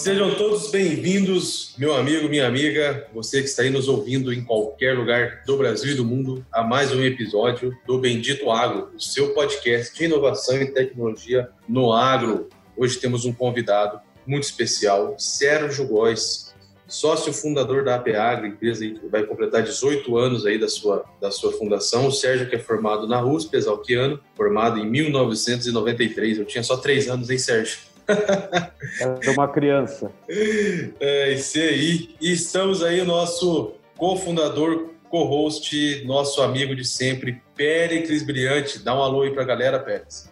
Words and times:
Sejam 0.00 0.34
todos 0.34 0.70
bem-vindos, 0.70 1.74
meu 1.76 1.94
amigo, 1.94 2.26
minha 2.26 2.46
amiga, 2.46 3.06
você 3.12 3.42
que 3.42 3.48
está 3.48 3.64
aí 3.64 3.68
nos 3.68 3.86
ouvindo 3.86 4.32
em 4.32 4.42
qualquer 4.42 4.96
lugar 4.96 5.42
do 5.44 5.58
Brasil 5.58 5.92
e 5.92 5.94
do 5.94 6.06
mundo, 6.06 6.42
a 6.50 6.62
mais 6.62 6.90
um 6.90 7.04
episódio 7.04 7.76
do 7.86 7.98
Bendito 7.98 8.50
Agro, 8.50 8.88
o 8.96 8.98
seu 8.98 9.34
podcast 9.34 9.94
de 9.94 10.06
inovação 10.06 10.56
e 10.56 10.72
tecnologia 10.72 11.50
no 11.68 11.92
agro. 11.92 12.48
Hoje 12.74 12.98
temos 12.98 13.26
um 13.26 13.32
convidado 13.34 14.00
muito 14.26 14.44
especial, 14.44 15.16
Sérgio 15.18 15.86
Góes, 15.86 16.54
sócio 16.88 17.30
fundador 17.30 17.84
da 17.84 17.96
APAGRO, 17.96 18.46
empresa 18.46 18.86
que 18.86 19.06
vai 19.06 19.24
completar 19.24 19.62
18 19.62 20.16
anos 20.16 20.46
aí 20.46 20.58
da 20.58 20.66
sua, 20.66 21.04
da 21.20 21.30
sua 21.30 21.52
fundação. 21.52 22.06
O 22.06 22.10
Sérgio 22.10 22.48
que 22.48 22.56
é 22.56 22.58
formado 22.58 23.06
na 23.06 23.22
USP, 23.22 23.54
exalquiano, 23.54 24.18
formado 24.34 24.80
em 24.80 24.86
1993. 24.88 26.38
Eu 26.38 26.46
tinha 26.46 26.64
só 26.64 26.78
três 26.78 27.06
anos, 27.06 27.28
hein, 27.28 27.36
Sérgio? 27.36 27.89
É 29.24 29.30
uma 29.30 29.48
criança. 29.48 30.10
É 30.28 31.32
isso 31.32 31.58
aí. 31.58 32.10
E 32.20 32.32
estamos 32.32 32.82
aí, 32.82 33.00
o 33.00 33.04
nosso 33.04 33.74
cofundador, 33.96 34.90
co-host, 35.08 36.04
nosso 36.06 36.42
amigo 36.42 36.74
de 36.74 36.84
sempre, 36.84 37.42
Péricles 37.56 38.22
Brilhante. 38.22 38.78
Dá 38.78 38.94
um 38.94 39.02
alô 39.02 39.22
aí 39.22 39.30
pra 39.30 39.44
galera, 39.44 39.78
Pérez. 39.78 40.30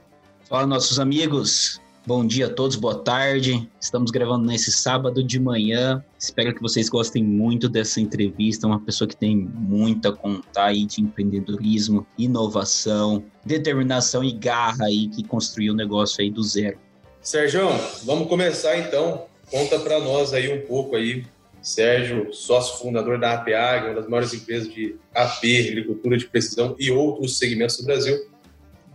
Fala, 0.48 0.66
nossos 0.66 0.98
amigos. 0.98 1.80
Bom 2.06 2.26
dia 2.26 2.46
a 2.46 2.50
todos, 2.50 2.74
boa 2.74 2.94
tarde. 2.94 3.68
Estamos 3.78 4.10
gravando 4.10 4.46
nesse 4.46 4.72
sábado 4.72 5.22
de 5.22 5.38
manhã. 5.38 6.02
Espero 6.18 6.54
que 6.54 6.62
vocês 6.62 6.88
gostem 6.88 7.22
muito 7.22 7.68
dessa 7.68 8.00
entrevista. 8.00 8.66
Uma 8.66 8.80
pessoa 8.80 9.06
que 9.06 9.14
tem 9.14 9.36
muito 9.36 10.08
a 10.08 10.16
contar 10.16 10.68
aí 10.68 10.86
de 10.86 11.02
empreendedorismo, 11.02 12.06
inovação, 12.16 13.22
determinação 13.44 14.24
e 14.24 14.32
garra 14.32 14.86
aí 14.86 15.08
que 15.08 15.22
construiu 15.22 15.74
o 15.74 15.76
negócio 15.76 16.22
aí 16.22 16.30
do 16.30 16.42
zero. 16.42 16.78
Sérgio, 17.20 17.68
vamos 18.04 18.28
começar 18.28 18.78
então. 18.78 19.26
Conta 19.50 19.78
para 19.78 19.98
nós 19.98 20.32
aí 20.32 20.52
um 20.52 20.66
pouco 20.66 20.96
aí. 20.96 21.24
Sérgio, 21.60 22.32
sócio 22.32 22.78
fundador 22.78 23.18
da 23.18 23.34
APAG, 23.34 23.86
uma 23.86 23.94
das 23.94 24.08
maiores 24.08 24.32
empresas 24.32 24.72
de 24.72 24.94
AP, 25.14 25.42
agricultura 25.68 26.16
de 26.16 26.26
precisão 26.26 26.76
e 26.78 26.90
outros 26.90 27.38
segmentos 27.38 27.78
do 27.78 27.84
Brasil. 27.84 28.16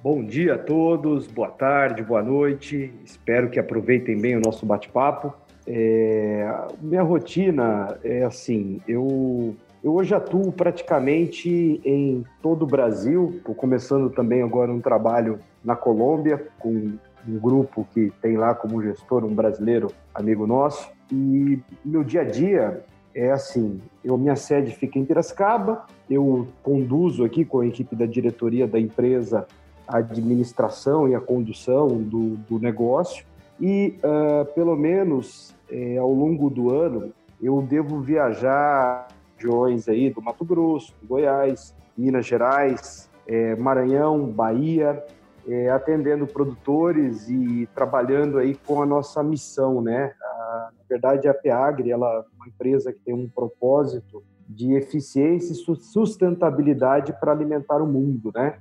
Bom 0.01 0.23
dia 0.23 0.55
a 0.55 0.57
todos, 0.57 1.27
boa 1.27 1.49
tarde, 1.49 2.01
boa 2.01 2.23
noite. 2.23 2.91
Espero 3.05 3.49
que 3.49 3.59
aproveitem 3.59 4.19
bem 4.19 4.35
o 4.35 4.39
nosso 4.39 4.65
bate-papo. 4.65 5.33
É, 5.67 6.49
minha 6.81 7.03
rotina 7.03 7.97
é 8.03 8.23
assim, 8.23 8.81
eu, 8.87 9.55
eu 9.83 9.93
hoje 9.93 10.13
atuo 10.13 10.51
praticamente 10.51 11.81
em 11.85 12.23
todo 12.41 12.63
o 12.63 12.67
Brasil. 12.67 13.35
Estou 13.37 13.53
começando 13.53 14.09
também 14.09 14.41
agora 14.41 14.71
um 14.71 14.81
trabalho 14.81 15.39
na 15.63 15.75
Colômbia 15.75 16.47
com 16.59 16.97
um 17.27 17.37
grupo 17.37 17.87
que 17.93 18.11
tem 18.21 18.37
lá 18.37 18.53
como 18.53 18.81
gestor 18.81 19.23
um 19.23 19.33
brasileiro 19.33 19.91
amigo 20.13 20.45
nosso. 20.45 20.89
E 21.11 21.59
meu 21.83 22.03
dia 22.03 22.21
a 22.21 22.25
dia 22.25 22.83
é 23.13 23.31
assim: 23.31 23.81
eu, 24.03 24.17
minha 24.17 24.35
sede 24.35 24.71
fica 24.75 24.97
em 24.97 25.05
Piracicaba, 25.05 25.85
eu 26.09 26.47
conduzo 26.61 27.23
aqui 27.23 27.45
com 27.45 27.59
a 27.59 27.67
equipe 27.67 27.95
da 27.95 28.05
diretoria 28.05 28.67
da 28.67 28.79
empresa 28.79 29.47
a 29.87 29.97
administração 29.97 31.09
e 31.09 31.15
a 31.15 31.19
condução 31.19 31.87
do, 31.87 32.37
do 32.49 32.57
negócio. 32.59 33.25
E 33.59 33.99
uh, 33.99 34.45
pelo 34.53 34.75
menos 34.75 35.53
é, 35.69 35.97
ao 35.97 36.11
longo 36.11 36.49
do 36.49 36.71
ano 36.71 37.13
eu 37.41 37.61
devo 37.61 37.99
viajar 37.99 39.07
regiões 39.35 39.89
aí 39.89 40.09
do 40.09 40.21
Mato 40.21 40.45
Grosso, 40.45 40.93
do 41.01 41.07
Goiás, 41.07 41.75
Minas 41.97 42.25
Gerais, 42.25 43.09
é, 43.27 43.55
Maranhão, 43.55 44.25
Bahia, 44.25 45.03
é, 45.47 45.69
atendendo 45.69 46.25
produtores 46.25 47.29
e 47.29 47.67
trabalhando 47.75 48.37
aí 48.37 48.55
com 48.55 48.81
a 48.81 48.85
nossa 48.85 49.21
missão, 49.21 49.81
né? 49.81 50.13
A, 50.21 50.69
na 50.77 50.85
verdade, 50.89 51.27
a 51.27 51.33
Peagri, 51.33 51.91
ela 51.91 52.07
é 52.07 52.23
uma 52.35 52.47
empresa 52.47 52.93
que 52.93 52.99
tem 52.99 53.13
um 53.13 53.27
propósito 53.27 54.23
de 54.47 54.73
eficiência 54.73 55.53
e 55.53 55.77
sustentabilidade 55.77 57.13
para 57.19 57.31
alimentar 57.31 57.81
o 57.81 57.87
mundo, 57.87 58.31
né? 58.33 58.59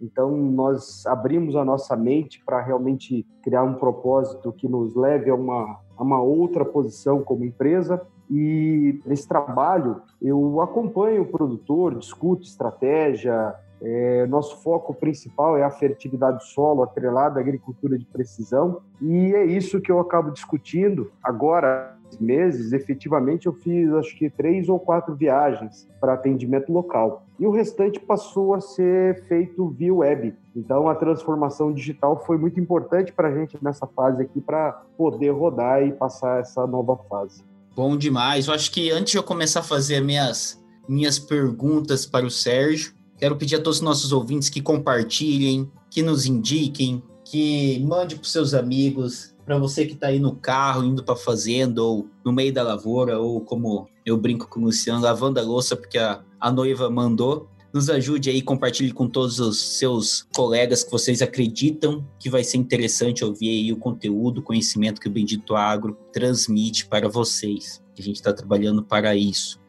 Então, 0.00 0.34
nós 0.34 1.06
abrimos 1.06 1.54
a 1.54 1.64
nossa 1.64 1.94
mente 1.94 2.42
para 2.44 2.62
realmente 2.62 3.26
criar 3.42 3.62
um 3.62 3.74
propósito 3.74 4.50
que 4.50 4.66
nos 4.66 4.94
leve 4.94 5.28
a 5.28 5.34
uma, 5.34 5.78
a 5.96 6.02
uma 6.02 6.20
outra 6.22 6.64
posição 6.64 7.22
como 7.22 7.44
empresa. 7.44 8.00
E 8.30 8.98
nesse 9.04 9.28
trabalho, 9.28 10.00
eu 10.22 10.60
acompanho 10.62 11.22
o 11.22 11.26
produtor, 11.26 11.94
discuto 11.96 12.44
estratégia, 12.44 13.54
é, 13.82 14.26
nosso 14.26 14.56
foco 14.62 14.92
principal 14.92 15.56
é 15.56 15.62
a 15.62 15.70
fertilidade 15.70 16.38
do 16.38 16.44
solo, 16.44 16.82
atrelada 16.82 17.38
à 17.38 17.42
agricultura 17.42 17.98
de 17.98 18.04
precisão, 18.04 18.82
e 19.00 19.34
é 19.34 19.44
isso 19.44 19.80
que 19.80 19.90
eu 19.90 19.98
acabo 19.98 20.30
discutindo 20.30 21.10
agora. 21.22 21.96
Meses, 22.18 22.72
efetivamente, 22.72 23.46
eu 23.46 23.52
fiz 23.52 23.88
acho 23.92 24.18
que 24.18 24.28
três 24.28 24.68
ou 24.68 24.80
quatro 24.80 25.14
viagens 25.14 25.88
para 26.00 26.14
atendimento 26.14 26.72
local. 26.72 27.24
E 27.38 27.46
o 27.46 27.52
restante 27.52 28.00
passou 28.00 28.52
a 28.52 28.60
ser 28.60 29.22
feito 29.28 29.68
via 29.68 29.94
web. 29.94 30.34
Então, 30.56 30.88
a 30.88 30.94
transformação 30.96 31.72
digital 31.72 32.20
foi 32.26 32.36
muito 32.36 32.58
importante 32.58 33.12
para 33.12 33.28
a 33.28 33.32
gente 33.32 33.56
nessa 33.62 33.86
fase 33.86 34.22
aqui, 34.22 34.40
para 34.40 34.72
poder 34.98 35.30
rodar 35.30 35.86
e 35.86 35.92
passar 35.92 36.40
essa 36.40 36.66
nova 36.66 36.96
fase. 37.08 37.44
Bom 37.76 37.96
demais. 37.96 38.48
Eu 38.48 38.54
acho 38.54 38.72
que 38.72 38.90
antes 38.90 39.12
de 39.12 39.18
eu 39.18 39.22
começar 39.22 39.60
a 39.60 39.62
fazer 39.62 40.00
minhas, 40.00 40.60
minhas 40.88 41.16
perguntas 41.16 42.04
para 42.04 42.26
o 42.26 42.30
Sérgio, 42.30 42.92
Quero 43.20 43.36
pedir 43.36 43.56
a 43.56 43.60
todos 43.60 43.76
os 43.76 43.82
nossos 43.82 44.12
ouvintes 44.12 44.48
que 44.48 44.62
compartilhem, 44.62 45.70
que 45.90 46.02
nos 46.02 46.24
indiquem, 46.24 47.02
que 47.22 47.78
mande 47.80 48.16
para 48.16 48.24
seus 48.24 48.54
amigos, 48.54 49.34
para 49.44 49.58
você 49.58 49.84
que 49.84 49.92
está 49.92 50.06
aí 50.06 50.18
no 50.18 50.34
carro, 50.34 50.82
indo 50.82 51.04
para 51.04 51.14
fazenda, 51.14 51.82
ou 51.82 52.08
no 52.24 52.32
meio 52.32 52.50
da 52.50 52.62
lavoura, 52.62 53.18
ou 53.18 53.42
como 53.42 53.86
eu 54.06 54.16
brinco 54.16 54.48
com 54.48 54.60
o 54.60 54.64
Luciano, 54.64 55.02
lavando 55.02 55.38
a 55.38 55.42
louça 55.42 55.76
porque 55.76 55.98
a, 55.98 56.24
a 56.40 56.50
noiva 56.50 56.88
mandou. 56.88 57.46
Nos 57.74 57.90
ajude 57.90 58.30
aí, 58.30 58.40
compartilhe 58.40 58.90
com 58.90 59.06
todos 59.06 59.38
os 59.38 59.78
seus 59.78 60.26
colegas 60.34 60.82
que 60.82 60.90
vocês 60.90 61.20
acreditam 61.20 62.04
que 62.18 62.30
vai 62.30 62.42
ser 62.42 62.56
interessante 62.56 63.22
ouvir 63.22 63.50
aí 63.50 63.70
o 63.70 63.76
conteúdo, 63.76 64.38
o 64.38 64.42
conhecimento 64.42 64.98
que 64.98 65.08
o 65.08 65.12
Bendito 65.12 65.54
Agro 65.54 65.96
transmite 66.10 66.86
para 66.86 67.06
vocês. 67.06 67.82
A 67.98 68.02
gente 68.02 68.16
está 68.16 68.32
trabalhando 68.32 68.82
para 68.82 69.14
isso. 69.14 69.60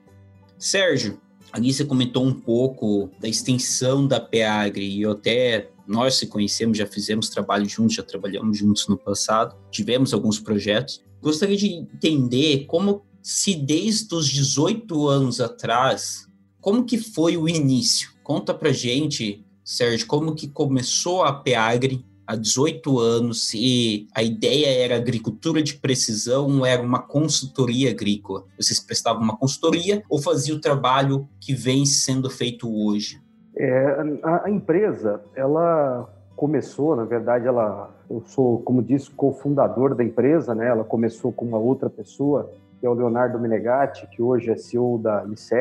Sérgio, 0.57 1.19
Ali 1.51 1.73
você 1.73 1.83
comentou 1.83 2.25
um 2.25 2.33
pouco 2.33 3.09
da 3.19 3.27
extensão 3.27 4.07
da 4.07 4.19
PEAGRE 4.19 4.85
e 4.85 5.01
eu 5.01 5.11
até 5.11 5.69
nós 5.87 6.15
se 6.15 6.27
conhecemos, 6.27 6.77
já 6.77 6.85
fizemos 6.85 7.29
trabalho 7.29 7.67
juntos, 7.67 7.95
já 7.95 8.03
trabalhamos 8.03 8.57
juntos 8.57 8.87
no 8.87 8.97
passado, 8.97 9.55
tivemos 9.69 10.13
alguns 10.13 10.39
projetos. 10.39 11.01
Gostaria 11.21 11.57
de 11.57 11.67
entender 11.67 12.65
como 12.65 13.03
se 13.21 13.55
desde 13.55 14.13
os 14.15 14.27
18 14.27 15.07
anos 15.07 15.41
atrás, 15.41 16.27
como 16.59 16.85
que 16.85 16.97
foi 16.97 17.35
o 17.35 17.49
início? 17.49 18.11
Conta 18.23 18.53
pra 18.53 18.71
gente, 18.71 19.45
Sérgio, 19.63 20.07
como 20.07 20.33
que 20.33 20.47
começou 20.47 21.23
a 21.23 21.33
PEAGRE 21.33 22.05
há 22.31 22.35
18 22.35 22.97
anos 22.97 23.53
e 23.53 24.07
a 24.15 24.23
ideia 24.23 24.85
era 24.85 24.95
agricultura 24.95 25.61
de 25.61 25.75
precisão, 25.75 26.65
era 26.65 26.81
uma 26.81 27.01
consultoria 27.01 27.91
agrícola. 27.91 28.45
Vocês 28.57 28.79
prestavam 28.79 29.21
uma 29.21 29.35
consultoria 29.35 30.01
ou 30.09 30.21
faziam 30.21 30.57
o 30.57 30.61
trabalho 30.61 31.27
que 31.39 31.53
vem 31.53 31.85
sendo 31.85 32.29
feito 32.29 32.69
hoje? 32.69 33.21
É, 33.57 33.97
a, 34.23 34.45
a, 34.45 34.49
empresa, 34.49 35.21
ela 35.35 36.09
começou, 36.37 36.95
na 36.95 37.03
verdade, 37.03 37.47
ela, 37.47 37.93
eu 38.09 38.23
sou, 38.25 38.59
como 38.61 38.81
disse, 38.81 39.11
cofundador 39.11 39.93
da 39.93 40.03
empresa, 40.03 40.55
né? 40.55 40.67
Ela 40.67 40.85
começou 40.85 41.33
com 41.33 41.45
uma 41.45 41.57
outra 41.57 41.89
pessoa, 41.89 42.49
que 42.79 42.85
é 42.85 42.89
o 42.89 42.93
Leonardo 42.93 43.37
Menegatti, 43.39 44.07
que 44.07 44.21
hoje 44.21 44.49
é 44.49 44.55
CEO 44.55 44.97
da 44.97 45.23
Lice, 45.23 45.53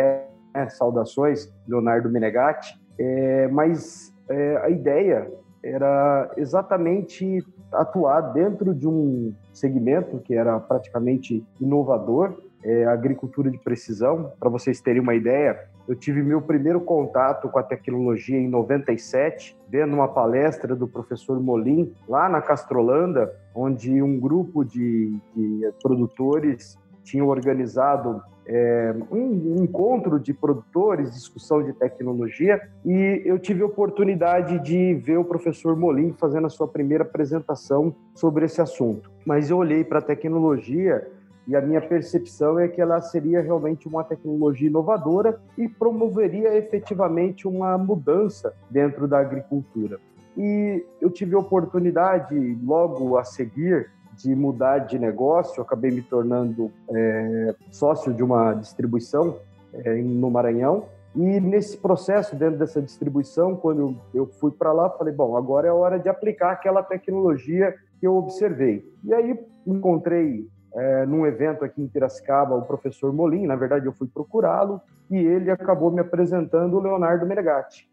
né? 0.55 0.69
Saudações, 0.69 1.53
Leonardo 1.67 2.09
Menegatti. 2.09 2.81
É, 2.97 3.49
mas 3.49 4.15
é, 4.29 4.57
a 4.59 4.71
ideia 4.71 5.31
era 5.63 6.33
exatamente 6.37 7.45
atuar 7.73 8.33
dentro 8.33 8.75
de 8.75 8.89
um 8.89 9.35
segmento 9.53 10.19
que 10.19 10.35
era 10.35 10.59
praticamente 10.59 11.45
inovador, 11.61 12.43
é, 12.65 12.85
agricultura 12.87 13.51
de 13.51 13.59
precisão. 13.59 14.33
Para 14.39 14.51
vocês 14.51 14.81
terem 14.81 15.01
uma 15.01 15.15
ideia, 15.15 15.69
eu 15.89 15.95
tive 15.95 16.23
meu 16.23 16.41
primeiro 16.43 16.81
contato 16.81 17.49
com 17.49 17.59
a 17.59 17.63
tecnologia 17.63 18.39
em 18.39 18.49
97, 18.49 19.57
vendo 19.69 19.95
uma 19.95 20.09
palestra 20.09 20.75
do 20.77 20.87
professor 20.87 21.41
Molim, 21.41 21.93
lá 22.09 22.29
na 22.29 22.41
Castrolanda, 22.41 23.35
onde 23.55 24.03
um 24.03 24.19
grupo 24.19 24.65
de, 24.65 25.17
de 25.35 25.73
produtores 25.83 26.79
tinha 27.03 27.25
organizado 27.25 28.23
é, 28.53 28.93
um 29.13 29.63
encontro 29.63 30.19
de 30.19 30.35
produtores, 30.35 31.15
discussão 31.15 31.63
de 31.63 31.73
tecnologia, 31.73 32.61
e 32.85 33.23
eu 33.25 33.39
tive 33.39 33.63
a 33.63 33.67
oportunidade 33.67 34.59
de 34.59 34.95
ver 34.95 35.19
o 35.19 35.25
professor 35.25 35.77
Molim 35.77 36.13
fazendo 36.19 36.49
a 36.49 36.51
sua 36.51 36.67
primeira 36.67 37.05
apresentação 37.05 37.95
sobre 38.13 38.47
esse 38.47 38.61
assunto. 38.61 39.09
Mas 39.25 39.51
eu 39.51 39.57
olhei 39.57 39.85
para 39.85 40.01
a 40.01 40.03
tecnologia 40.03 41.07
e 41.47 41.55
a 41.55 41.61
minha 41.61 41.81
percepção 41.81 42.59
é 42.59 42.67
que 42.67 42.81
ela 42.81 43.01
seria 43.01 43.41
realmente 43.41 43.87
uma 43.87 44.03
tecnologia 44.03 44.69
inovadora 44.69 45.41
e 45.57 45.69
promoveria 45.69 46.57
efetivamente 46.57 47.47
uma 47.47 47.79
mudança 47.79 48.53
dentro 48.69 49.07
da 49.07 49.21
agricultura. 49.21 50.01
E 50.37 50.85
eu 51.01 51.09
tive 51.09 51.37
a 51.37 51.39
oportunidade, 51.39 52.35
logo 52.65 53.17
a 53.17 53.23
seguir, 53.25 53.91
de 54.23 54.35
mudar 54.35 54.79
de 54.79 54.99
negócio, 54.99 55.63
acabei 55.63 55.91
me 55.91 56.03
tornando 56.03 56.71
é, 56.91 57.55
sócio 57.71 58.13
de 58.13 58.23
uma 58.23 58.53
distribuição 58.55 59.39
é, 59.73 59.95
no 59.97 60.31
Maranhão. 60.31 60.85
E 61.15 61.41
nesse 61.41 61.77
processo, 61.77 62.37
dentro 62.37 62.59
dessa 62.59 62.81
distribuição, 62.81 63.57
quando 63.57 63.97
eu 64.15 64.27
fui 64.27 64.53
para 64.53 64.73
lá, 64.73 64.91
falei: 64.91 65.13
bom, 65.13 65.37
agora 65.37 65.67
é 65.67 65.73
hora 65.73 65.99
de 65.99 66.09
aplicar 66.09 66.53
aquela 66.53 66.83
tecnologia 66.83 67.75
que 67.99 68.07
eu 68.07 68.17
observei. 68.17 68.85
E 69.03 69.13
aí 69.13 69.39
encontrei 69.67 70.47
é, 70.75 71.07
num 71.07 71.27
evento 71.27 71.65
aqui 71.65 71.83
em 71.83 71.89
Piracicaba 71.89 72.55
o 72.55 72.63
professor 72.63 73.13
Molim, 73.13 73.47
na 73.47 73.57
verdade 73.57 73.87
eu 73.87 73.93
fui 73.93 74.07
procurá-lo, 74.07 74.81
e 75.11 75.17
ele 75.17 75.51
acabou 75.51 75.91
me 75.91 76.01
apresentando 76.01 76.77
o 76.77 76.81
Leonardo 76.81 77.27
Menegatti 77.27 77.90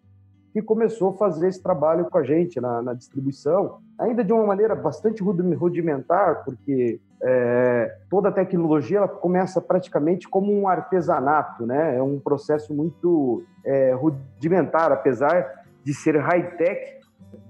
que 0.54 0.62
começou 0.62 1.10
a 1.10 1.14
fazer 1.14 1.48
esse 1.50 1.62
trabalho 1.62 2.06
com 2.06 2.18
a 2.18 2.24
gente 2.24 2.60
na, 2.60 2.82
na 2.82 2.94
distribuição, 2.94 3.80
ainda 3.98 4.24
de 4.24 4.34
uma 4.34 4.46
maneira 4.46 4.76
bastante 4.76 5.24
rudimentar, 5.24 6.44
porque 6.44 7.00
é, 7.22 7.96
toda 8.10 8.30
a 8.30 8.32
tecnologia 8.32 9.00
ela 9.00 9.08
começa 9.08 9.60
praticamente 9.60 10.28
como 10.28 10.54
um 10.54 10.68
artesanato, 10.68 11.66
né? 11.66 11.98
É 11.98 12.02
um 12.02 12.20
processo 12.20 12.74
muito 12.74 13.44
é, 13.66 13.94
rudimentar, 13.94 14.92
apesar 14.92 15.64
de 15.84 15.94
ser 15.94 16.18
high-tech. 16.18 16.98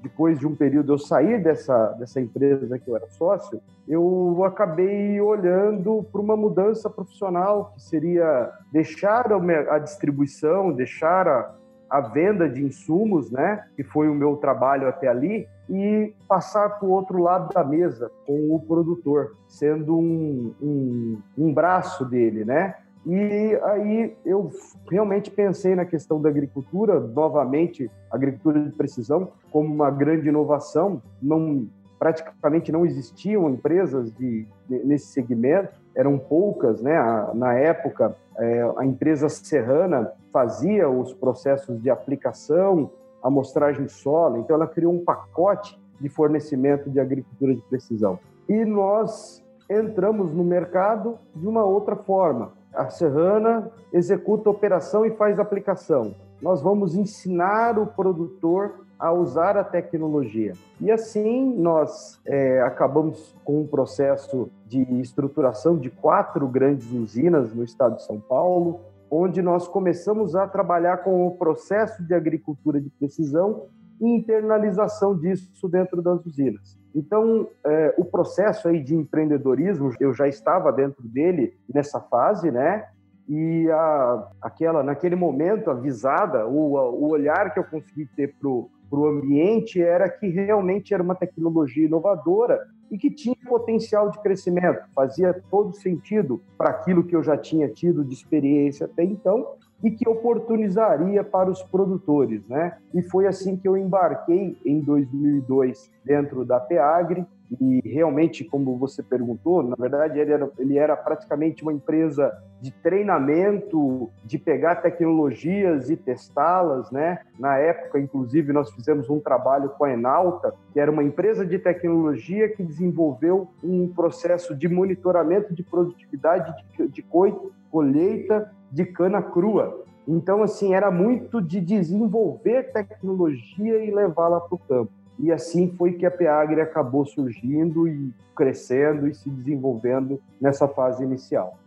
Depois 0.01 0.39
de 0.39 0.47
um 0.47 0.55
período 0.55 0.93
eu 0.93 0.97
sair 0.97 1.41
dessa, 1.41 1.89
dessa 1.93 2.19
empresa 2.19 2.79
que 2.79 2.89
eu 2.89 2.95
era 2.95 3.07
sócio, 3.09 3.61
eu 3.88 4.43
acabei 4.43 5.19
olhando 5.21 6.05
para 6.11 6.21
uma 6.21 6.35
mudança 6.35 6.89
profissional, 6.89 7.73
que 7.73 7.81
seria 7.81 8.51
deixar 8.71 9.27
a 9.31 9.79
distribuição, 9.79 10.71
deixar 10.71 11.27
a, 11.27 11.55
a 11.89 12.01
venda 12.01 12.50
de 12.50 12.63
insumos, 12.63 13.31
né, 13.31 13.66
que 13.75 13.84
foi 13.84 14.10
o 14.10 14.16
meu 14.16 14.38
trabalho 14.38 14.88
até 14.88 15.07
ali, 15.07 15.48
e 15.69 16.13
passar 16.28 16.80
para 16.80 16.88
o 16.88 16.92
outro 16.92 17.22
lado 17.22 17.54
da 17.54 17.63
mesa 17.63 18.12
com 18.25 18.56
o 18.56 18.60
produtor, 18.60 19.36
sendo 19.48 19.98
um, 19.98 20.54
um, 20.62 21.18
um 21.38 21.54
braço 21.54 22.06
dele, 22.06 22.45
né? 22.45 22.75
E 23.06 23.57
aí 23.63 24.18
eu 24.25 24.51
realmente 24.89 25.31
pensei 25.31 25.75
na 25.75 25.86
questão 25.86 26.22
da 26.22 26.28
agricultura, 26.28 27.00
novamente, 27.00 27.89
agricultura 28.12 28.60
de 28.60 28.72
precisão, 28.72 29.30
como 29.50 29.74
uma 29.74 29.89
grande 29.89 30.28
inovação. 30.28 31.01
Não, 31.22 31.68
praticamente 31.98 32.69
não 32.69 32.86
existiam 32.86 33.50
empresas 33.50 34.12
de, 34.12 34.45
de 34.68 34.86
nesse 34.86 35.07
segmento, 35.07 35.80
eram 35.95 36.18
poucas, 36.18 36.81
né? 36.81 36.98
Na 37.34 37.54
época, 37.54 38.13
é, 38.38 38.74
a 38.78 38.86
empresa 38.86 39.30
Serrana 39.30 40.12
fazia 40.38 40.88
os 40.88 41.16
processos 41.16 41.81
de 41.81 41.89
aplicação, 41.89 42.92
amostragem 43.24 43.88
solo, 43.88 44.38
então 44.38 44.56
ela 44.56 44.68
criou 44.68 44.94
um 44.94 45.04
pacote 45.04 45.75
de 46.00 46.07
fornecimento 46.10 46.92
de 46.92 47.00
agricultura 47.00 47.56
de 47.56 47.62
precisão. 47.63 48.19
E 48.48 48.63
nós 48.63 49.44
entramos 49.68 50.31
no 50.31 50.44
mercado 50.44 51.18
de 51.36 51.48
uma 51.48 51.66
outra 51.66 51.95
forma. 51.95 52.51
A 52.72 52.88
Serrana 52.88 53.72
executa 53.92 54.48
a 54.48 54.51
operação 54.51 55.07
e 55.07 55.10
faz 55.10 55.39
aplicação. 55.39 56.13
Nós 56.39 56.62
vamos 56.62 56.94
ensinar 56.94 57.80
o 57.80 57.88
produtor 57.88 58.86
a 59.00 59.12
usar 59.12 59.57
a 59.57 59.63
tecnologia. 59.63 60.54
E 60.80 60.92
assim 60.92 61.51
nós 61.57 62.22
é, 62.28 62.62
acabamos 62.62 63.36
com 63.44 63.62
um 63.62 63.68
processo 63.68 64.51
de 64.68 64.84
estruturação 65.01 65.75
de 65.75 65.89
quatro 65.89 66.48
grandes 66.48 66.92
usinas 66.92 67.51
no 67.56 67.63
estado 67.63 67.95
de 67.95 68.04
São 68.04 68.19
Paulo, 68.19 68.81
onde 69.09 69.42
nós 69.42 69.68
começamos 69.68 70.36
a 70.36 70.48
trabalhar 70.48 70.98
com 70.98 71.25
o 71.27 71.38
processo 71.38 72.04
de 72.04 72.13
agricultura 72.13 72.80
de 72.80 72.89
precisão 72.89 73.68
e 74.00 74.07
internalização 74.07 75.18
disso 75.18 75.68
dentro 75.68 76.01
das 76.01 76.25
usinas. 76.25 76.77
Então, 76.94 77.48
é, 77.65 77.95
o 77.98 78.06
processo 78.06 78.68
aí 78.68 78.83
de 78.83 78.95
empreendedorismo, 78.95 79.92
eu 80.00 80.13
já 80.13 80.27
estava 80.27 80.71
dentro 80.71 81.04
dele 81.07 81.54
nessa 81.74 82.00
fase, 82.00 82.51
né? 82.51 82.86
E 83.27 83.69
a, 83.69 84.27
aquela, 84.42 84.83
naquele 84.83 85.15
momento, 85.15 85.69
a 85.69 85.74
visada, 85.74 86.48
o, 86.48 86.74
o 86.75 87.10
olhar 87.10 87.53
que 87.53 87.60
eu 87.60 87.63
consegui 87.63 88.06
ter 88.15 88.36
para 88.39 88.50
o 88.50 89.07
ambiente 89.07 89.81
era 89.81 90.10
que 90.10 90.27
realmente 90.27 90.94
era 90.94 91.03
uma 91.03 91.15
tecnologia 91.15 91.86
inovadora 91.86 92.65
e 92.92 92.98
que 92.98 93.10
tinha 93.10 93.36
potencial 93.48 94.10
de 94.10 94.19
crescimento, 94.19 94.81
fazia 94.94 95.34
todo 95.50 95.74
sentido 95.74 96.42
para 96.57 96.69
aquilo 96.69 97.04
que 97.04 97.16
eu 97.16 97.24
já 97.24 97.38
tinha 97.38 97.68
tido 97.69 98.04
de 98.04 98.13
experiência 98.13 98.86
até 98.86 99.04
então 99.04 99.56
e 99.84 99.92
que 99.92 100.07
oportunizaria 100.10 101.24
para 101.24 101.50
os 101.50 101.62
produtores, 101.62 102.48
né? 102.48 102.78
E 102.94 103.01
foi 103.01 103.28
assim 103.28 103.56
que 103.56 103.68
eu 103.68 103.78
embarquei 103.78 104.57
em 104.66 104.80
2002 104.81 105.92
dentro 106.04 106.44
da 106.44 106.60
Peagre 106.60 107.25
e 107.61 107.81
realmente, 107.85 108.44
como 108.44 108.77
você 108.77 109.01
perguntou, 109.01 109.63
na 109.63 109.75
verdade 109.77 110.19
ele 110.19 110.31
era, 110.33 110.51
ele 110.59 110.77
era 110.77 110.97
praticamente 110.97 111.63
uma 111.63 111.71
empresa 111.71 112.31
de 112.59 112.71
treinamento, 112.71 114.09
de 114.25 114.38
pegar 114.38 114.77
tecnologias 114.77 115.89
e 115.89 115.95
testá-las, 115.95 116.91
né? 116.91 117.19
Na 117.39 117.57
época, 117.57 117.99
inclusive, 117.99 118.51
nós 118.51 118.71
fizemos 118.71 119.09
um 119.09 119.19
trabalho 119.19 119.69
com 119.69 119.85
a 119.85 119.91
Enalta, 119.91 120.53
que 120.73 120.79
era 120.79 120.91
uma 120.91 121.03
empresa 121.03 121.45
de 121.45 121.57
tecnologia 121.57 122.49
que 122.49 122.63
desenvolveu 122.63 123.47
um 123.63 123.88
processo 123.88 124.53
de 124.53 124.67
monitoramento 124.67 125.53
de 125.53 125.63
produtividade 125.63 126.53
de, 126.77 126.88
de 126.88 127.01
coito, 127.01 127.53
colheita 127.71 128.51
de 128.71 128.85
cana 128.85 129.21
crua. 129.21 129.85
Então, 130.07 130.41
assim, 130.41 130.73
era 130.73 130.89
muito 130.89 131.41
de 131.41 131.59
desenvolver 131.59 132.71
tecnologia 132.71 133.83
e 133.83 133.91
levá-la 133.91 134.39
para 134.39 134.55
o 134.55 134.57
campo. 134.57 134.91
E 135.19 135.31
assim 135.31 135.73
foi 135.77 135.93
que 135.93 136.05
a 136.05 136.11
Peagre 136.11 136.61
acabou 136.61 137.05
surgindo 137.05 137.87
e 137.87 138.11
crescendo 138.35 139.07
e 139.07 139.15
se 139.15 139.29
desenvolvendo 139.29 140.21
nessa 140.39 140.67
fase 140.67 141.03
inicial. 141.03 141.59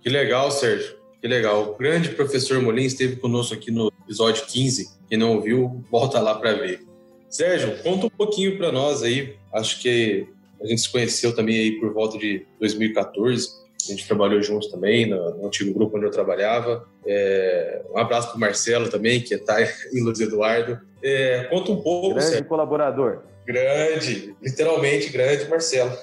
Que 0.00 0.08
legal, 0.08 0.50
Sérgio. 0.50 0.96
Que 1.20 1.28
legal. 1.28 1.72
O 1.72 1.76
grande 1.76 2.10
professor 2.10 2.60
Molin 2.62 2.84
esteve 2.84 3.16
conosco 3.16 3.54
aqui 3.54 3.70
no 3.70 3.92
episódio 4.04 4.46
15. 4.46 4.98
Quem 5.08 5.18
não 5.18 5.36
ouviu, 5.36 5.84
volta 5.90 6.18
lá 6.18 6.34
para 6.34 6.54
ver. 6.54 6.84
Sérgio, 7.28 7.80
conta 7.82 8.06
um 8.06 8.10
pouquinho 8.10 8.56
para 8.56 8.72
nós 8.72 9.02
aí. 9.02 9.36
Acho 9.52 9.80
que 9.80 10.26
a 10.60 10.66
gente 10.66 10.80
se 10.80 10.90
conheceu 10.90 11.34
também 11.34 11.56
aí 11.56 11.72
por 11.78 11.92
volta 11.92 12.18
de 12.18 12.46
2014. 12.58 13.48
A 13.88 13.92
gente 13.92 14.06
trabalhou 14.06 14.42
juntos 14.42 14.70
também 14.70 15.08
no, 15.08 15.36
no 15.36 15.46
antigo 15.46 15.72
grupo 15.72 15.96
onde 15.96 16.06
eu 16.06 16.10
trabalhava. 16.10 16.86
É, 17.06 17.82
um 17.90 17.98
abraço 17.98 18.28
para 18.28 18.36
o 18.36 18.40
Marcelo 18.40 18.88
também, 18.88 19.20
que 19.20 19.34
está 19.34 19.56
em 19.92 20.02
Luiz 20.02 20.20
Eduardo. 20.20 20.80
É, 21.02 21.44
conta 21.44 21.72
um 21.72 21.80
pouco. 21.80 22.10
Grande 22.10 22.24
Sérgio. 22.24 22.44
colaborador. 22.46 23.22
Grande, 23.46 24.34
literalmente 24.40 25.10
grande, 25.10 25.48
Marcelo. 25.48 25.90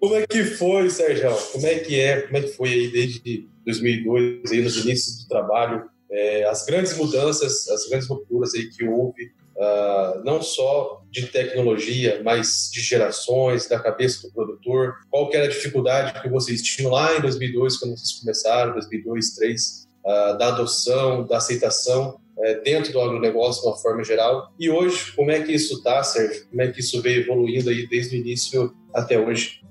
como 0.00 0.16
é 0.16 0.26
que 0.26 0.44
foi, 0.44 0.90
Sérgio? 0.90 1.30
Como 1.52 1.66
é 1.66 1.78
que 1.78 2.00
é? 2.00 2.22
Como 2.22 2.36
é 2.36 2.40
que 2.40 2.48
foi 2.48 2.72
aí 2.72 2.88
desde 2.88 3.48
2002, 3.64 4.52
aí 4.52 4.62
nos 4.62 4.84
inícios 4.84 5.22
do 5.22 5.28
trabalho? 5.28 5.88
É, 6.10 6.44
as 6.44 6.64
grandes 6.64 6.96
mudanças, 6.96 7.68
as 7.68 7.88
grandes 7.88 8.08
rupturas 8.08 8.54
aí 8.54 8.68
que 8.68 8.84
houve 8.84 9.32
uh, 9.56 10.24
não 10.24 10.42
só 10.42 11.03
de 11.14 11.28
tecnologia, 11.28 12.20
mas 12.24 12.68
de 12.72 12.80
gerações, 12.80 13.68
da 13.68 13.78
cabeça 13.78 14.26
do 14.26 14.32
produtor? 14.34 14.96
Qual 15.08 15.30
que 15.30 15.36
era 15.36 15.46
a 15.46 15.48
dificuldade 15.48 16.20
que 16.20 16.28
vocês 16.28 16.60
tinham 16.60 16.90
lá 16.90 17.16
em 17.16 17.20
2002, 17.20 17.76
quando 17.76 17.96
vocês 17.96 18.18
começaram, 18.18 18.72
2002, 18.72 19.36
2003, 19.36 19.88
uh, 20.04 20.36
da 20.36 20.48
adoção, 20.48 21.24
da 21.24 21.36
aceitação 21.36 22.18
uh, 22.36 22.62
dentro 22.64 22.92
do 22.92 23.00
agronegócio 23.00 23.62
de 23.62 23.68
uma 23.68 23.76
forma 23.76 24.02
geral? 24.02 24.52
E 24.58 24.68
hoje, 24.68 25.12
como 25.12 25.30
é 25.30 25.40
que 25.40 25.52
isso 25.52 25.74
está, 25.74 26.02
Sérgio? 26.02 26.48
Como 26.48 26.60
é 26.60 26.72
que 26.72 26.80
isso 26.80 27.00
veio 27.00 27.20
evoluindo 27.20 27.70
aí 27.70 27.86
desde 27.86 28.16
o 28.16 28.18
início 28.18 28.74
até 28.92 29.16
hoje? 29.16 29.62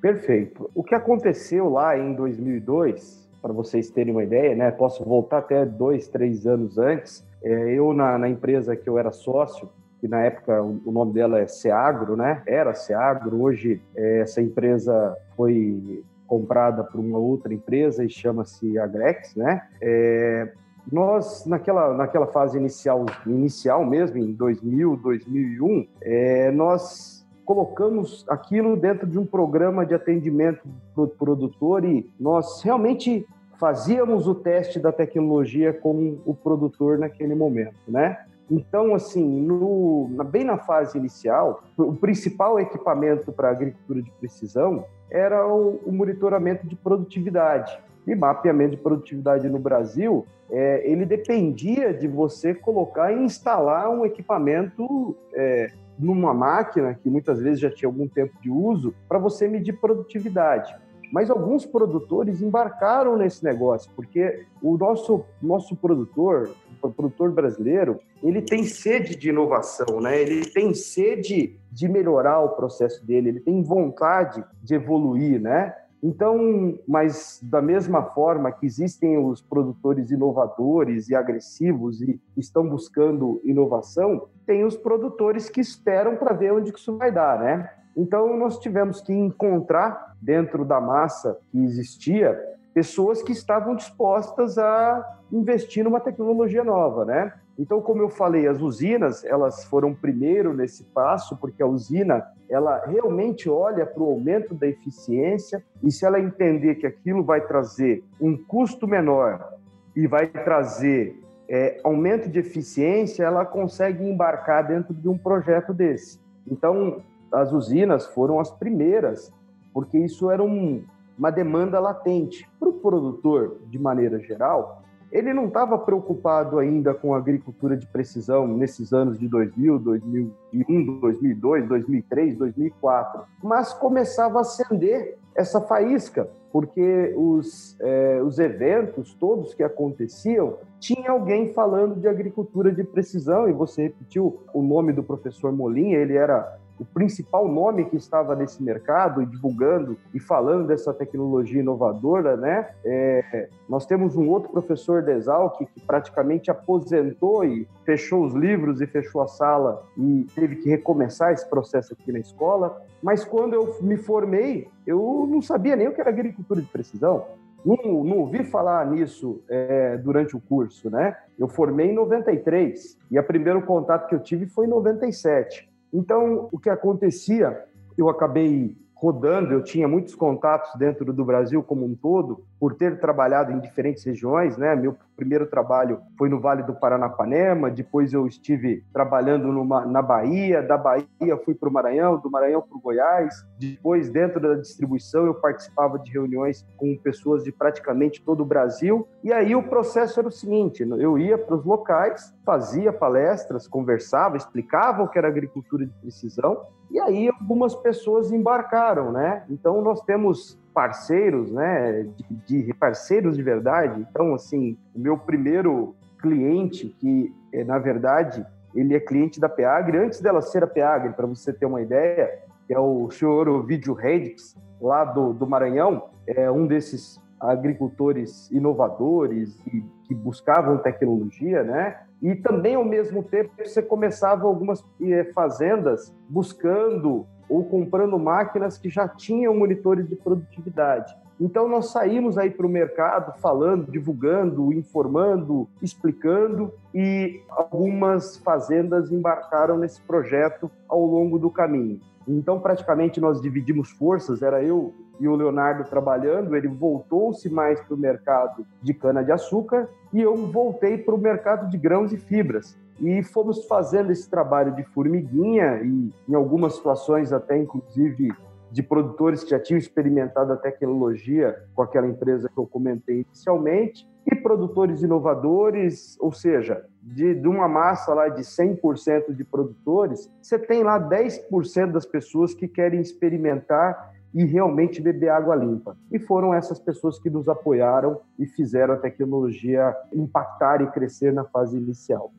Perfeito. 0.00 0.70
O 0.72 0.84
que 0.84 0.94
aconteceu 0.94 1.68
lá 1.68 1.98
em 1.98 2.14
2002, 2.14 3.28
para 3.42 3.52
vocês 3.52 3.90
terem 3.90 4.12
uma 4.12 4.22
ideia, 4.22 4.54
né? 4.54 4.70
Posso 4.70 5.04
voltar 5.04 5.38
até 5.38 5.66
dois, 5.66 6.06
três 6.06 6.46
anos 6.46 6.78
antes. 6.78 7.26
É, 7.42 7.74
eu, 7.74 7.92
na, 7.92 8.16
na, 8.16 8.28
empresa 8.28 8.76
que 8.76 8.88
eu 8.88 8.98
era 8.98 9.10
sócio, 9.10 9.68
que 10.00 10.08
na 10.08 10.20
época 10.20 10.62
o 10.62 10.92
nome 10.92 11.12
dela 11.12 11.38
é 11.38 11.46
Seagro, 11.46 12.16
né? 12.16 12.42
Era 12.46 12.74
Seagro, 12.74 13.42
hoje 13.42 13.82
é, 13.94 14.20
essa 14.20 14.40
empresa 14.40 15.16
foi 15.36 16.04
comprada 16.26 16.82
por 16.84 16.98
uma 16.98 17.18
outra 17.18 17.54
empresa 17.54 18.04
e 18.04 18.10
chama-se 18.10 18.78
Agrex, 18.78 19.34
né? 19.34 19.62
É, 19.80 20.52
nós, 20.90 21.44
naquela, 21.46 21.94
naquela 21.94 22.26
fase 22.26 22.56
inicial, 22.56 23.06
inicial 23.26 23.84
mesmo, 23.84 24.18
em 24.18 24.32
2000, 24.32 24.96
2001, 24.96 25.88
é, 26.00 26.50
nós 26.52 27.26
colocamos 27.44 28.24
aquilo 28.28 28.76
dentro 28.76 29.06
de 29.06 29.18
um 29.18 29.24
programa 29.24 29.86
de 29.86 29.94
atendimento 29.94 30.68
do 30.94 31.06
produtor 31.06 31.84
e 31.84 32.10
nós 32.18 32.62
realmente 32.62 33.26
fazíamos 33.58 34.26
o 34.26 34.34
teste 34.34 34.78
da 34.78 34.92
tecnologia 34.92 35.72
com 35.72 36.18
o 36.26 36.34
produtor 36.34 36.98
naquele 36.98 37.34
momento, 37.34 37.76
né? 37.88 38.25
Então, 38.50 38.94
assim, 38.94 39.24
no, 39.24 40.08
bem 40.30 40.44
na 40.44 40.56
fase 40.56 40.96
inicial, 40.96 41.64
o 41.76 41.94
principal 41.94 42.60
equipamento 42.60 43.32
para 43.32 43.50
agricultura 43.50 44.00
de 44.00 44.10
precisão 44.12 44.84
era 45.10 45.46
o, 45.46 45.80
o, 45.84 45.92
monitoramento 45.92 46.66
de 46.66 46.76
produtividade. 46.76 47.78
E 48.06 48.14
mapeamento 48.14 48.76
de 48.76 48.76
produtividade 48.76 49.48
no 49.48 49.58
Brasil, 49.58 50.24
é, 50.48 50.88
ele 50.88 51.04
dependia 51.04 51.92
de 51.92 52.06
você 52.06 52.54
colocar 52.54 53.12
e 53.12 53.24
instalar 53.24 53.90
um 53.90 54.06
equipamento 54.06 55.16
é, 55.34 55.72
numa 55.98 56.32
máquina 56.32 56.94
que 56.94 57.10
muitas 57.10 57.40
vezes 57.40 57.58
já 57.58 57.70
tinha 57.70 57.88
algum 57.88 58.06
tempo 58.06 58.32
de 58.40 58.50
uso 58.50 58.94
para 59.08 59.18
você 59.18 59.48
medir 59.48 59.72
produtividade. 59.80 60.74
Mas 61.12 61.30
alguns 61.30 61.64
produtores 61.64 62.42
embarcaram 62.42 63.16
nesse 63.16 63.44
negócio, 63.44 63.90
porque 63.94 64.44
o 64.60 64.76
nosso, 64.76 65.24
nosso 65.40 65.76
produtor, 65.76 66.50
o 66.82 66.90
produtor 66.90 67.30
brasileiro, 67.30 67.98
ele 68.22 68.42
tem 68.42 68.64
sede 68.64 69.16
de 69.16 69.28
inovação, 69.28 70.00
né? 70.00 70.20
ele 70.20 70.44
tem 70.50 70.74
sede 70.74 71.58
de 71.70 71.88
melhorar 71.88 72.40
o 72.40 72.50
processo 72.50 73.04
dele, 73.06 73.28
ele 73.28 73.40
tem 73.40 73.62
vontade 73.62 74.44
de 74.62 74.74
evoluir, 74.74 75.40
né? 75.40 75.74
Então, 76.02 76.78
mas 76.86 77.40
da 77.42 77.60
mesma 77.60 78.02
forma 78.02 78.52
que 78.52 78.66
existem 78.66 79.18
os 79.18 79.40
produtores 79.40 80.10
inovadores 80.10 81.08
e 81.08 81.14
agressivos 81.14 82.00
e 82.00 82.20
estão 82.36 82.68
buscando 82.68 83.40
inovação, 83.44 84.28
tem 84.46 84.64
os 84.64 84.76
produtores 84.76 85.48
que 85.48 85.60
esperam 85.60 86.16
para 86.16 86.34
ver 86.34 86.52
onde 86.52 86.72
que 86.72 86.78
isso 86.78 86.96
vai 86.96 87.10
dar, 87.10 87.40
né? 87.40 87.70
Então, 87.96 88.36
nós 88.36 88.58
tivemos 88.58 89.00
que 89.00 89.12
encontrar 89.12 90.14
dentro 90.20 90.64
da 90.64 90.80
massa 90.80 91.38
que 91.50 91.58
existia 91.58 92.38
pessoas 92.74 93.22
que 93.22 93.32
estavam 93.32 93.74
dispostas 93.74 94.58
a 94.58 95.18
investir 95.32 95.82
numa 95.82 95.98
tecnologia 95.98 96.62
nova, 96.62 97.06
né? 97.06 97.32
Então, 97.58 97.80
como 97.80 98.02
eu 98.02 98.10
falei, 98.10 98.46
as 98.46 98.60
usinas, 98.60 99.24
elas 99.24 99.64
foram 99.64 99.94
primeiro 99.94 100.52
nesse 100.52 100.84
passo, 100.84 101.38
porque 101.38 101.62
a 101.62 101.66
usina, 101.66 102.22
ela 102.50 102.84
realmente 102.84 103.48
olha 103.48 103.86
para 103.86 104.02
o 104.02 104.10
aumento 104.10 104.54
da 104.54 104.66
eficiência 104.66 105.64
e 105.82 105.90
se 105.90 106.04
ela 106.04 106.20
entender 106.20 106.74
que 106.74 106.86
aquilo 106.86 107.24
vai 107.24 107.40
trazer 107.40 108.04
um 108.20 108.36
custo 108.36 108.86
menor 108.86 109.54
e 109.94 110.06
vai 110.06 110.26
trazer 110.26 111.18
é, 111.48 111.80
aumento 111.82 112.28
de 112.28 112.40
eficiência, 112.40 113.24
ela 113.24 113.46
consegue 113.46 114.04
embarcar 114.04 114.66
dentro 114.66 114.92
de 114.92 115.08
um 115.08 115.16
projeto 115.16 115.72
desse. 115.72 116.20
Então, 116.46 117.02
as 117.32 117.52
usinas 117.52 118.06
foram 118.06 118.40
as 118.40 118.50
primeiras, 118.50 119.32
porque 119.72 119.98
isso 119.98 120.30
era 120.30 120.42
um, 120.42 120.82
uma 121.18 121.30
demanda 121.30 121.78
latente. 121.80 122.48
Para 122.58 122.68
o 122.68 122.74
produtor, 122.74 123.58
de 123.66 123.78
maneira 123.78 124.18
geral, 124.20 124.82
ele 125.10 125.32
não 125.32 125.46
estava 125.46 125.78
preocupado 125.78 126.58
ainda 126.58 126.92
com 126.92 127.14
a 127.14 127.18
agricultura 127.18 127.76
de 127.76 127.86
precisão 127.86 128.46
nesses 128.46 128.92
anos 128.92 129.18
de 129.18 129.28
2000, 129.28 129.78
2001, 129.78 131.00
2002, 131.00 131.68
2003, 131.68 132.36
2004, 132.36 133.22
mas 133.42 133.72
começava 133.72 134.38
a 134.38 134.40
acender 134.40 135.16
essa 135.34 135.60
faísca, 135.60 136.28
porque 136.50 137.14
os, 137.16 137.78
é, 137.80 138.20
os 138.22 138.38
eventos 138.38 139.14
todos 139.14 139.54
que 139.54 139.62
aconteciam, 139.62 140.56
tinha 140.80 141.10
alguém 141.10 141.52
falando 141.52 142.00
de 142.00 142.08
agricultura 142.08 142.72
de 142.72 142.82
precisão, 142.82 143.48
e 143.48 143.52
você 143.52 143.84
repetiu 143.84 144.40
o 144.52 144.62
nome 144.62 144.92
do 144.92 145.02
professor 145.02 145.52
Molinha, 145.52 145.98
ele 145.98 146.16
era 146.16 146.58
o 146.78 146.84
principal 146.84 147.48
nome 147.48 147.84
que 147.86 147.96
estava 147.96 148.34
nesse 148.34 148.62
mercado 148.62 149.22
e 149.22 149.26
divulgando 149.26 149.96
e 150.12 150.20
falando 150.20 150.66
dessa 150.66 150.92
tecnologia 150.92 151.60
inovadora, 151.60 152.36
né? 152.36 152.70
É, 152.84 153.48
nós 153.68 153.86
temos 153.86 154.16
um 154.16 154.28
outro 154.28 154.50
professor 154.50 155.02
de 155.02 155.12
Exalc 155.12 155.58
que 155.58 155.80
praticamente 155.80 156.50
aposentou 156.50 157.44
e 157.44 157.66
fechou 157.84 158.24
os 158.24 158.34
livros 158.34 158.80
e 158.80 158.86
fechou 158.86 159.22
a 159.22 159.28
sala 159.28 159.82
e 159.96 160.26
teve 160.34 160.56
que 160.56 160.68
recomeçar 160.68 161.32
esse 161.32 161.48
processo 161.48 161.94
aqui 161.94 162.12
na 162.12 162.18
escola. 162.18 162.82
Mas 163.02 163.24
quando 163.24 163.54
eu 163.54 163.76
me 163.80 163.96
formei, 163.96 164.68
eu 164.86 165.26
não 165.28 165.40
sabia 165.40 165.76
nem 165.76 165.88
o 165.88 165.94
que 165.94 166.00
era 166.00 166.10
agricultura 166.10 166.60
de 166.60 166.68
precisão. 166.68 167.24
Não, 167.64 168.04
não, 168.04 168.18
ouvi 168.18 168.44
falar 168.44 168.88
nisso 168.88 169.42
é, 169.48 169.96
durante 169.96 170.36
o 170.36 170.40
curso, 170.40 170.88
né? 170.88 171.16
Eu 171.36 171.48
formei 171.48 171.90
em 171.90 171.94
93 171.94 172.96
e 173.10 173.18
o 173.18 173.24
primeiro 173.24 173.60
contato 173.62 174.08
que 174.08 174.14
eu 174.14 174.20
tive 174.20 174.46
foi 174.46 174.66
em 174.66 174.68
97. 174.70 175.68
Então, 175.96 176.50
o 176.52 176.58
que 176.58 176.68
acontecia, 176.68 177.58
eu 177.96 178.10
acabei 178.10 178.76
rodando, 178.94 179.54
eu 179.54 179.64
tinha 179.64 179.88
muitos 179.88 180.14
contatos 180.14 180.70
dentro 180.78 181.10
do 181.10 181.24
Brasil 181.24 181.62
como 181.62 181.86
um 181.86 181.94
todo, 181.94 182.44
por 182.58 182.74
ter 182.74 182.98
trabalhado 182.98 183.52
em 183.52 183.60
diferentes 183.60 184.04
regiões, 184.04 184.56
né? 184.56 184.74
Meu 184.74 184.96
primeiro 185.16 185.46
trabalho 185.46 186.00
foi 186.18 186.28
no 186.28 186.40
Vale 186.40 186.62
do 186.62 186.74
Paranapanema, 186.74 187.70
depois 187.70 188.12
eu 188.12 188.26
estive 188.26 188.84
trabalhando 188.92 189.52
numa, 189.52 189.84
na 189.86 190.02
Bahia, 190.02 190.62
da 190.62 190.76
Bahia 190.76 191.36
fui 191.44 191.54
para 191.54 191.68
o 191.68 191.72
Maranhão, 191.72 192.18
do 192.18 192.30
Maranhão 192.30 192.62
para 192.62 192.76
o 192.76 192.80
Goiás, 192.80 193.46
depois 193.58 194.10
dentro 194.10 194.40
da 194.40 194.54
distribuição 194.54 195.26
eu 195.26 195.34
participava 195.34 195.98
de 195.98 196.10
reuniões 196.10 196.66
com 196.76 196.96
pessoas 196.98 197.44
de 197.44 197.52
praticamente 197.52 198.22
todo 198.22 198.42
o 198.42 198.46
Brasil, 198.46 199.06
e 199.24 199.32
aí 199.32 199.54
o 199.54 199.62
processo 199.62 200.20
era 200.20 200.28
o 200.28 200.32
seguinte, 200.32 200.86
eu 200.98 201.18
ia 201.18 201.38
para 201.38 201.56
os 201.56 201.64
locais, 201.64 202.34
fazia 202.44 202.92
palestras, 202.92 203.66
conversava, 203.66 204.36
explicava 204.36 205.02
o 205.02 205.08
que 205.08 205.18
era 205.18 205.28
agricultura 205.28 205.86
de 205.86 205.92
precisão, 205.94 206.62
e 206.90 207.00
aí 207.00 207.28
algumas 207.28 207.74
pessoas 207.74 208.30
embarcaram, 208.30 209.10
né? 209.10 209.44
Então 209.50 209.82
nós 209.82 210.00
temos 210.02 210.58
parceiros, 210.76 211.50
né, 211.50 212.06
de, 212.46 212.64
de, 212.64 212.74
parceiros 212.74 213.34
de 213.34 213.42
verdade. 213.42 214.06
Então, 214.10 214.34
assim, 214.34 214.76
o 214.94 215.00
meu 215.00 215.16
primeiro 215.16 215.96
cliente, 216.20 216.94
que 217.00 217.32
é, 217.50 217.64
na 217.64 217.78
verdade 217.78 218.44
ele 218.74 218.94
é 218.94 219.00
cliente 219.00 219.40
da 219.40 219.48
Peagre, 219.48 219.96
antes 219.96 220.20
dela 220.20 220.42
ser 220.42 220.62
a 220.62 220.66
Peagre, 220.66 221.14
para 221.14 221.26
você 221.26 221.50
ter 221.50 221.64
uma 221.64 221.80
ideia, 221.80 222.30
é 222.68 222.78
o 222.78 223.10
senhor 223.10 223.48
Ovidio 223.48 223.94
Redix, 223.94 224.54
lá 224.78 225.02
do, 225.02 225.32
do 225.32 225.46
Maranhão, 225.46 226.10
é 226.26 226.50
um 226.50 226.66
desses 226.66 227.18
agricultores 227.40 228.50
inovadores 228.50 229.58
e 229.72 229.82
que 230.06 230.14
buscavam 230.14 230.76
tecnologia, 230.76 231.64
né? 231.64 232.00
E 232.20 232.34
também, 232.34 232.74
ao 232.74 232.84
mesmo 232.84 233.22
tempo, 233.22 233.50
você 233.58 233.82
começava 233.82 234.46
algumas 234.46 234.84
eh, 235.02 235.24
fazendas 235.34 236.14
buscando 236.28 237.26
ou 237.48 237.64
comprando 237.64 238.18
máquinas 238.18 238.78
que 238.78 238.88
já 238.88 239.08
tinham 239.08 239.56
monitores 239.56 240.08
de 240.08 240.16
produtividade. 240.16 241.14
Então, 241.38 241.68
nós 241.68 241.90
saímos 241.90 242.38
aí 242.38 242.50
para 242.50 242.66
o 242.66 242.70
mercado 242.70 243.38
falando, 243.40 243.90
divulgando, 243.90 244.72
informando, 244.72 245.68
explicando, 245.82 246.72
e 246.94 247.42
algumas 247.50 248.38
fazendas 248.38 249.12
embarcaram 249.12 249.76
nesse 249.76 250.00
projeto 250.00 250.70
ao 250.88 251.04
longo 251.04 251.38
do 251.38 251.50
caminho. 251.50 252.00
Então, 252.26 252.60
praticamente, 252.60 253.20
nós 253.20 253.40
dividimos 253.40 253.90
forças, 253.90 254.42
era 254.42 254.62
eu 254.62 254.92
e 255.18 255.28
o 255.28 255.34
Leonardo 255.34 255.84
trabalhando, 255.84 256.54
ele 256.56 256.68
voltou-se 256.68 257.48
mais 257.48 257.80
para 257.80 257.94
o 257.94 257.98
mercado 257.98 258.66
de 258.82 258.92
cana-de-açúcar 258.92 259.88
e 260.12 260.20
eu 260.20 260.36
voltei 260.48 260.98
para 260.98 261.14
o 261.14 261.18
mercado 261.18 261.70
de 261.70 261.78
grãos 261.78 262.12
e 262.12 262.16
fibras. 262.16 262.76
E 263.00 263.22
fomos 263.22 263.64
fazendo 263.66 264.10
esse 264.10 264.28
trabalho 264.28 264.74
de 264.74 264.82
formiguinha 264.82 265.80
e 265.82 266.10
em 266.28 266.34
algumas 266.34 266.74
situações 266.74 267.32
até 267.32 267.56
inclusive 267.56 268.32
de 268.70 268.82
produtores 268.82 269.44
que 269.44 269.50
já 269.50 269.60
tinham 269.60 269.78
experimentado 269.78 270.52
a 270.52 270.56
tecnologia 270.56 271.62
com 271.74 271.82
aquela 271.82 272.06
empresa 272.06 272.48
que 272.48 272.58
eu 272.58 272.66
comentei 272.66 273.20
inicialmente 273.20 274.06
e 274.26 274.34
produtores 274.34 275.02
inovadores, 275.02 276.16
ou 276.20 276.32
seja, 276.32 276.84
de, 277.06 277.34
de 277.34 277.46
uma 277.46 277.68
massa 277.68 278.12
lá 278.12 278.28
de 278.28 278.42
100% 278.42 279.32
de 279.32 279.44
produtores, 279.44 280.28
você 280.42 280.58
tem 280.58 280.82
lá 280.82 280.98
10% 280.98 281.92
das 281.92 282.04
pessoas 282.04 282.52
que 282.52 282.66
querem 282.66 283.00
experimentar 283.00 284.12
e 284.34 284.44
realmente 284.44 285.00
beber 285.00 285.28
água 285.28 285.54
limpa. 285.54 285.96
E 286.10 286.18
foram 286.18 286.52
essas 286.52 286.80
pessoas 286.80 287.18
que 287.18 287.30
nos 287.30 287.48
apoiaram 287.48 288.20
e 288.38 288.44
fizeram 288.44 288.94
a 288.94 288.96
tecnologia 288.96 289.94
impactar 290.12 290.82
e 290.82 290.90
crescer 290.90 291.32
na 291.32 291.44
fase 291.44 291.76
inicial. 291.76 292.32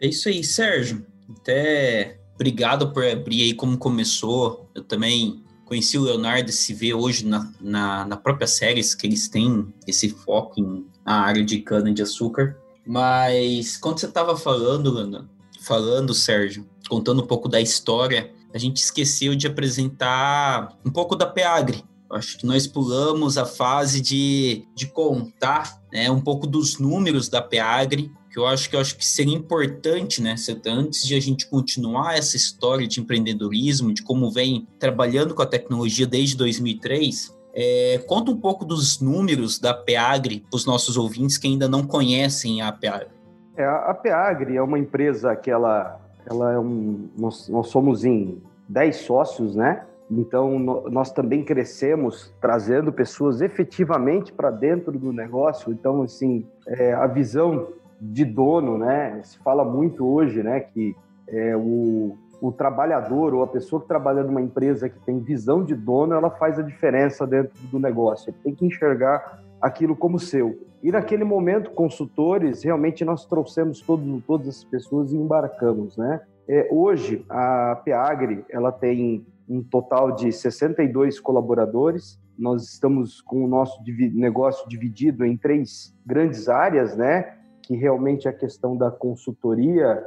É 0.00 0.06
isso 0.06 0.28
aí, 0.28 0.42
Sérgio. 0.42 1.04
Até 1.38 2.18
obrigado 2.34 2.92
por 2.92 3.04
abrir 3.04 3.42
aí 3.42 3.54
como 3.54 3.76
começou. 3.76 4.70
Eu 4.74 4.82
também 4.82 5.44
conheci 5.66 5.98
o 5.98 6.02
Leonardo 6.02 6.48
e 6.48 6.52
se 6.52 6.72
vê 6.72 6.94
hoje 6.94 7.26
na, 7.26 7.52
na, 7.60 8.04
na 8.06 8.16
própria 8.16 8.46
séries 8.46 8.94
que 8.94 9.06
eles 9.06 9.28
têm 9.28 9.72
esse 9.86 10.08
foco 10.08 10.58
em, 10.58 10.86
na 11.04 11.20
área 11.20 11.44
de 11.44 11.60
cana-de-açúcar. 11.60 12.56
Mas 12.86 13.76
quando 13.76 13.98
você 13.98 14.06
estava 14.06 14.36
falando, 14.36 15.28
falando, 15.60 16.14
Sérgio, 16.14 16.66
contando 16.88 17.22
um 17.22 17.26
pouco 17.26 17.48
da 17.48 17.60
história, 17.60 18.32
a 18.54 18.58
gente 18.58 18.78
esqueceu 18.78 19.34
de 19.34 19.46
apresentar 19.46 20.78
um 20.84 20.90
pouco 20.90 21.16
da 21.16 21.26
Peagre. 21.26 21.84
Acho 22.10 22.38
que 22.38 22.46
nós 22.46 22.66
pulamos 22.66 23.36
a 23.36 23.44
fase 23.44 24.00
de, 24.00 24.64
de 24.74 24.86
contar 24.86 25.82
né, 25.92 26.08
um 26.10 26.20
pouco 26.20 26.46
dos 26.46 26.78
números 26.78 27.28
da 27.28 27.42
Peagre, 27.42 28.12
que 28.30 28.38
eu 28.38 28.46
acho 28.46 28.70
que 28.70 28.76
eu 28.76 28.80
acho 28.80 28.96
que 28.96 29.04
seria 29.04 29.34
importante, 29.34 30.22
né, 30.22 30.36
antes 30.66 31.04
de 31.04 31.14
a 31.16 31.20
gente 31.20 31.48
continuar 31.48 32.16
essa 32.16 32.36
história 32.36 32.86
de 32.86 33.00
empreendedorismo, 33.00 33.92
de 33.92 34.02
como 34.02 34.30
vem 34.30 34.68
trabalhando 34.78 35.34
com 35.34 35.42
a 35.42 35.46
tecnologia 35.46 36.06
desde 36.06 36.36
2003, 36.36 37.35
é, 37.56 37.98
conta 38.06 38.30
um 38.30 38.36
pouco 38.36 38.66
dos 38.66 39.00
números 39.00 39.58
da 39.58 39.72
Peagre 39.72 40.44
para 40.50 40.56
os 40.56 40.66
nossos 40.66 40.98
ouvintes 40.98 41.38
que 41.38 41.48
ainda 41.48 41.66
não 41.66 41.86
conhecem 41.86 42.60
a 42.60 42.70
Peagre. 42.70 43.08
É, 43.56 43.64
a 43.64 43.94
Peagre 43.94 44.56
é 44.56 44.62
uma 44.62 44.78
empresa 44.78 45.34
que 45.34 45.50
ela, 45.50 45.98
ela 46.26 46.52
é 46.52 46.58
um, 46.58 47.08
nós, 47.16 47.48
nós 47.48 47.68
somos 47.68 48.04
em 48.04 48.42
10 48.68 48.96
sócios, 48.96 49.56
né? 49.56 49.84
Então, 50.10 50.58
nós 50.58 51.10
também 51.10 51.42
crescemos 51.42 52.32
trazendo 52.40 52.92
pessoas 52.92 53.40
efetivamente 53.40 54.32
para 54.32 54.50
dentro 54.50 54.92
do 54.96 55.12
negócio. 55.12 55.72
Então, 55.72 56.02
assim, 56.02 56.46
é, 56.66 56.92
a 56.92 57.06
visão 57.06 57.68
de 58.00 58.24
dono, 58.24 58.78
né? 58.78 59.20
Se 59.24 59.38
fala 59.38 59.64
muito 59.64 60.06
hoje, 60.06 60.42
né, 60.42 60.60
que 60.60 60.94
é, 61.26 61.56
o, 61.56 62.16
o 62.40 62.52
trabalhador 62.52 63.34
ou 63.34 63.42
a 63.42 63.46
pessoa 63.46 63.80
que 63.80 63.88
trabalha 63.88 64.22
numa 64.22 64.40
empresa 64.40 64.88
que 64.88 64.98
tem 65.00 65.18
visão 65.20 65.64
de 65.64 65.74
dono, 65.74 66.14
ela 66.14 66.30
faz 66.30 66.58
a 66.58 66.62
diferença 66.62 67.26
dentro 67.26 67.58
do 67.68 67.78
negócio. 67.78 68.30
Ele 68.30 68.38
tem 68.42 68.54
que 68.54 68.66
enxergar 68.66 69.40
aquilo 69.60 69.96
como 69.96 70.18
seu. 70.18 70.58
E 70.82 70.92
naquele 70.92 71.24
momento, 71.24 71.70
consultores, 71.70 72.62
realmente 72.62 73.04
nós 73.04 73.24
trouxemos 73.24 73.80
todo, 73.80 74.22
todas 74.26 74.48
as 74.48 74.64
pessoas 74.64 75.12
e 75.12 75.16
embarcamos, 75.16 75.96
né? 75.96 76.20
É, 76.48 76.68
hoje, 76.70 77.24
a 77.28 77.80
Peagre, 77.84 78.44
ela 78.48 78.70
tem 78.70 79.26
um 79.48 79.62
total 79.62 80.12
de 80.12 80.30
62 80.30 81.18
colaboradores. 81.18 82.20
Nós 82.38 82.64
estamos 82.64 83.20
com 83.20 83.44
o 83.44 83.48
nosso 83.48 83.82
negócio 84.14 84.68
dividido 84.68 85.24
em 85.24 85.36
três 85.36 85.94
grandes 86.04 86.48
áreas, 86.48 86.96
né? 86.96 87.36
Que 87.62 87.74
realmente 87.74 88.28
é 88.28 88.30
a 88.30 88.34
questão 88.34 88.76
da 88.76 88.90
consultoria 88.90 90.04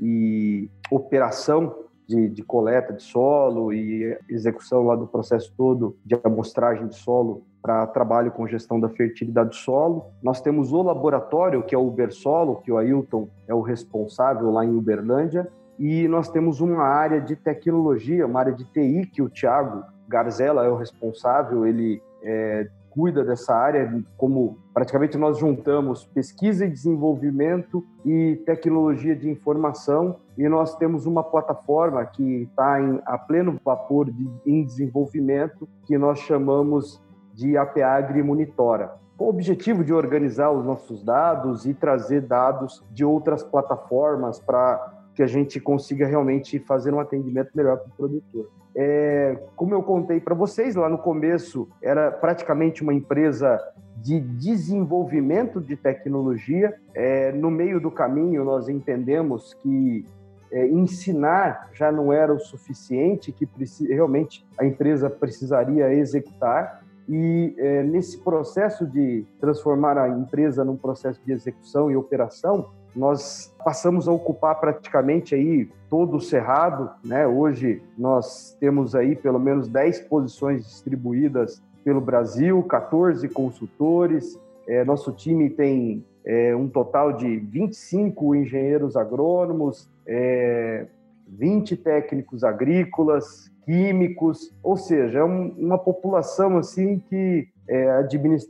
e 0.00 0.68
operação 0.90 1.74
de, 2.06 2.28
de, 2.28 2.42
coleta 2.42 2.92
de 2.92 3.02
solo 3.02 3.72
e 3.72 4.16
execução 4.28 4.84
lá 4.84 4.94
do 4.94 5.06
processo 5.06 5.52
todo 5.56 5.96
de 6.04 6.18
amostragem 6.22 6.86
de 6.86 6.94
solo 6.94 7.44
para 7.60 7.86
trabalho 7.88 8.30
com 8.30 8.46
gestão 8.46 8.78
da 8.78 8.88
fertilidade 8.88 9.50
do 9.50 9.56
solo. 9.56 10.06
Nós 10.22 10.40
temos 10.40 10.72
o 10.72 10.82
laboratório, 10.82 11.64
que 11.64 11.74
é 11.74 11.78
o 11.78 11.88
Ubersolo, 11.88 12.60
que 12.62 12.70
o 12.70 12.78
Ailton 12.78 13.28
é 13.48 13.54
o 13.54 13.60
responsável 13.60 14.52
lá 14.52 14.64
em 14.64 14.76
Uberlândia, 14.76 15.48
e 15.78 16.06
nós 16.08 16.30
temos 16.30 16.60
uma 16.60 16.84
área 16.84 17.20
de 17.20 17.34
tecnologia, 17.34 18.24
uma 18.24 18.40
área 18.40 18.52
de 18.52 18.64
TI, 18.64 19.06
que 19.12 19.20
o 19.20 19.28
Thiago 19.28 19.82
Garzella 20.08 20.64
é 20.64 20.68
o 20.68 20.76
responsável, 20.76 21.66
ele 21.66 22.00
é, 22.22 22.68
cuida 22.96 23.22
dessa 23.22 23.54
área, 23.54 24.02
como 24.16 24.56
praticamente 24.72 25.18
nós 25.18 25.38
juntamos 25.38 26.06
pesquisa 26.06 26.64
e 26.64 26.70
desenvolvimento 26.70 27.84
e 28.06 28.42
tecnologia 28.46 29.14
de 29.14 29.28
informação, 29.28 30.16
e 30.38 30.48
nós 30.48 30.74
temos 30.76 31.04
uma 31.04 31.22
plataforma 31.22 32.04
que 32.06 32.44
está 32.44 32.78
a 33.04 33.18
pleno 33.18 33.60
vapor 33.62 34.10
de, 34.10 34.26
em 34.46 34.64
desenvolvimento, 34.64 35.68
que 35.84 35.98
nós 35.98 36.20
chamamos 36.20 36.98
de 37.34 37.54
APAgri 37.58 38.22
Monitora 38.22 38.94
com 39.16 39.26
o 39.26 39.28
objetivo 39.30 39.82
de 39.82 39.92
organizar 39.94 40.50
os 40.50 40.64
nossos 40.64 41.02
dados 41.02 41.64
e 41.64 41.72
trazer 41.72 42.20
dados 42.20 42.84
de 42.90 43.04
outras 43.04 43.42
plataformas 43.42 44.38
para 44.38 44.94
que 45.14 45.22
a 45.22 45.26
gente 45.26 45.58
consiga 45.58 46.06
realmente 46.06 46.58
fazer 46.58 46.92
um 46.92 47.00
atendimento 47.00 47.50
melhor 47.54 47.78
para 47.78 47.88
o 47.88 47.96
produtor. 47.96 48.50
É, 48.78 49.38
como 49.56 49.74
eu 49.74 49.82
contei 49.82 50.20
para 50.20 50.34
vocês 50.34 50.74
lá 50.74 50.86
no 50.86 50.98
começo, 50.98 51.66
era 51.80 52.10
praticamente 52.10 52.82
uma 52.82 52.92
empresa 52.92 53.58
de 53.96 54.20
desenvolvimento 54.20 55.62
de 55.62 55.76
tecnologia. 55.76 56.74
É, 56.94 57.32
no 57.32 57.50
meio 57.50 57.80
do 57.80 57.90
caminho, 57.90 58.44
nós 58.44 58.68
entendemos 58.68 59.54
que 59.54 60.04
é, 60.52 60.68
ensinar 60.68 61.70
já 61.72 61.90
não 61.90 62.12
era 62.12 62.32
o 62.32 62.38
suficiente, 62.38 63.32
que 63.32 63.48
realmente 63.88 64.46
a 64.58 64.66
empresa 64.66 65.08
precisaria 65.08 65.92
executar. 65.94 66.84
E 67.08 67.54
é, 67.56 67.82
nesse 67.82 68.18
processo 68.18 68.86
de 68.86 69.24
transformar 69.40 69.96
a 69.96 70.08
empresa 70.08 70.64
num 70.64 70.76
processo 70.76 71.20
de 71.24 71.32
execução 71.32 71.90
e 71.90 71.96
operação, 71.96 72.68
nós 72.96 73.54
passamos 73.62 74.08
a 74.08 74.12
ocupar 74.12 74.58
praticamente 74.58 75.34
aí 75.34 75.68
todo 75.90 76.16
o 76.16 76.20
cerrado, 76.20 76.90
né? 77.04 77.26
Hoje 77.26 77.82
nós 77.96 78.56
temos 78.58 78.94
aí 78.94 79.14
pelo 79.14 79.38
menos 79.38 79.68
10 79.68 80.00
posições 80.02 80.64
distribuídas 80.64 81.62
pelo 81.84 82.00
Brasil, 82.00 82.62
14 82.62 83.28
consultores. 83.28 84.40
É, 84.66 84.84
nosso 84.84 85.12
time 85.12 85.50
tem 85.50 86.04
é, 86.24 86.56
um 86.56 86.68
total 86.68 87.12
de 87.12 87.36
25 87.36 88.34
engenheiros 88.34 88.96
agrônomos, 88.96 89.88
é, 90.06 90.86
20 91.28 91.76
técnicos 91.76 92.42
agrícolas, 92.42 93.52
químicos, 93.64 94.54
ou 94.62 94.76
seja, 94.76 95.18
é 95.18 95.24
um, 95.24 95.48
uma 95.58 95.76
população 95.76 96.56
assim 96.56 96.98
que 96.98 97.48
é, 97.68 98.06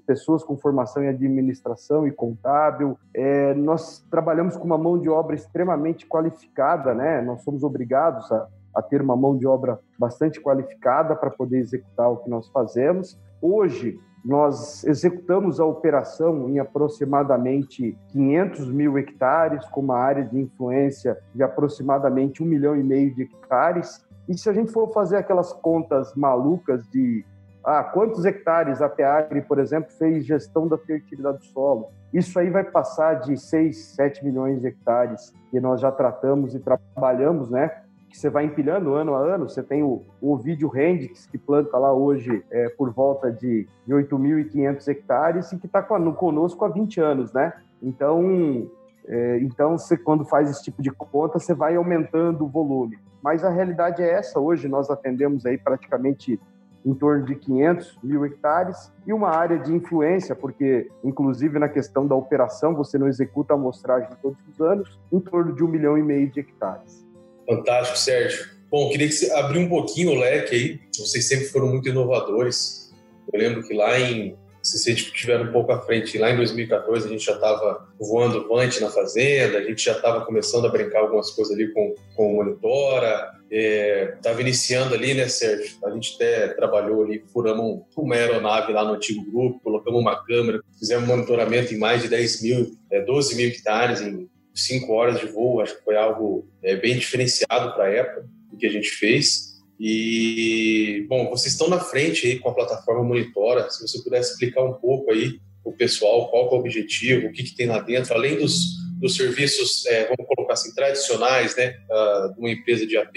pessoas 0.06 0.44
com 0.44 0.56
formação 0.56 1.02
em 1.02 1.08
administração 1.08 2.06
e 2.06 2.10
contábil. 2.10 2.98
É, 3.14 3.54
nós 3.54 4.04
trabalhamos 4.10 4.56
com 4.56 4.64
uma 4.64 4.78
mão 4.78 4.98
de 4.98 5.08
obra 5.08 5.34
extremamente 5.34 6.06
qualificada, 6.06 6.94
né? 6.94 7.22
Nós 7.22 7.42
somos 7.42 7.62
obrigados 7.62 8.30
a, 8.30 8.46
a 8.74 8.82
ter 8.82 9.00
uma 9.00 9.16
mão 9.16 9.36
de 9.36 9.46
obra 9.46 9.80
bastante 9.98 10.40
qualificada 10.40 11.16
para 11.16 11.30
poder 11.30 11.58
executar 11.58 12.10
o 12.10 12.18
que 12.18 12.28
nós 12.28 12.48
fazemos. 12.48 13.18
Hoje, 13.40 13.98
nós 14.26 14.82
executamos 14.84 15.60
a 15.60 15.64
operação 15.64 16.48
em 16.48 16.58
aproximadamente 16.58 17.96
500 18.08 18.68
mil 18.72 18.98
hectares, 18.98 19.64
com 19.66 19.80
uma 19.80 19.96
área 19.96 20.24
de 20.24 20.36
influência 20.36 21.16
de 21.32 21.44
aproximadamente 21.44 22.42
um 22.42 22.46
milhão 22.46 22.74
e 22.74 22.82
meio 22.82 23.14
de 23.14 23.22
hectares. 23.22 24.04
E 24.28 24.36
se 24.36 24.50
a 24.50 24.52
gente 24.52 24.72
for 24.72 24.92
fazer 24.92 25.16
aquelas 25.16 25.52
contas 25.52 26.12
malucas 26.16 26.84
de 26.88 27.24
ah, 27.66 27.82
quantos 27.82 28.24
hectares 28.24 28.80
a 28.80 28.88
Peagre, 28.88 29.42
por 29.42 29.58
exemplo, 29.58 29.90
fez 29.90 30.24
gestão 30.24 30.68
da 30.68 30.78
fertilidade 30.78 31.38
do 31.38 31.44
solo? 31.46 31.88
Isso 32.14 32.38
aí 32.38 32.48
vai 32.48 32.62
passar 32.62 33.14
de 33.14 33.36
6, 33.36 33.76
7 33.96 34.24
milhões 34.24 34.60
de 34.60 34.68
hectares 34.68 35.34
que 35.50 35.58
nós 35.58 35.80
já 35.80 35.90
tratamos 35.90 36.54
e 36.54 36.60
trabalhamos, 36.60 37.50
né? 37.50 37.82
Que 38.08 38.16
você 38.16 38.30
vai 38.30 38.44
empilhando 38.44 38.94
ano 38.94 39.16
a 39.16 39.18
ano. 39.18 39.48
Você 39.48 39.64
tem 39.64 39.82
o, 39.82 40.04
o 40.20 40.36
vídeo 40.36 40.68
Rendix, 40.68 41.26
que 41.26 41.36
planta 41.36 41.76
lá 41.76 41.92
hoje 41.92 42.44
é, 42.52 42.68
por 42.68 42.92
volta 42.92 43.32
de, 43.32 43.66
de 43.84 43.92
8.500 43.92 44.86
hectares 44.86 45.50
e 45.50 45.58
que 45.58 45.66
está 45.66 45.82
conosco 45.82 46.64
há 46.64 46.68
20 46.68 47.00
anos, 47.00 47.32
né? 47.32 47.52
Então, 47.82 48.70
é, 49.08 49.38
então, 49.40 49.76
você, 49.76 49.96
quando 49.96 50.24
faz 50.24 50.48
esse 50.48 50.62
tipo 50.62 50.80
de 50.80 50.92
conta, 50.92 51.40
você 51.40 51.52
vai 51.52 51.74
aumentando 51.74 52.44
o 52.44 52.48
volume. 52.48 52.96
Mas 53.20 53.42
a 53.42 53.50
realidade 53.50 54.02
é 54.02 54.08
essa. 54.08 54.38
Hoje 54.38 54.68
nós 54.68 54.88
atendemos 54.88 55.44
aí 55.44 55.58
praticamente 55.58 56.40
em 56.86 56.94
torno 56.94 57.26
de 57.26 57.34
500 57.34 57.98
mil 58.00 58.24
hectares 58.24 58.92
e 59.04 59.12
uma 59.12 59.30
área 59.30 59.58
de 59.58 59.74
influência, 59.74 60.36
porque, 60.36 60.88
inclusive, 61.02 61.58
na 61.58 61.68
questão 61.68 62.06
da 62.06 62.14
operação, 62.14 62.76
você 62.76 62.96
não 62.96 63.08
executa 63.08 63.52
a 63.52 63.56
amostragem 63.56 64.08
todos 64.22 64.38
os 64.48 64.60
anos, 64.60 64.96
em 65.12 65.18
torno 65.18 65.52
de 65.52 65.64
um 65.64 65.68
milhão 65.68 65.98
e 65.98 66.02
meio 66.02 66.30
de 66.30 66.38
hectares. 66.38 67.04
Fantástico, 67.44 67.98
Sérgio. 67.98 68.46
Bom, 68.70 68.88
queria 68.90 69.08
que 69.08 69.14
você 69.14 69.32
abrir 69.32 69.58
um 69.58 69.68
pouquinho 69.68 70.12
o 70.12 70.14
leque 70.14 70.54
aí. 70.54 70.80
Vocês 70.96 71.26
sempre 71.26 71.46
foram 71.46 71.66
muito 71.66 71.88
inovadores. 71.88 72.94
Eu 73.32 73.40
lembro 73.40 73.64
que 73.64 73.74
lá 73.74 73.98
em 73.98 74.36
se 74.66 74.78
vocês 74.78 74.98
estiveram 74.98 75.44
um 75.44 75.52
pouco 75.52 75.70
à 75.70 75.80
frente, 75.80 76.18
lá 76.18 76.30
em 76.30 76.36
2014 76.36 77.06
a 77.06 77.10
gente 77.10 77.24
já 77.24 77.34
estava 77.34 77.88
voando 78.00 78.48
vante 78.48 78.80
na 78.80 78.90
fazenda, 78.90 79.58
a 79.58 79.62
gente 79.62 79.84
já 79.84 79.92
estava 79.92 80.24
começando 80.24 80.66
a 80.66 80.70
brincar 80.70 81.00
algumas 81.00 81.30
coisas 81.30 81.54
ali 81.54 81.72
com, 81.72 81.94
com 82.16 82.32
o 82.32 82.36
Monitora, 82.36 83.30
estava 83.48 84.40
é, 84.40 84.42
iniciando 84.42 84.94
ali, 84.94 85.14
né, 85.14 85.28
Sérgio? 85.28 85.78
A 85.84 85.90
gente 85.90 86.16
até 86.16 86.48
trabalhou 86.48 87.04
ali, 87.04 87.22
furamos 87.32 87.82
uma 87.96 88.16
aeronave 88.16 88.72
lá 88.72 88.84
no 88.84 88.94
antigo 88.94 89.24
grupo, 89.30 89.60
colocamos 89.62 90.00
uma 90.00 90.24
câmera, 90.24 90.60
fizemos 90.76 91.06
monitoramento 91.06 91.72
em 91.72 91.78
mais 91.78 92.02
de 92.02 92.08
10 92.08 92.42
mil, 92.42 92.76
é, 92.90 93.00
12 93.00 93.36
mil 93.36 93.46
hectares 93.46 94.00
em 94.00 94.28
5 94.52 94.92
horas 94.92 95.20
de 95.20 95.26
voo, 95.26 95.60
acho 95.60 95.76
que 95.76 95.84
foi 95.84 95.96
algo 95.96 96.48
é, 96.60 96.74
bem 96.74 96.98
diferenciado 96.98 97.72
para 97.74 97.84
a 97.84 97.90
época 97.90 98.26
do 98.50 98.56
que 98.56 98.66
a 98.66 98.70
gente 98.70 98.88
fez. 98.88 99.55
E, 99.78 101.04
bom, 101.08 101.28
vocês 101.28 101.52
estão 101.52 101.68
na 101.68 101.78
frente 101.78 102.26
aí 102.26 102.38
com 102.38 102.48
a 102.48 102.54
plataforma 102.54 103.02
Monitora. 103.02 103.68
Se 103.70 103.86
você 103.86 104.02
pudesse 104.02 104.32
explicar 104.32 104.64
um 104.64 104.74
pouco 104.74 105.10
aí 105.10 105.38
o 105.64 105.72
pessoal 105.72 106.30
qual 106.30 106.46
é 106.46 106.54
o 106.54 106.58
objetivo, 106.58 107.26
o 107.26 107.32
que, 107.32 107.42
que 107.42 107.54
tem 107.54 107.66
lá 107.66 107.80
dentro, 107.80 108.14
além 108.14 108.38
dos, 108.38 108.76
dos 109.00 109.16
serviços, 109.16 109.84
é, 109.86 110.04
vamos 110.04 110.26
colocar 110.34 110.54
assim, 110.54 110.72
tradicionais, 110.74 111.56
né, 111.56 111.74
uh, 111.90 112.32
de 112.32 112.38
uma 112.38 112.50
empresa 112.50 112.86
de 112.86 112.96
AP, 112.96 113.14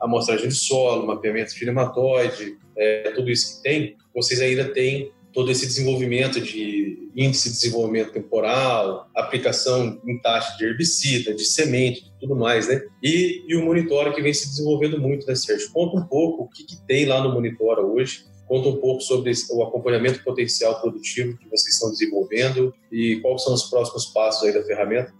amostragem 0.00 0.48
de 0.48 0.54
solo, 0.54 1.06
mapeamento 1.06 1.54
de 1.54 1.64
nematóide, 1.64 2.56
é, 2.76 3.10
tudo 3.14 3.30
isso 3.30 3.56
que 3.56 3.62
tem, 3.62 3.96
vocês 4.14 4.40
ainda 4.40 4.66
têm 4.72 5.10
todo 5.36 5.50
esse 5.50 5.66
desenvolvimento 5.66 6.40
de 6.40 7.10
índice 7.14 7.50
de 7.50 7.56
desenvolvimento 7.56 8.10
temporal, 8.10 9.06
aplicação 9.14 10.00
em 10.06 10.18
taxa 10.18 10.56
de 10.56 10.64
herbicida, 10.64 11.34
de 11.34 11.44
semente, 11.44 12.10
tudo 12.18 12.34
mais, 12.34 12.68
né? 12.68 12.80
E, 13.02 13.44
e 13.46 13.54
o 13.54 13.62
Monitora 13.62 14.14
que 14.14 14.22
vem 14.22 14.32
se 14.32 14.48
desenvolvendo 14.48 14.98
muito, 14.98 15.26
né, 15.26 15.34
Sérgio? 15.34 15.70
Conta 15.72 15.98
um 15.98 16.06
pouco 16.06 16.44
o 16.44 16.48
que, 16.48 16.64
que 16.64 16.80
tem 16.86 17.04
lá 17.04 17.22
no 17.22 17.34
Monitora 17.34 17.82
hoje 17.82 18.24
Conta 18.46 18.68
um 18.68 18.76
pouco 18.76 19.00
sobre 19.00 19.32
o 19.50 19.62
acompanhamento 19.62 20.22
potencial 20.22 20.80
produtivo 20.80 21.36
que 21.36 21.48
vocês 21.48 21.74
estão 21.74 21.90
desenvolvendo 21.90 22.72
e 22.92 23.16
quais 23.20 23.42
são 23.42 23.52
os 23.52 23.68
próximos 23.68 24.06
passos 24.06 24.44
aí 24.44 24.54
da 24.54 24.62
ferramenta. 24.62 25.12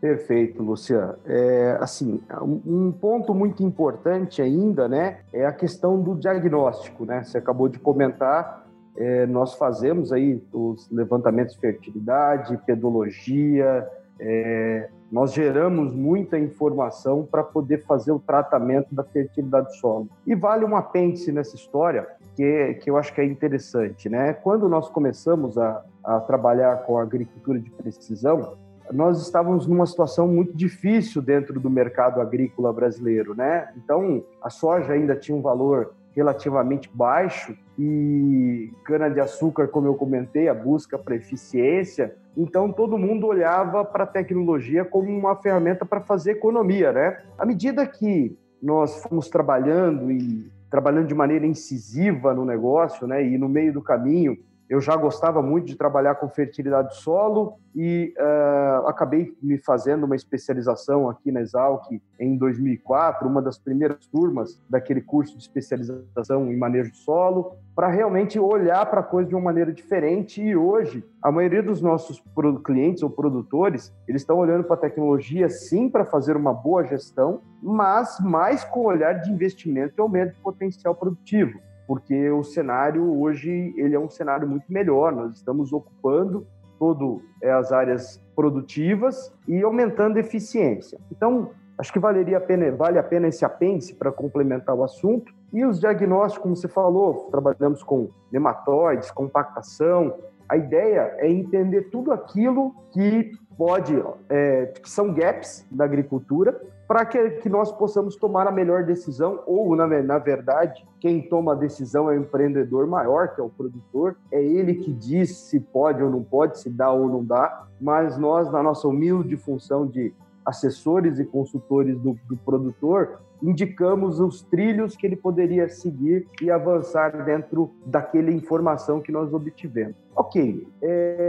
Perfeito, 0.00 0.62
Luciano. 0.62 1.14
É, 1.24 1.78
assim, 1.80 2.20
um 2.66 2.92
ponto 2.92 3.32
muito 3.32 3.62
importante 3.62 4.42
ainda, 4.42 4.88
né, 4.88 5.20
é 5.32 5.46
a 5.46 5.52
questão 5.52 6.02
do 6.02 6.14
diagnóstico, 6.14 7.04
né? 7.04 7.22
Você 7.22 7.38
acabou 7.38 7.68
de 7.68 7.78
comentar, 7.78 8.65
é, 8.96 9.26
nós 9.26 9.54
fazemos 9.54 10.12
aí 10.12 10.42
os 10.52 10.90
levantamentos 10.90 11.54
de 11.54 11.60
fertilidade, 11.60 12.58
pedologia, 12.66 13.86
é, 14.18 14.88
nós 15.12 15.32
geramos 15.32 15.92
muita 15.94 16.38
informação 16.38 17.24
para 17.24 17.44
poder 17.44 17.84
fazer 17.84 18.10
o 18.12 18.18
tratamento 18.18 18.94
da 18.94 19.04
fertilidade 19.04 19.68
do 19.68 19.74
solo. 19.74 20.08
E 20.26 20.34
vale 20.34 20.64
um 20.64 20.74
apêndice 20.74 21.30
nessa 21.30 21.54
história 21.54 22.06
que, 22.34 22.74
que 22.74 22.90
eu 22.90 22.96
acho 22.96 23.14
que 23.14 23.20
é 23.20 23.24
interessante, 23.24 24.08
né? 24.08 24.32
Quando 24.32 24.68
nós 24.68 24.88
começamos 24.88 25.56
a, 25.58 25.84
a 26.02 26.20
trabalhar 26.20 26.84
com 26.84 26.98
a 26.98 27.02
agricultura 27.02 27.60
de 27.60 27.70
precisão, 27.70 28.56
nós 28.92 29.20
estávamos 29.20 29.66
numa 29.66 29.86
situação 29.86 30.28
muito 30.28 30.56
difícil 30.56 31.20
dentro 31.20 31.58
do 31.58 31.68
mercado 31.68 32.20
agrícola 32.20 32.72
brasileiro, 32.72 33.34
né? 33.34 33.68
Então, 33.76 34.24
a 34.42 34.50
soja 34.50 34.92
ainda 34.92 35.14
tinha 35.14 35.36
um 35.36 35.42
valor 35.42 35.94
relativamente 36.16 36.90
baixo 36.92 37.54
e 37.78 38.72
cana-de-açúcar, 38.84 39.68
como 39.68 39.86
eu 39.86 39.94
comentei, 39.94 40.48
a 40.48 40.54
busca 40.54 40.98
para 40.98 41.14
eficiência. 41.14 42.16
Então, 42.34 42.72
todo 42.72 42.96
mundo 42.96 43.26
olhava 43.26 43.84
para 43.84 44.04
a 44.04 44.06
tecnologia 44.06 44.82
como 44.82 45.10
uma 45.10 45.36
ferramenta 45.36 45.84
para 45.84 46.00
fazer 46.00 46.32
economia, 46.32 46.90
né? 46.90 47.22
À 47.38 47.44
medida 47.44 47.86
que 47.86 48.36
nós 48.62 49.02
fomos 49.02 49.28
trabalhando 49.28 50.10
e 50.10 50.50
trabalhando 50.70 51.06
de 51.06 51.14
maneira 51.14 51.46
incisiva 51.46 52.34
no 52.34 52.44
negócio, 52.44 53.06
né, 53.06 53.24
e 53.24 53.38
no 53.38 53.48
meio 53.48 53.72
do 53.72 53.82
caminho 53.82 54.36
eu 54.68 54.80
já 54.80 54.96
gostava 54.96 55.40
muito 55.40 55.66
de 55.66 55.76
trabalhar 55.76 56.16
com 56.16 56.28
fertilidade 56.28 56.88
do 56.88 56.94
solo 56.94 57.58
e 57.74 58.12
uh, 58.18 58.88
acabei 58.88 59.32
me 59.40 59.58
fazendo 59.58 60.04
uma 60.04 60.16
especialização 60.16 61.08
aqui 61.08 61.30
na 61.30 61.40
Exalc 61.40 61.84
em 62.18 62.36
2004, 62.36 63.28
uma 63.28 63.40
das 63.40 63.58
primeiras 63.58 64.06
turmas 64.06 64.60
daquele 64.68 65.00
curso 65.00 65.36
de 65.36 65.42
especialização 65.42 66.50
em 66.50 66.56
manejo 66.56 66.90
de 66.90 66.98
solo, 66.98 67.54
para 67.76 67.88
realmente 67.88 68.40
olhar 68.40 68.84
para 68.86 69.00
a 69.00 69.04
coisa 69.04 69.28
de 69.28 69.34
uma 69.36 69.44
maneira 69.44 69.72
diferente. 69.72 70.42
E 70.42 70.56
hoje, 70.56 71.04
a 71.22 71.30
maioria 71.30 71.62
dos 71.62 71.80
nossos 71.80 72.22
clientes 72.64 73.02
ou 73.02 73.10
produtores, 73.10 73.94
eles 74.08 74.22
estão 74.22 74.38
olhando 74.38 74.64
para 74.64 74.74
a 74.74 74.80
tecnologia 74.80 75.48
sim 75.48 75.88
para 75.88 76.04
fazer 76.04 76.36
uma 76.36 76.52
boa 76.52 76.84
gestão, 76.84 77.40
mas 77.62 78.18
mais 78.20 78.64
com 78.64 78.80
o 78.80 78.86
olhar 78.86 79.12
de 79.20 79.30
investimento 79.30 79.94
e 79.96 80.00
aumento 80.00 80.34
de 80.34 80.40
potencial 80.40 80.94
produtivo 80.94 81.60
porque 81.86 82.30
o 82.30 82.42
cenário 82.42 83.20
hoje 83.20 83.74
ele 83.76 83.94
é 83.94 83.98
um 83.98 84.10
cenário 84.10 84.48
muito 84.48 84.70
melhor. 84.70 85.12
Nós 85.12 85.36
estamos 85.36 85.72
ocupando 85.72 86.46
todo 86.78 87.22
é, 87.42 87.50
as 87.50 87.72
áreas 87.72 88.22
produtivas 88.34 89.32
e 89.48 89.62
aumentando 89.62 90.16
a 90.16 90.20
eficiência. 90.20 90.98
Então, 91.10 91.50
acho 91.78 91.92
que 91.92 91.98
valeria 91.98 92.38
a 92.38 92.40
pena, 92.40 92.70
vale 92.72 92.98
a 92.98 93.02
pena 93.02 93.28
esse 93.28 93.44
apêndice 93.44 93.94
para 93.94 94.12
complementar 94.12 94.74
o 94.74 94.84
assunto. 94.84 95.32
E 95.52 95.64
os 95.64 95.80
diagnósticos, 95.80 96.42
como 96.42 96.56
você 96.56 96.68
falou, 96.68 97.28
trabalhamos 97.30 97.82
com 97.82 98.08
nematóides, 98.30 99.10
compactação. 99.10 100.14
A 100.48 100.56
ideia 100.56 101.14
é 101.18 101.30
entender 101.30 101.88
tudo 101.90 102.12
aquilo 102.12 102.74
que 102.92 103.32
pode, 103.56 103.94
é, 104.28 104.66
que 104.66 104.90
são 104.90 105.14
gaps 105.14 105.66
da 105.70 105.84
agricultura, 105.84 106.60
para 106.86 107.04
que, 107.04 107.30
que 107.30 107.48
nós 107.48 107.72
possamos 107.72 108.16
tomar 108.16 108.46
a 108.46 108.52
melhor 108.52 108.84
decisão, 108.84 109.42
ou, 109.46 109.74
na, 109.74 109.86
na 109.86 110.18
verdade, 110.18 110.86
quem 111.00 111.20
toma 111.20 111.52
a 111.52 111.56
decisão 111.56 112.10
é 112.10 112.16
o 112.16 112.20
empreendedor 112.20 112.86
maior, 112.86 113.34
que 113.34 113.40
é 113.40 113.44
o 113.44 113.48
produtor, 113.48 114.16
é 114.30 114.42
ele 114.42 114.74
que 114.74 114.92
diz 114.92 115.36
se 115.36 115.58
pode 115.58 116.02
ou 116.02 116.10
não 116.10 116.22
pode, 116.22 116.58
se 116.60 116.70
dá 116.70 116.90
ou 116.92 117.08
não 117.08 117.24
dá, 117.24 117.66
mas 117.80 118.16
nós, 118.16 118.50
na 118.50 118.62
nossa 118.62 118.86
humilde 118.86 119.36
função 119.36 119.86
de 119.86 120.14
assessores 120.44 121.18
e 121.18 121.24
consultores 121.24 121.98
do, 121.98 122.16
do 122.28 122.36
produtor, 122.36 123.18
indicamos 123.42 124.20
os 124.20 124.42
trilhos 124.42 124.96
que 124.96 125.06
ele 125.06 125.16
poderia 125.16 125.68
seguir 125.68 126.26
e 126.40 126.50
avançar 126.50 127.24
dentro 127.24 127.70
daquela 127.84 128.30
informação 128.30 129.00
que 129.00 129.12
nós 129.12 129.32
obtivemos. 129.34 129.96
Ok, 130.14 130.66
é, 130.80 131.25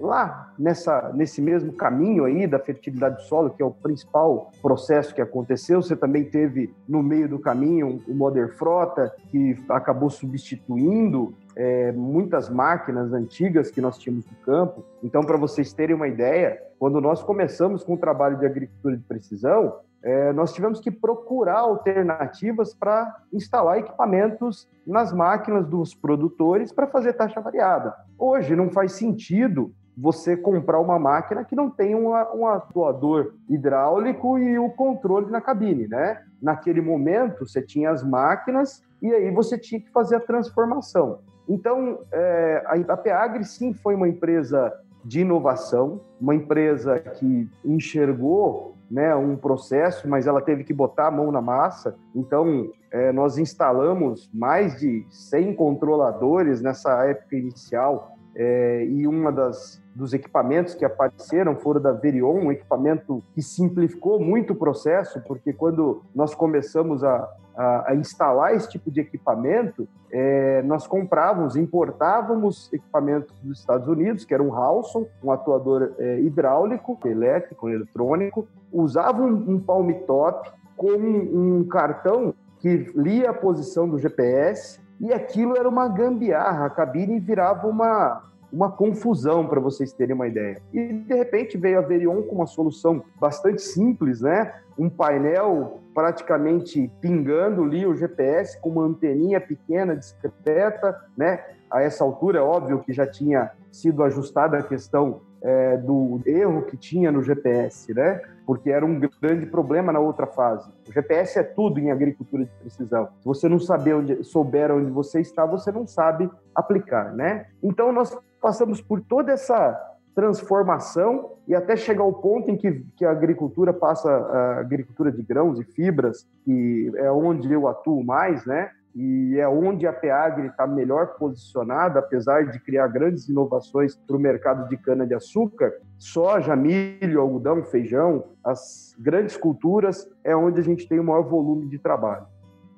lá 0.00 0.52
nessa, 0.58 1.12
nesse 1.14 1.40
mesmo 1.40 1.72
caminho 1.72 2.24
aí 2.24 2.46
da 2.46 2.58
fertilidade 2.58 3.16
do 3.16 3.22
solo, 3.22 3.50
que 3.50 3.62
é 3.62 3.66
o 3.66 3.70
principal 3.70 4.50
processo 4.60 5.14
que 5.14 5.20
aconteceu, 5.20 5.80
você 5.80 5.94
também 5.94 6.24
teve 6.24 6.74
no 6.88 7.02
meio 7.02 7.28
do 7.28 7.38
caminho 7.38 8.02
o 8.08 8.14
Modern 8.14 8.48
Frota, 8.50 9.14
que 9.30 9.56
acabou 9.68 10.10
substituindo 10.10 11.34
é, 11.54 11.92
muitas 11.92 12.48
máquinas 12.48 13.12
antigas 13.12 13.70
que 13.70 13.80
nós 13.80 13.98
tínhamos 13.98 14.26
no 14.26 14.36
campo. 14.38 14.84
Então, 15.02 15.22
para 15.22 15.36
vocês 15.36 15.72
terem 15.72 15.94
uma 15.94 16.08
ideia, 16.08 16.60
quando 16.78 17.00
nós 17.00 17.22
começamos 17.22 17.84
com 17.84 17.94
o 17.94 17.98
trabalho 17.98 18.38
de 18.38 18.46
agricultura 18.46 18.96
de 18.96 19.04
precisão, 19.04 19.76
é, 20.02 20.32
nós 20.32 20.52
tivemos 20.52 20.80
que 20.80 20.90
procurar 20.90 21.60
alternativas 21.60 22.74
para 22.74 23.20
instalar 23.32 23.78
equipamentos 23.78 24.68
nas 24.86 25.12
máquinas 25.12 25.66
dos 25.66 25.94
produtores 25.94 26.72
para 26.72 26.88
fazer 26.88 27.12
taxa 27.12 27.40
variada. 27.40 27.94
Hoje 28.18 28.56
não 28.56 28.70
faz 28.70 28.92
sentido 28.92 29.72
você 29.96 30.36
comprar 30.36 30.80
uma 30.80 30.98
máquina 30.98 31.44
que 31.44 31.54
não 31.54 31.70
tem 31.70 31.94
uma, 31.94 32.34
um 32.34 32.46
atuador 32.46 33.34
hidráulico 33.48 34.38
e 34.38 34.58
o 34.58 34.70
controle 34.70 35.30
na 35.30 35.40
cabine, 35.40 35.86
né? 35.86 36.22
Naquele 36.40 36.80
momento, 36.80 37.46
você 37.46 37.60
tinha 37.62 37.90
as 37.90 38.02
máquinas 38.02 38.82
e 39.00 39.12
aí 39.12 39.30
você 39.30 39.58
tinha 39.58 39.80
que 39.80 39.90
fazer 39.90 40.16
a 40.16 40.20
transformação. 40.20 41.20
Então, 41.48 42.00
é, 42.10 42.64
a 42.88 42.96
Peagri, 42.96 43.44
sim, 43.44 43.74
foi 43.74 43.94
uma 43.94 44.08
empresa 44.08 44.72
de 45.04 45.20
inovação, 45.20 46.00
uma 46.20 46.34
empresa 46.34 46.98
que 46.98 47.48
enxergou 47.64 48.76
né, 48.92 49.14
um 49.16 49.36
processo, 49.36 50.06
mas 50.06 50.26
ela 50.26 50.42
teve 50.42 50.64
que 50.64 50.72
botar 50.74 51.06
a 51.06 51.10
mão 51.10 51.32
na 51.32 51.40
massa. 51.40 51.96
Então, 52.14 52.70
é, 52.90 53.10
nós 53.10 53.38
instalamos 53.38 54.30
mais 54.34 54.78
de 54.78 55.06
100 55.08 55.54
controladores 55.54 56.60
nessa 56.60 57.02
época 57.06 57.34
inicial 57.34 58.14
é, 58.36 58.84
e 58.84 59.06
uma 59.06 59.32
das 59.32 59.80
dos 59.94 60.14
equipamentos 60.14 60.74
que 60.74 60.86
apareceram 60.86 61.54
foram 61.54 61.80
da 61.80 61.92
Verion, 61.92 62.46
um 62.46 62.52
equipamento 62.52 63.22
que 63.34 63.42
simplificou 63.42 64.18
muito 64.18 64.54
o 64.54 64.56
processo, 64.56 65.20
porque 65.20 65.52
quando 65.52 66.02
nós 66.14 66.34
começamos 66.34 67.04
a, 67.04 67.28
a, 67.56 67.90
a 67.90 67.94
instalar 67.94 68.54
esse 68.54 68.68
tipo 68.68 68.90
de 68.90 69.00
equipamento, 69.00 69.88
é, 70.10 70.62
nós 70.62 70.86
comprávamos, 70.86 71.56
importávamos 71.56 72.72
equipamentos 72.72 73.34
dos 73.42 73.60
Estados 73.60 73.88
Unidos, 73.88 74.24
que 74.24 74.34
era 74.34 74.42
um 74.42 74.54
Halson, 74.54 75.06
um 75.22 75.30
atuador 75.30 75.94
é, 75.98 76.20
hidráulico, 76.20 76.98
elétrico, 77.04 77.68
eletrônico, 77.68 78.46
usava 78.72 79.22
um, 79.22 79.52
um 79.52 79.60
palm 79.60 79.90
top 80.06 80.50
com 80.76 80.92
um 80.92 81.64
cartão 81.64 82.34
que 82.58 82.92
lia 82.94 83.30
a 83.30 83.34
posição 83.34 83.88
do 83.88 83.98
GPS 83.98 84.80
e 85.00 85.12
aquilo 85.12 85.56
era 85.56 85.68
uma 85.68 85.88
gambiarra, 85.88 86.66
a 86.66 86.70
cabine 86.70 87.18
virava 87.18 87.66
uma, 87.66 88.22
uma 88.52 88.70
confusão 88.70 89.46
para 89.46 89.58
vocês 89.58 89.92
terem 89.92 90.14
uma 90.14 90.28
ideia. 90.28 90.62
E 90.72 90.92
de 90.92 91.14
repente 91.14 91.58
veio 91.58 91.78
a 91.78 91.82
Verion 91.82 92.22
com 92.22 92.36
uma 92.36 92.46
solução 92.46 93.02
bastante 93.18 93.62
simples, 93.62 94.20
né? 94.20 94.54
Um 94.78 94.88
painel 94.88 95.80
praticamente 95.94 96.90
pingando 97.00 97.62
ali 97.62 97.86
o 97.86 97.94
GPS 97.94 98.60
com 98.60 98.70
uma 98.70 98.84
anteninha 98.84 99.40
pequena, 99.40 99.96
discreta, 99.96 100.98
né? 101.16 101.44
A 101.70 101.82
essa 101.82 102.04
altura, 102.04 102.38
é 102.38 102.42
óbvio 102.42 102.80
que 102.80 102.92
já 102.92 103.06
tinha 103.06 103.50
sido 103.70 104.02
ajustada 104.02 104.58
a 104.58 104.62
questão 104.62 105.20
é, 105.42 105.76
do 105.76 106.20
erro 106.24 106.62
que 106.62 106.76
tinha 106.76 107.10
no 107.10 107.22
GPS, 107.22 107.92
né? 107.92 108.20
Porque 108.46 108.70
era 108.70 108.84
um 108.84 109.00
grande 109.20 109.46
problema 109.46 109.92
na 109.92 109.98
outra 109.98 110.26
fase. 110.26 110.70
O 110.88 110.92
GPS 110.92 111.38
é 111.38 111.42
tudo 111.42 111.80
em 111.80 111.90
agricultura 111.90 112.44
de 112.44 112.50
precisão. 112.60 113.08
Se 113.20 113.24
você 113.24 113.48
não 113.48 113.58
saber 113.58 113.94
onde, 113.94 114.22
souber 114.24 114.70
onde 114.70 114.90
você 114.90 115.20
está, 115.20 115.44
você 115.44 115.72
não 115.72 115.86
sabe 115.86 116.30
aplicar, 116.54 117.12
né? 117.12 117.46
Então 117.62 117.92
nós 117.92 118.16
passamos 118.40 118.80
por 118.80 119.00
toda 119.00 119.32
essa 119.32 119.91
transformação 120.14 121.32
e 121.46 121.54
até 121.54 121.76
chegar 121.76 122.02
ao 122.02 122.12
ponto 122.12 122.50
em 122.50 122.56
que, 122.56 122.84
que 122.96 123.04
a 123.04 123.10
agricultura 123.10 123.72
passa 123.72 124.10
a 124.10 124.60
agricultura 124.60 125.10
de 125.10 125.22
grãos 125.22 125.58
e 125.58 125.64
fibras, 125.64 126.26
que 126.44 126.92
é 126.96 127.10
onde 127.10 127.52
eu 127.52 127.66
atuo 127.66 128.04
mais, 128.04 128.44
né? 128.46 128.70
E 128.94 129.38
é 129.38 129.48
onde 129.48 129.86
a 129.86 129.92
Peagri 129.92 130.48
está 130.48 130.66
melhor 130.66 131.14
posicionada, 131.14 131.98
apesar 131.98 132.50
de 132.50 132.60
criar 132.60 132.88
grandes 132.88 133.26
inovações 133.26 133.96
para 133.96 134.16
o 134.16 134.20
mercado 134.20 134.68
de 134.68 134.76
cana-de-açúcar. 134.76 135.72
Soja, 135.98 136.54
milho, 136.54 137.22
algodão, 137.22 137.64
feijão, 137.64 138.24
as 138.44 138.94
grandes 138.98 139.34
culturas 139.34 140.06
é 140.22 140.36
onde 140.36 140.60
a 140.60 140.62
gente 140.62 140.86
tem 140.86 141.00
o 141.00 141.04
maior 141.04 141.22
volume 141.22 141.66
de 141.68 141.78
trabalho 141.78 142.26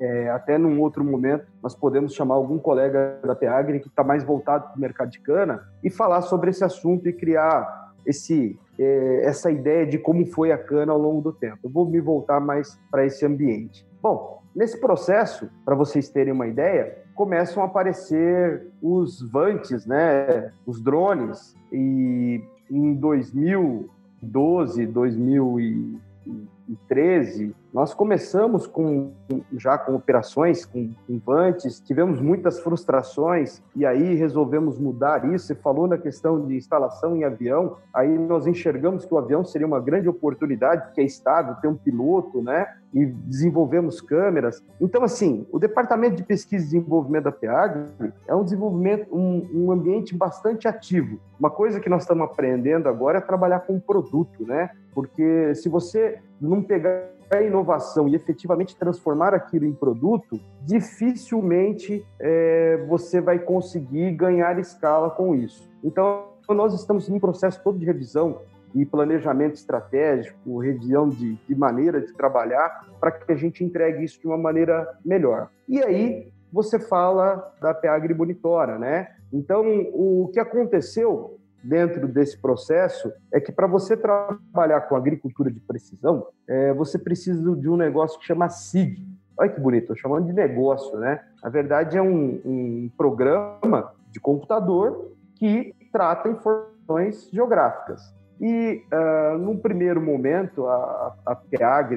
é, 0.00 0.30
até 0.30 0.58
num 0.58 0.80
outro 0.80 1.04
momento, 1.04 1.46
nós 1.62 1.74
podemos 1.74 2.14
chamar 2.14 2.34
algum 2.34 2.58
colega 2.58 3.18
da 3.22 3.34
Peagri 3.34 3.80
que 3.80 3.88
está 3.88 4.02
mais 4.02 4.24
voltado 4.24 4.68
para 4.68 4.76
o 4.76 4.80
mercado 4.80 5.10
de 5.10 5.20
cana 5.20 5.62
e 5.82 5.90
falar 5.90 6.22
sobre 6.22 6.50
esse 6.50 6.64
assunto 6.64 7.08
e 7.08 7.12
criar 7.12 7.92
esse, 8.06 8.58
é, 8.78 9.24
essa 9.24 9.50
ideia 9.50 9.86
de 9.86 9.98
como 9.98 10.24
foi 10.26 10.52
a 10.52 10.58
cana 10.58 10.92
ao 10.92 10.98
longo 10.98 11.20
do 11.20 11.32
tempo. 11.32 11.58
Eu 11.64 11.70
vou 11.70 11.86
me 11.86 12.00
voltar 12.00 12.40
mais 12.40 12.78
para 12.90 13.06
esse 13.06 13.24
ambiente. 13.24 13.86
Bom, 14.02 14.42
Nesse 14.54 14.80
processo, 14.80 15.50
para 15.64 15.74
vocês 15.74 16.08
terem 16.08 16.32
uma 16.32 16.46
ideia, 16.46 16.96
começam 17.12 17.60
a 17.60 17.66
aparecer 17.66 18.68
os 18.80 19.20
vantes, 19.20 19.84
né, 19.84 20.52
os 20.64 20.80
drones, 20.80 21.56
e 21.72 22.40
em 22.70 22.94
2012, 22.94 24.86
2013, 24.86 27.52
nós 27.74 27.92
começamos 27.92 28.68
com, 28.68 29.10
já 29.56 29.76
com 29.76 29.96
operações, 29.96 30.64
com, 30.64 30.92
vantes, 31.26 31.80
tivemos 31.80 32.20
muitas 32.20 32.60
frustrações 32.60 33.60
e 33.74 33.84
aí 33.84 34.14
resolvemos 34.14 34.78
mudar 34.78 35.24
isso. 35.34 35.48
Você 35.48 35.56
falou 35.56 35.88
na 35.88 35.98
questão 35.98 36.46
de 36.46 36.54
instalação 36.54 37.16
em 37.16 37.24
avião, 37.24 37.76
aí 37.92 38.16
nós 38.16 38.46
enxergamos 38.46 39.04
que 39.04 39.12
o 39.12 39.18
avião 39.18 39.44
seria 39.44 39.66
uma 39.66 39.80
grande 39.80 40.08
oportunidade, 40.08 40.84
porque 40.84 41.00
é 41.00 41.04
estável, 41.04 41.56
tem 41.56 41.68
um 41.68 41.74
piloto, 41.74 42.40
né? 42.40 42.64
E 42.94 43.06
desenvolvemos 43.06 44.00
câmeras. 44.00 44.62
Então, 44.80 45.02
assim, 45.02 45.44
o 45.50 45.58
Departamento 45.58 46.14
de 46.14 46.22
Pesquisa 46.22 46.62
e 46.62 46.66
Desenvolvimento 46.66 47.24
da 47.24 47.32
PEAG 47.32 47.86
é 48.28 48.36
um 48.36 48.44
desenvolvimento, 48.44 49.12
um, 49.12 49.50
um 49.52 49.72
ambiente 49.72 50.16
bastante 50.16 50.68
ativo. 50.68 51.18
Uma 51.40 51.50
coisa 51.50 51.80
que 51.80 51.88
nós 51.88 52.02
estamos 52.02 52.24
aprendendo 52.24 52.88
agora 52.88 53.18
é 53.18 53.20
trabalhar 53.20 53.60
com 53.60 53.80
produto, 53.80 54.46
né? 54.46 54.70
Porque 54.94 55.52
se 55.56 55.68
você 55.68 56.20
não 56.40 56.62
pegar 56.62 57.13
a 57.38 57.42
inovação 57.42 58.08
e 58.08 58.14
efetivamente 58.14 58.76
transformar 58.76 59.34
aquilo 59.34 59.64
em 59.64 59.72
produto, 59.72 60.40
dificilmente 60.62 62.04
é, 62.20 62.84
você 62.88 63.20
vai 63.20 63.38
conseguir 63.38 64.12
ganhar 64.12 64.58
escala 64.58 65.10
com 65.10 65.34
isso. 65.34 65.68
Então, 65.82 66.28
nós 66.48 66.74
estamos 66.74 67.08
em 67.08 67.18
processo 67.18 67.62
todo 67.62 67.78
de 67.78 67.84
revisão 67.84 68.40
e 68.74 68.84
planejamento 68.84 69.54
estratégico, 69.54 70.58
revisão 70.58 71.08
de, 71.08 71.34
de 71.34 71.54
maneira 71.54 72.00
de 72.00 72.12
trabalhar 72.12 72.86
para 73.00 73.12
que 73.12 73.32
a 73.32 73.36
gente 73.36 73.62
entregue 73.62 74.04
isso 74.04 74.20
de 74.20 74.26
uma 74.26 74.36
maneira 74.36 74.98
melhor. 75.04 75.48
E 75.68 75.80
aí 75.82 76.32
você 76.52 76.78
fala 76.78 77.52
da 77.60 77.72
PA 77.72 77.94
Agribonitora, 77.94 78.78
né? 78.78 79.08
Então, 79.32 79.64
o 79.92 80.30
que 80.32 80.38
aconteceu 80.38 81.38
dentro 81.64 82.06
desse 82.06 82.38
processo 82.38 83.12
é 83.32 83.40
que 83.40 83.50
para 83.50 83.66
você 83.66 83.96
trabalhar 83.96 84.82
com 84.82 84.94
agricultura 84.94 85.50
de 85.50 85.60
precisão, 85.60 86.26
é, 86.46 86.72
você 86.74 86.98
precisa 86.98 87.56
de 87.56 87.68
um 87.68 87.76
negócio 87.76 88.18
que 88.18 88.26
chama 88.26 88.48
SIG. 88.48 89.06
Olha 89.36 89.50
que 89.50 89.60
bonito, 89.60 89.82
estou 89.82 89.96
chamando 89.96 90.26
de 90.26 90.32
negócio, 90.32 90.96
né? 90.98 91.20
Na 91.42 91.50
verdade, 91.50 91.96
é 91.96 92.02
um, 92.02 92.40
um 92.44 92.90
programa 92.96 93.92
de 94.10 94.20
computador 94.20 95.12
que 95.34 95.74
trata 95.90 96.28
informações 96.28 97.28
geográficas. 97.32 98.14
E, 98.40 98.82
uh, 98.92 99.38
num 99.38 99.56
primeiro 99.56 100.00
momento, 100.00 100.66
a, 100.66 101.14
a 101.24 101.38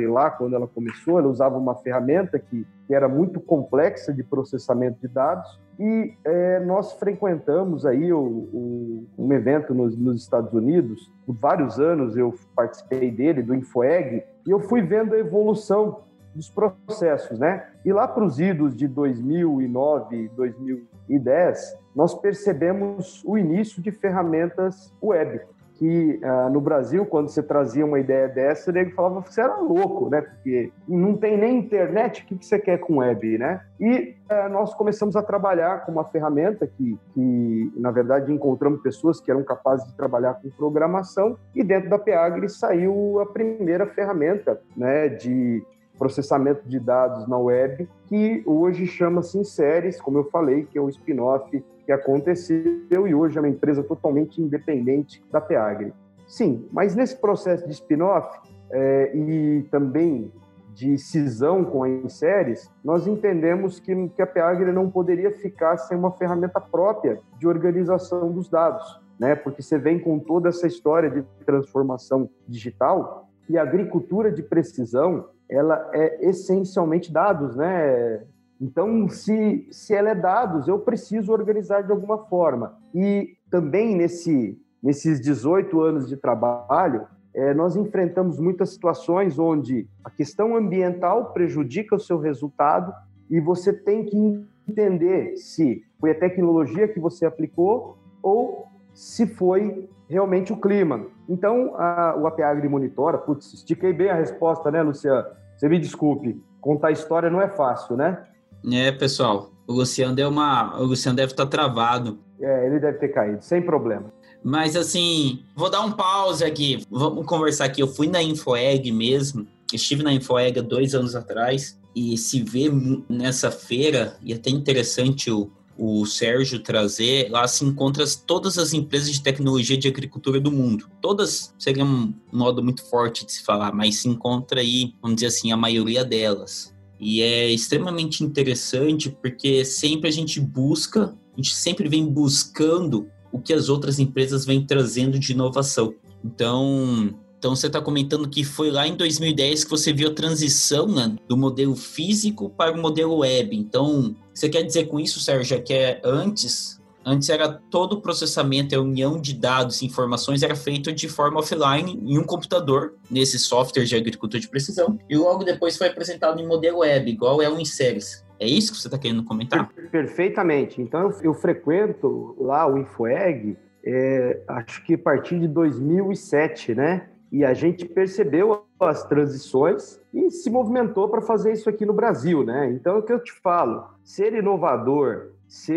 lá, 0.08 0.30
quando 0.30 0.56
ela 0.56 0.68
começou, 0.68 1.18
ela 1.18 1.28
usava 1.28 1.58
uma 1.58 1.76
ferramenta 1.76 2.38
que, 2.38 2.66
que 2.86 2.94
era 2.94 3.10
muito 3.10 3.40
complexa 3.40 4.14
de 4.14 4.24
processamento 4.24 5.00
de 5.02 5.08
dados, 5.08 5.60
e 5.80 6.14
é, 6.26 6.60
nós 6.62 6.94
frequentamos 6.94 7.86
aí 7.86 8.12
o, 8.12 8.20
o, 8.20 9.08
um 9.18 9.32
evento 9.32 9.76
nos, 9.76 9.96
nos, 9.96 10.22
Estados 10.22 10.52
Unidos, 10.54 11.12
por 11.26 11.36
vários 11.36 11.80
anos 11.80 12.18
eu 12.18 12.34
participei 12.56 13.12
dele, 13.12 13.44
do 13.44 13.54
InfoEg, 13.54 14.24
e 14.46 14.50
eu 14.50 14.60
fui 14.60 14.82
vendo 14.82 15.14
a 15.14 15.20
evolução 15.20 16.02
dos 16.34 16.50
processos, 16.50 17.38
né? 17.40 17.68
E 17.84 17.92
lá 17.92 18.08
para 18.08 18.24
os 18.24 18.40
idos 18.40 18.76
de 18.76 18.88
2009, 18.88 20.30
2010, 20.36 21.78
nós 21.96 22.14
percebemos 22.14 23.24
o 23.26 23.38
início 23.38 23.82
de 23.82 23.92
ferramentas 23.92 24.94
web 25.02 25.42
que 25.78 26.20
uh, 26.24 26.50
no 26.50 26.60
Brasil, 26.60 27.06
quando 27.06 27.30
você 27.30 27.44
trazia 27.44 27.86
uma 27.86 28.00
ideia 28.00 28.28
dessa, 28.28 28.72
ele 28.72 28.92
falava 28.92 29.22
que 29.22 29.34
você 29.34 29.42
era 29.42 29.58
louco, 29.58 30.10
né? 30.10 30.22
Porque 30.22 30.72
não 30.88 31.16
tem 31.16 31.38
nem 31.38 31.60
internet, 31.60 32.24
o 32.24 32.26
que, 32.26 32.38
que 32.38 32.46
você 32.46 32.58
quer 32.58 32.80
com 32.80 32.98
web, 32.98 33.38
né? 33.38 33.62
E 33.80 34.16
uh, 34.32 34.50
nós 34.50 34.74
começamos 34.74 35.16
a 35.16 35.22
trabalhar 35.22 35.86
com 35.86 35.92
uma 35.92 36.04
ferramenta 36.06 36.66
que, 36.66 36.98
que, 37.14 37.72
na 37.76 37.92
verdade, 37.92 38.34
encontramos 38.34 38.82
pessoas 38.82 39.22
que 39.22 39.30
eram 39.30 39.44
capazes 39.44 39.88
de 39.88 39.96
trabalhar 39.96 40.34
com 40.36 40.50
programação 40.50 41.38
e 41.54 41.64
dentro 41.64 41.90
da 41.90 42.00
Peagre 42.00 42.50
saiu 42.50 43.20
a 43.20 43.26
primeira 43.28 43.86
ferramenta, 43.86 44.60
né, 44.76 45.08
de 45.08 45.64
processamento 45.98 46.68
de 46.68 46.80
dados 46.80 47.28
na 47.28 47.38
web, 47.38 47.88
que 48.08 48.44
hoje 48.46 48.86
chama-se 48.86 49.38
Inseres, 49.38 50.00
como 50.00 50.20
eu 50.20 50.24
falei, 50.26 50.66
que 50.66 50.78
é 50.78 50.82
o 50.82 50.90
spin-off 50.90 51.64
que 51.88 51.92
aconteceu 51.94 53.08
e 53.08 53.16
hoje 53.16 53.38
é 53.38 53.42
uma 53.42 53.48
empresa 53.48 53.82
totalmente 53.82 54.42
independente 54.42 55.24
da 55.32 55.40
Peagre. 55.40 55.94
Sim, 56.28 56.68
mas 56.70 56.94
nesse 56.94 57.16
processo 57.16 57.66
de 57.66 57.72
spin-off 57.72 58.28
é, 58.70 59.16
e 59.16 59.64
também 59.72 60.30
de 60.74 60.98
cisão 60.98 61.64
com 61.64 61.84
a 61.84 61.90
Inseres, 61.90 62.70
nós 62.84 63.08
entendemos 63.08 63.80
que, 63.80 64.10
que 64.10 64.22
a 64.22 64.28
Peagre 64.28 64.74
não 64.74 64.92
poderia 64.92 65.32
ficar 65.32 65.78
sem 65.78 65.98
uma 65.98 66.12
ferramenta 66.12 66.60
própria 66.60 67.22
de 67.40 67.48
organização 67.48 68.34
dos 68.34 68.50
dados, 68.50 69.00
né? 69.18 69.34
Porque 69.34 69.62
você 69.62 69.78
vem 69.78 69.98
com 69.98 70.20
toda 70.20 70.50
essa 70.50 70.68
história 70.68 71.10
de 71.10 71.24
transformação 71.46 72.30
digital 72.46 73.30
e 73.50 73.58
a 73.58 73.62
agricultura 73.62 74.30
de 74.30 74.44
precisão, 74.44 75.30
ela 75.50 75.90
é 75.94 76.28
essencialmente 76.28 77.14
dados, 77.14 77.56
né? 77.56 78.24
Então, 78.60 79.08
se, 79.08 79.68
se 79.72 79.94
ela 79.94 80.10
é 80.10 80.16
dados, 80.16 80.68
eu 80.68 80.80
preciso 80.80 81.32
organizar 81.32 81.84
de 81.84 81.92
alguma 81.92 82.26
forma. 82.26 82.78
E 82.94 83.36
também 83.50 83.96
nesse, 83.96 84.60
nesses 84.82 85.22
18 85.22 85.80
anos 85.82 86.08
de 86.08 86.18
trabalho, 86.18 87.08
é, 87.34 87.54
nós 87.54 87.76
enfrentamos 87.76 88.40
muitas 88.40 88.72
situações 88.72 89.38
onde 89.38 89.88
a 90.04 90.10
questão 90.10 90.56
ambiental 90.56 91.34
prejudica 91.34 91.96
o 91.96 92.00
seu 92.00 92.18
resultado 92.18 92.92
e 93.30 93.40
você 93.40 93.72
tem 93.72 94.06
que 94.06 94.46
entender 94.68 95.38
se 95.38 95.84
foi 96.00 96.12
a 96.12 96.20
tecnologia 96.20 96.88
que 96.88 97.00
você 97.00 97.26
aplicou 97.26 97.98
ou 98.24 98.68
se 98.94 99.28
foi 99.28 99.88
realmente 100.10 100.52
o 100.52 100.58
clima. 100.58 101.06
Então, 101.30 101.76
a, 101.76 102.16
o 102.18 102.26
APAgri 102.26 102.68
monitora, 102.68 103.18
putz, 103.18 103.54
estiquei 103.54 103.94
bem 103.94 104.10
a 104.10 104.16
resposta, 104.16 104.72
né, 104.72 104.82
Luciano? 104.82 105.28
Você 105.56 105.70
me 105.70 105.80
desculpe, 105.80 106.42
contar 106.62 106.92
história 106.92 107.30
não 107.30 107.42
é 107.42 107.50
fácil, 107.50 107.96
né? 107.96 108.26
É, 108.72 108.92
pessoal, 108.92 109.52
o 109.68 109.74
Luciano 109.74 110.16
deu 110.16 110.30
uma. 110.30 110.80
O 110.80 110.86
Luciano 110.86 111.16
deve 111.16 111.34
estar 111.34 111.46
travado. 111.46 112.20
É, 112.40 112.66
ele 112.66 112.80
deve 112.80 112.98
ter 113.00 113.10
caído, 113.10 113.44
sem 113.44 113.62
problema. 113.62 114.12
Mas 114.44 114.76
assim, 114.76 115.44
vou 115.56 115.70
dar 115.70 115.82
um 115.82 115.92
pause 115.92 116.44
aqui. 116.44 116.86
Vamos 116.90 117.26
conversar 117.26 117.66
aqui. 117.66 117.82
Eu 117.82 117.88
fui 117.88 118.08
na 118.08 118.22
Infoeg 118.22 118.92
mesmo. 118.92 119.48
Estive 119.74 120.04
na 120.04 120.14
Infoeg 120.14 120.62
dois 120.62 120.96
anos 120.96 121.16
atrás. 121.16 121.78
E 121.96 122.16
se 122.18 122.44
vê 122.44 122.70
nessa 123.10 123.50
feira, 123.50 124.16
e 124.22 124.32
é 124.32 124.36
até 124.36 124.52
interessante 124.52 125.32
o, 125.32 125.50
o 125.78 126.06
Sérgio 126.06 126.60
trazer, 126.60 127.30
lá 127.30 127.48
se 127.48 127.66
encontra 127.66 128.06
todas 128.26 128.58
as 128.58 128.72
empresas 128.72 129.12
de 129.12 129.22
tecnologia 129.22 129.78
de 129.78 129.88
agricultura 129.88 130.40
do 130.40 130.52
mundo. 130.52 130.88
Todas 131.02 131.54
seria 131.58 131.84
um 131.84 132.14
modo 132.32 132.64
muito 132.64 132.88
forte 132.88 133.26
de 133.26 133.32
se 133.32 133.44
falar, 133.44 133.74
mas 133.74 133.96
se 133.96 134.08
encontra 134.08 134.62
aí, 134.62 134.94
vamos 135.02 135.16
dizer 135.16 135.28
assim, 135.28 135.52
a 135.52 135.58
maioria 135.58 136.06
delas. 136.06 136.76
E 137.00 137.22
é 137.22 137.50
extremamente 137.50 138.24
interessante 138.24 139.10
porque 139.10 139.64
sempre 139.64 140.10
a 140.10 140.12
gente 140.12 140.40
busca, 140.40 141.16
a 141.34 141.36
gente 141.36 141.54
sempre 141.54 141.88
vem 141.88 142.06
buscando 142.06 143.08
o 143.32 143.40
que 143.40 143.54
as 143.54 143.70
outras 143.70 144.00
empresas 144.00 144.46
vêm 144.46 144.66
trazendo 144.66 145.20
de 145.20 145.32
inovação. 145.32 145.94
Então, 146.24 147.14
então 147.38 147.56
você 147.56 147.68
está 147.68 147.80
comentando 147.80 148.28
que 148.28 148.44
foi 148.44 148.72
lá 148.72 148.88
em 148.88 148.96
2010 148.96 149.64
que 149.64 149.70
você 149.70 149.94
viu 149.94 150.10
a 150.10 150.14
transição 150.14 150.88
né, 150.88 151.16
do 151.28 151.38
modelo 151.38 151.76
físico 151.76 152.50
para 152.50 152.76
o 152.76 152.82
modelo 152.82 153.18
web. 153.18 153.56
Então, 153.56 154.16
você 154.34 154.50
quer 154.50 154.64
dizer 154.64 154.88
com 154.88 155.00
isso, 155.00 155.20
Sérgio, 155.20 155.62
que 155.62 155.74
é 155.74 156.02
antes 156.04 156.77
Antes 157.10 157.30
era 157.30 157.48
todo 157.48 157.94
o 157.94 158.02
processamento, 158.02 158.76
a 158.76 158.82
união 158.82 159.22
de 159.22 159.34
dados 159.34 159.82
e 159.82 159.86
informações 159.86 160.44
era 160.44 160.58
feito 160.58 160.92
de 160.92 161.08
forma 161.08 161.40
offline 161.40 161.98
em 162.06 162.18
um 162.18 162.24
computador, 162.26 162.96
nesse 163.10 163.40
software 163.40 163.86
de 163.86 163.96
agricultura 163.96 164.42
de 164.42 164.50
precisão, 164.50 165.00
e 165.10 165.16
logo 165.16 165.46
depois 165.46 165.78
foi 165.78 165.88
apresentado 165.88 166.42
em 166.42 166.46
modelo 166.46 166.80
web, 166.80 167.10
igual 167.10 167.42
é 167.42 167.50
o 167.50 167.58
Inseris. 167.58 168.26
É 168.38 168.46
isso 168.46 168.74
que 168.74 168.78
você 168.78 168.90
está 168.90 168.98
querendo 168.98 169.24
comentar? 169.24 169.70
Perfeitamente. 169.90 170.82
Então, 170.82 171.04
eu, 171.04 171.16
eu 171.24 171.34
frequento 171.34 172.36
lá 172.38 172.68
o 172.68 172.78
InfoEg, 172.78 173.58
é, 173.86 174.42
acho 174.50 174.84
que 174.84 174.96
a 174.96 174.98
partir 174.98 175.40
de 175.40 175.48
2007, 175.48 176.76
né? 176.76 177.08
E 177.32 177.46
a 177.46 177.54
gente 177.54 177.86
percebeu 177.86 178.66
as 178.78 179.06
transições 179.06 179.98
e 180.14 180.30
se 180.30 180.50
movimentou 180.50 181.08
para 181.08 181.22
fazer 181.22 181.54
isso 181.54 181.70
aqui 181.70 181.86
no 181.86 181.94
Brasil, 181.94 182.44
né? 182.44 182.70
Então, 182.72 182.98
é 182.98 183.00
o 183.00 183.02
que 183.02 183.14
eu 183.14 183.24
te 183.24 183.32
falo, 183.42 183.86
ser 184.04 184.34
inovador, 184.34 185.37
se 185.48 185.74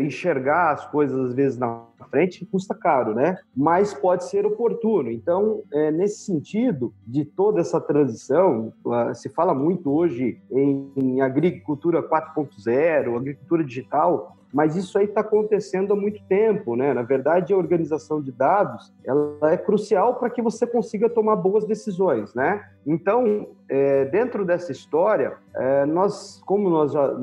enxergar 0.00 0.72
as 0.72 0.86
coisas 0.86 1.30
às 1.30 1.34
vezes 1.34 1.58
na 1.58 1.84
frente 2.10 2.44
custa 2.46 2.74
caro, 2.74 3.14
né? 3.14 3.38
Mas 3.56 3.94
pode 3.94 4.24
ser 4.24 4.44
oportuno. 4.46 5.10
Então, 5.10 5.62
é, 5.72 5.90
nesse 5.90 6.24
sentido 6.24 6.92
de 7.06 7.24
toda 7.24 7.60
essa 7.60 7.80
transição, 7.80 8.72
se 9.14 9.28
fala 9.30 9.54
muito 9.54 9.90
hoje 9.90 10.38
em, 10.50 10.92
em 10.96 11.20
agricultura 11.20 12.02
4.0, 12.02 13.16
agricultura 13.16 13.64
digital, 13.64 14.36
mas 14.54 14.76
isso 14.76 14.96
aí 14.96 15.06
está 15.06 15.20
acontecendo 15.20 15.92
há 15.92 15.96
muito 15.96 16.22
tempo, 16.28 16.76
né? 16.76 16.94
Na 16.94 17.02
verdade, 17.02 17.52
a 17.52 17.56
organização 17.56 18.22
de 18.22 18.30
dados 18.30 18.92
ela 19.04 19.50
é 19.50 19.56
crucial 19.56 20.14
para 20.14 20.30
que 20.30 20.40
você 20.40 20.64
consiga 20.64 21.10
tomar 21.10 21.34
boas 21.34 21.64
decisões, 21.64 22.32
né? 22.34 22.64
Então, 22.86 23.48
é, 23.68 24.04
dentro 24.06 24.44
dessa 24.44 24.72
história, 24.72 25.36
é, 25.54 25.86
nós, 25.86 26.42
como 26.46 26.68
nós 26.68 26.92
já 26.92 27.14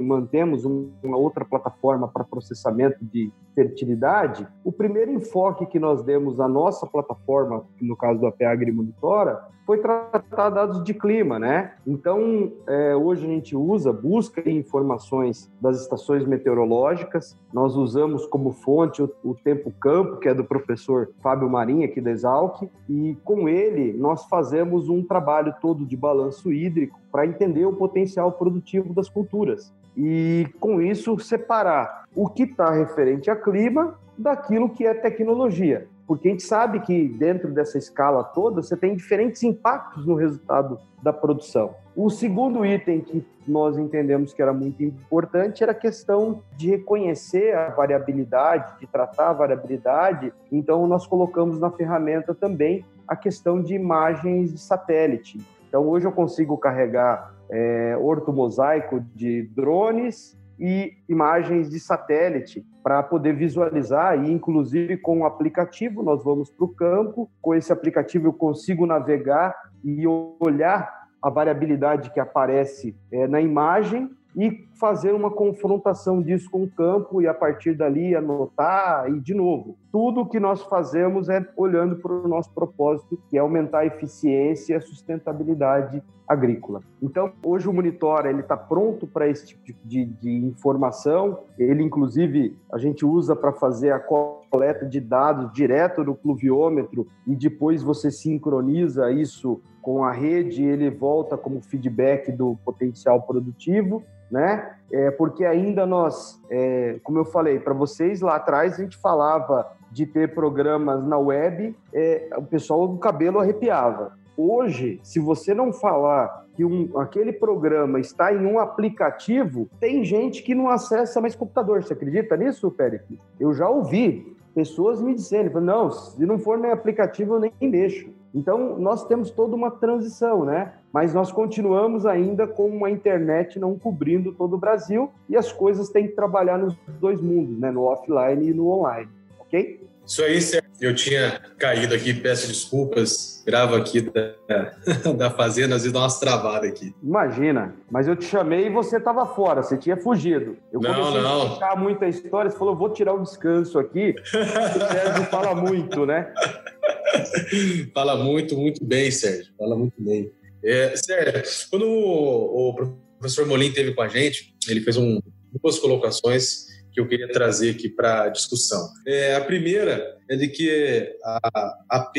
mantemos 0.00 0.64
uma 0.64 1.16
outra 1.16 1.44
plataforma 1.44 2.08
para 2.08 2.24
processamento 2.24 2.98
de 3.04 3.32
fertilidade, 3.54 4.46
o 4.62 4.70
primeiro 4.70 5.10
enfoque 5.12 5.64
que 5.66 5.78
nós 5.78 6.02
demos 6.02 6.40
à 6.40 6.48
nossa 6.48 6.86
plataforma, 6.86 7.64
no 7.80 7.96
caso 7.96 8.20
do 8.20 8.26
APA 8.26 8.48
AgriMonitora, 8.48 9.42
foi 9.66 9.78
tratar 9.78 10.50
dados 10.50 10.84
de 10.84 10.94
clima, 10.94 11.40
né? 11.40 11.72
Então, 11.84 12.52
é, 12.68 12.94
hoje 12.94 13.26
a 13.26 13.28
gente 13.28 13.56
usa, 13.56 13.92
busca 13.92 14.48
informações 14.48 15.50
das 15.60 15.80
estações 15.80 16.24
meteorológicas, 16.24 17.36
nós 17.52 17.74
usamos 17.74 18.26
como 18.26 18.52
fonte 18.52 19.02
o, 19.02 19.10
o 19.24 19.34
Tempo 19.34 19.72
Campo, 19.80 20.18
que 20.18 20.28
é 20.28 20.34
do 20.34 20.44
professor 20.44 21.10
Fábio 21.20 21.50
Marinho, 21.50 21.84
aqui 21.84 22.00
da 22.00 22.12
Exalc, 22.12 22.70
e 22.88 23.16
com 23.24 23.48
ele 23.48 23.92
nós 23.92 24.26
fazemos 24.26 24.88
um 24.88 25.02
trabalho 25.02 25.54
todo 25.60 25.85
de 25.86 25.96
balanço 25.96 26.52
hídrico 26.52 26.98
para 27.10 27.26
entender 27.26 27.64
o 27.64 27.72
potencial 27.72 28.32
produtivo 28.32 28.92
das 28.92 29.08
culturas. 29.08 29.72
E 29.96 30.46
com 30.60 30.82
isso 30.82 31.18
separar 31.18 32.04
o 32.14 32.28
que 32.28 32.42
está 32.42 32.70
referente 32.70 33.30
a 33.30 33.36
clima 33.36 33.98
daquilo 34.18 34.68
que 34.68 34.84
é 34.84 34.92
tecnologia 34.92 35.88
porque 36.06 36.28
a 36.28 36.30
gente 36.30 36.44
sabe 36.44 36.80
que 36.80 37.08
dentro 37.08 37.50
dessa 37.50 37.76
escala 37.76 38.22
toda 38.22 38.62
você 38.62 38.76
tem 38.76 38.94
diferentes 38.94 39.42
impactos 39.42 40.06
no 40.06 40.14
resultado 40.14 40.78
da 41.02 41.12
produção. 41.12 41.74
O 41.96 42.08
segundo 42.08 42.64
item 42.64 43.00
que 43.00 43.26
nós 43.46 43.76
entendemos 43.76 44.32
que 44.32 44.40
era 44.40 44.52
muito 44.52 44.82
importante 44.82 45.62
era 45.62 45.72
a 45.72 45.74
questão 45.74 46.42
de 46.56 46.70
reconhecer 46.70 47.54
a 47.54 47.70
variabilidade, 47.70 48.78
de 48.78 48.86
tratar 48.86 49.30
a 49.30 49.32
variabilidade. 49.32 50.32
Então, 50.50 50.86
nós 50.86 51.06
colocamos 51.06 51.58
na 51.58 51.70
ferramenta 51.70 52.34
também 52.34 52.84
a 53.06 53.16
questão 53.16 53.60
de 53.62 53.74
imagens 53.74 54.52
de 54.52 54.58
satélite. 54.58 55.40
Então, 55.76 55.90
hoje 55.90 56.06
eu 56.06 56.12
consigo 56.12 56.56
carregar 56.56 57.34
é, 57.50 57.98
ortomosaico 58.00 58.98
de 59.14 59.42
drones 59.54 60.34
e 60.58 60.94
imagens 61.06 61.68
de 61.68 61.78
satélite 61.78 62.64
para 62.82 63.02
poder 63.02 63.34
visualizar 63.34 64.18
e 64.24 64.32
inclusive 64.32 64.96
com 64.96 65.20
o 65.20 65.26
aplicativo 65.26 66.02
nós 66.02 66.24
vamos 66.24 66.48
para 66.48 66.64
o 66.64 66.68
campo. 66.74 67.30
Com 67.42 67.54
esse 67.54 67.70
aplicativo 67.70 68.28
eu 68.28 68.32
consigo 68.32 68.86
navegar 68.86 69.54
e 69.84 70.06
olhar 70.40 70.90
a 71.20 71.28
variabilidade 71.28 72.08
que 72.10 72.20
aparece 72.20 72.96
é, 73.12 73.28
na 73.28 73.42
imagem 73.42 74.08
e 74.36 74.68
fazer 74.78 75.14
uma 75.14 75.30
confrontação 75.30 76.20
disso 76.20 76.50
com 76.50 76.64
o 76.64 76.70
campo 76.70 77.22
e 77.22 77.26
a 77.26 77.32
partir 77.32 77.74
dali 77.74 78.14
anotar 78.14 79.08
e 79.08 79.18
de 79.18 79.32
novo. 79.32 79.78
Tudo 79.90 80.26
que 80.26 80.38
nós 80.38 80.62
fazemos 80.64 81.30
é 81.30 81.44
olhando 81.56 81.96
para 81.96 82.12
o 82.12 82.28
nosso 82.28 82.52
propósito, 82.52 83.18
que 83.30 83.38
é 83.38 83.40
aumentar 83.40 83.78
a 83.78 83.86
eficiência 83.86 84.74
e 84.74 84.76
a 84.76 84.80
sustentabilidade 84.80 86.02
agrícola. 86.28 86.82
Então, 87.00 87.32
hoje 87.42 87.68
o 87.68 87.72
Monitor 87.72 88.26
ele 88.26 88.40
está 88.40 88.56
pronto 88.56 89.06
para 89.06 89.26
esse 89.26 89.46
tipo 89.46 89.80
de, 89.84 90.04
de, 90.04 90.30
informação. 90.30 91.38
Ele, 91.56 91.82
inclusive, 91.82 92.58
a 92.70 92.76
gente 92.76 93.06
usa 93.06 93.34
para 93.34 93.52
fazer 93.52 93.92
a 93.92 94.00
coleta 94.00 94.84
de 94.84 95.00
dados 95.00 95.50
direto 95.52 96.04
no 96.04 96.14
pluviômetro 96.14 97.06
e 97.26 97.34
depois 97.34 97.82
você 97.82 98.10
sincroniza 98.10 99.10
isso 99.10 99.62
com 99.80 100.04
a 100.04 100.10
rede 100.10 100.64
ele 100.64 100.90
volta 100.90 101.36
como 101.36 101.62
feedback 101.62 102.32
do 102.32 102.58
potencial 102.64 103.22
produtivo 103.22 104.02
né? 104.30 104.72
É, 104.92 105.10
porque 105.10 105.44
ainda 105.44 105.84
nós, 105.84 106.40
é, 106.50 106.98
como 107.02 107.18
eu 107.18 107.24
falei 107.24 107.58
para 107.58 107.74
vocês 107.74 108.20
lá 108.20 108.36
atrás, 108.36 108.74
a 108.74 108.82
gente 108.82 108.96
falava 108.96 109.66
de 109.90 110.06
ter 110.06 110.34
programas 110.34 111.04
na 111.04 111.18
web, 111.18 111.76
é, 111.92 112.28
o 112.36 112.42
pessoal 112.42 112.86
do 112.86 112.98
cabelo 112.98 113.40
arrepiava. 113.40 114.12
Hoje, 114.36 115.00
se 115.02 115.18
você 115.18 115.54
não 115.54 115.72
falar 115.72 116.44
que 116.54 116.64
um, 116.64 116.98
aquele 116.98 117.32
programa 117.32 117.98
está 117.98 118.32
em 118.32 118.44
um 118.44 118.58
aplicativo, 118.58 119.68
tem 119.80 120.04
gente 120.04 120.42
que 120.42 120.54
não 120.54 120.68
acessa 120.68 121.20
mais 121.20 121.34
computador. 121.34 121.82
Você 121.82 121.94
acredita 121.94 122.36
nisso, 122.36 122.70
Péricles? 122.70 123.18
Eu 123.40 123.54
já 123.54 123.68
ouvi 123.68 124.36
pessoas 124.54 125.02
me 125.02 125.14
dizendo, 125.14 125.60
não, 125.60 125.90
se 125.90 126.24
não 126.24 126.38
for 126.38 126.58
no 126.58 126.70
aplicativo 126.70 127.34
eu 127.34 127.40
nem 127.40 127.70
deixo. 127.70 128.10
Então, 128.34 128.78
nós 128.78 129.06
temos 129.06 129.30
toda 129.30 129.56
uma 129.56 129.70
transição, 129.70 130.44
né? 130.44 130.74
Mas 130.96 131.12
nós 131.12 131.30
continuamos 131.30 132.06
ainda 132.06 132.46
com 132.46 132.70
uma 132.70 132.90
internet 132.90 133.58
não 133.58 133.78
cobrindo 133.78 134.32
todo 134.32 134.54
o 134.54 134.58
Brasil 134.58 135.12
e 135.28 135.36
as 135.36 135.52
coisas 135.52 135.90
têm 135.90 136.06
que 136.06 136.14
trabalhar 136.14 136.56
nos 136.56 136.74
dois 136.98 137.20
mundos, 137.20 137.60
né? 137.60 137.70
No 137.70 137.82
offline 137.82 138.48
e 138.48 138.54
no 138.54 138.70
online, 138.70 139.06
ok? 139.38 139.78
Isso 140.06 140.22
aí, 140.22 140.40
Sérgio. 140.40 140.70
Eu 140.80 140.94
tinha 140.94 141.38
caído 141.58 141.94
aqui, 141.94 142.14
peço 142.14 142.48
desculpas. 142.48 143.44
Gravo 143.46 143.74
aqui 143.74 144.00
da, 144.00 145.12
da 145.12 145.30
fazenda, 145.30 145.74
às 145.74 145.82
vezes 145.82 145.92
dá 145.92 145.98
umas 145.98 146.18
travadas 146.18 146.70
aqui. 146.70 146.94
Imagina, 147.02 147.74
mas 147.90 148.08
eu 148.08 148.16
te 148.16 148.24
chamei 148.24 148.68
e 148.68 148.70
você 148.70 148.96
estava 148.96 149.26
fora, 149.26 149.62
você 149.62 149.76
tinha 149.76 149.98
fugido. 149.98 150.56
Eu 150.72 150.80
não, 150.80 150.94
comecei 150.94 151.20
não. 151.20 151.42
a 151.42 151.44
explicar 151.44 151.76
muita 151.76 152.08
história, 152.08 152.50
você 152.50 152.56
falou, 152.56 152.74
vou 152.74 152.88
tirar 152.88 153.12
um 153.12 153.22
descanso 153.22 153.78
aqui. 153.78 154.14
o 154.18 154.32
Sérgio 154.32 155.24
fala 155.26 155.54
muito, 155.54 156.06
né? 156.06 156.32
Fala 157.92 158.16
muito, 158.16 158.56
muito 158.56 158.84
bem, 158.84 159.10
Sérgio. 159.10 159.52
Fala 159.58 159.76
muito 159.76 159.94
bem. 159.98 160.32
É, 160.66 160.96
Sérgio, 160.96 161.44
quando 161.70 161.86
o, 161.86 162.70
o 162.70 162.74
professor 163.20 163.46
Molim 163.46 163.70
teve 163.72 163.94
com 163.94 164.02
a 164.02 164.08
gente, 164.08 164.52
ele 164.68 164.80
fez 164.80 164.96
um, 164.96 165.20
duas 165.62 165.78
colocações 165.78 166.66
que 166.92 167.00
eu 167.00 167.06
queria 167.06 167.28
trazer 167.28 167.70
aqui 167.70 167.88
para 167.88 168.30
discussão. 168.30 168.88
É, 169.06 169.36
a 169.36 169.40
primeira 169.44 170.16
é 170.28 170.34
de 170.34 170.48
que 170.48 171.14
a 171.22 171.78
AP, 171.90 172.16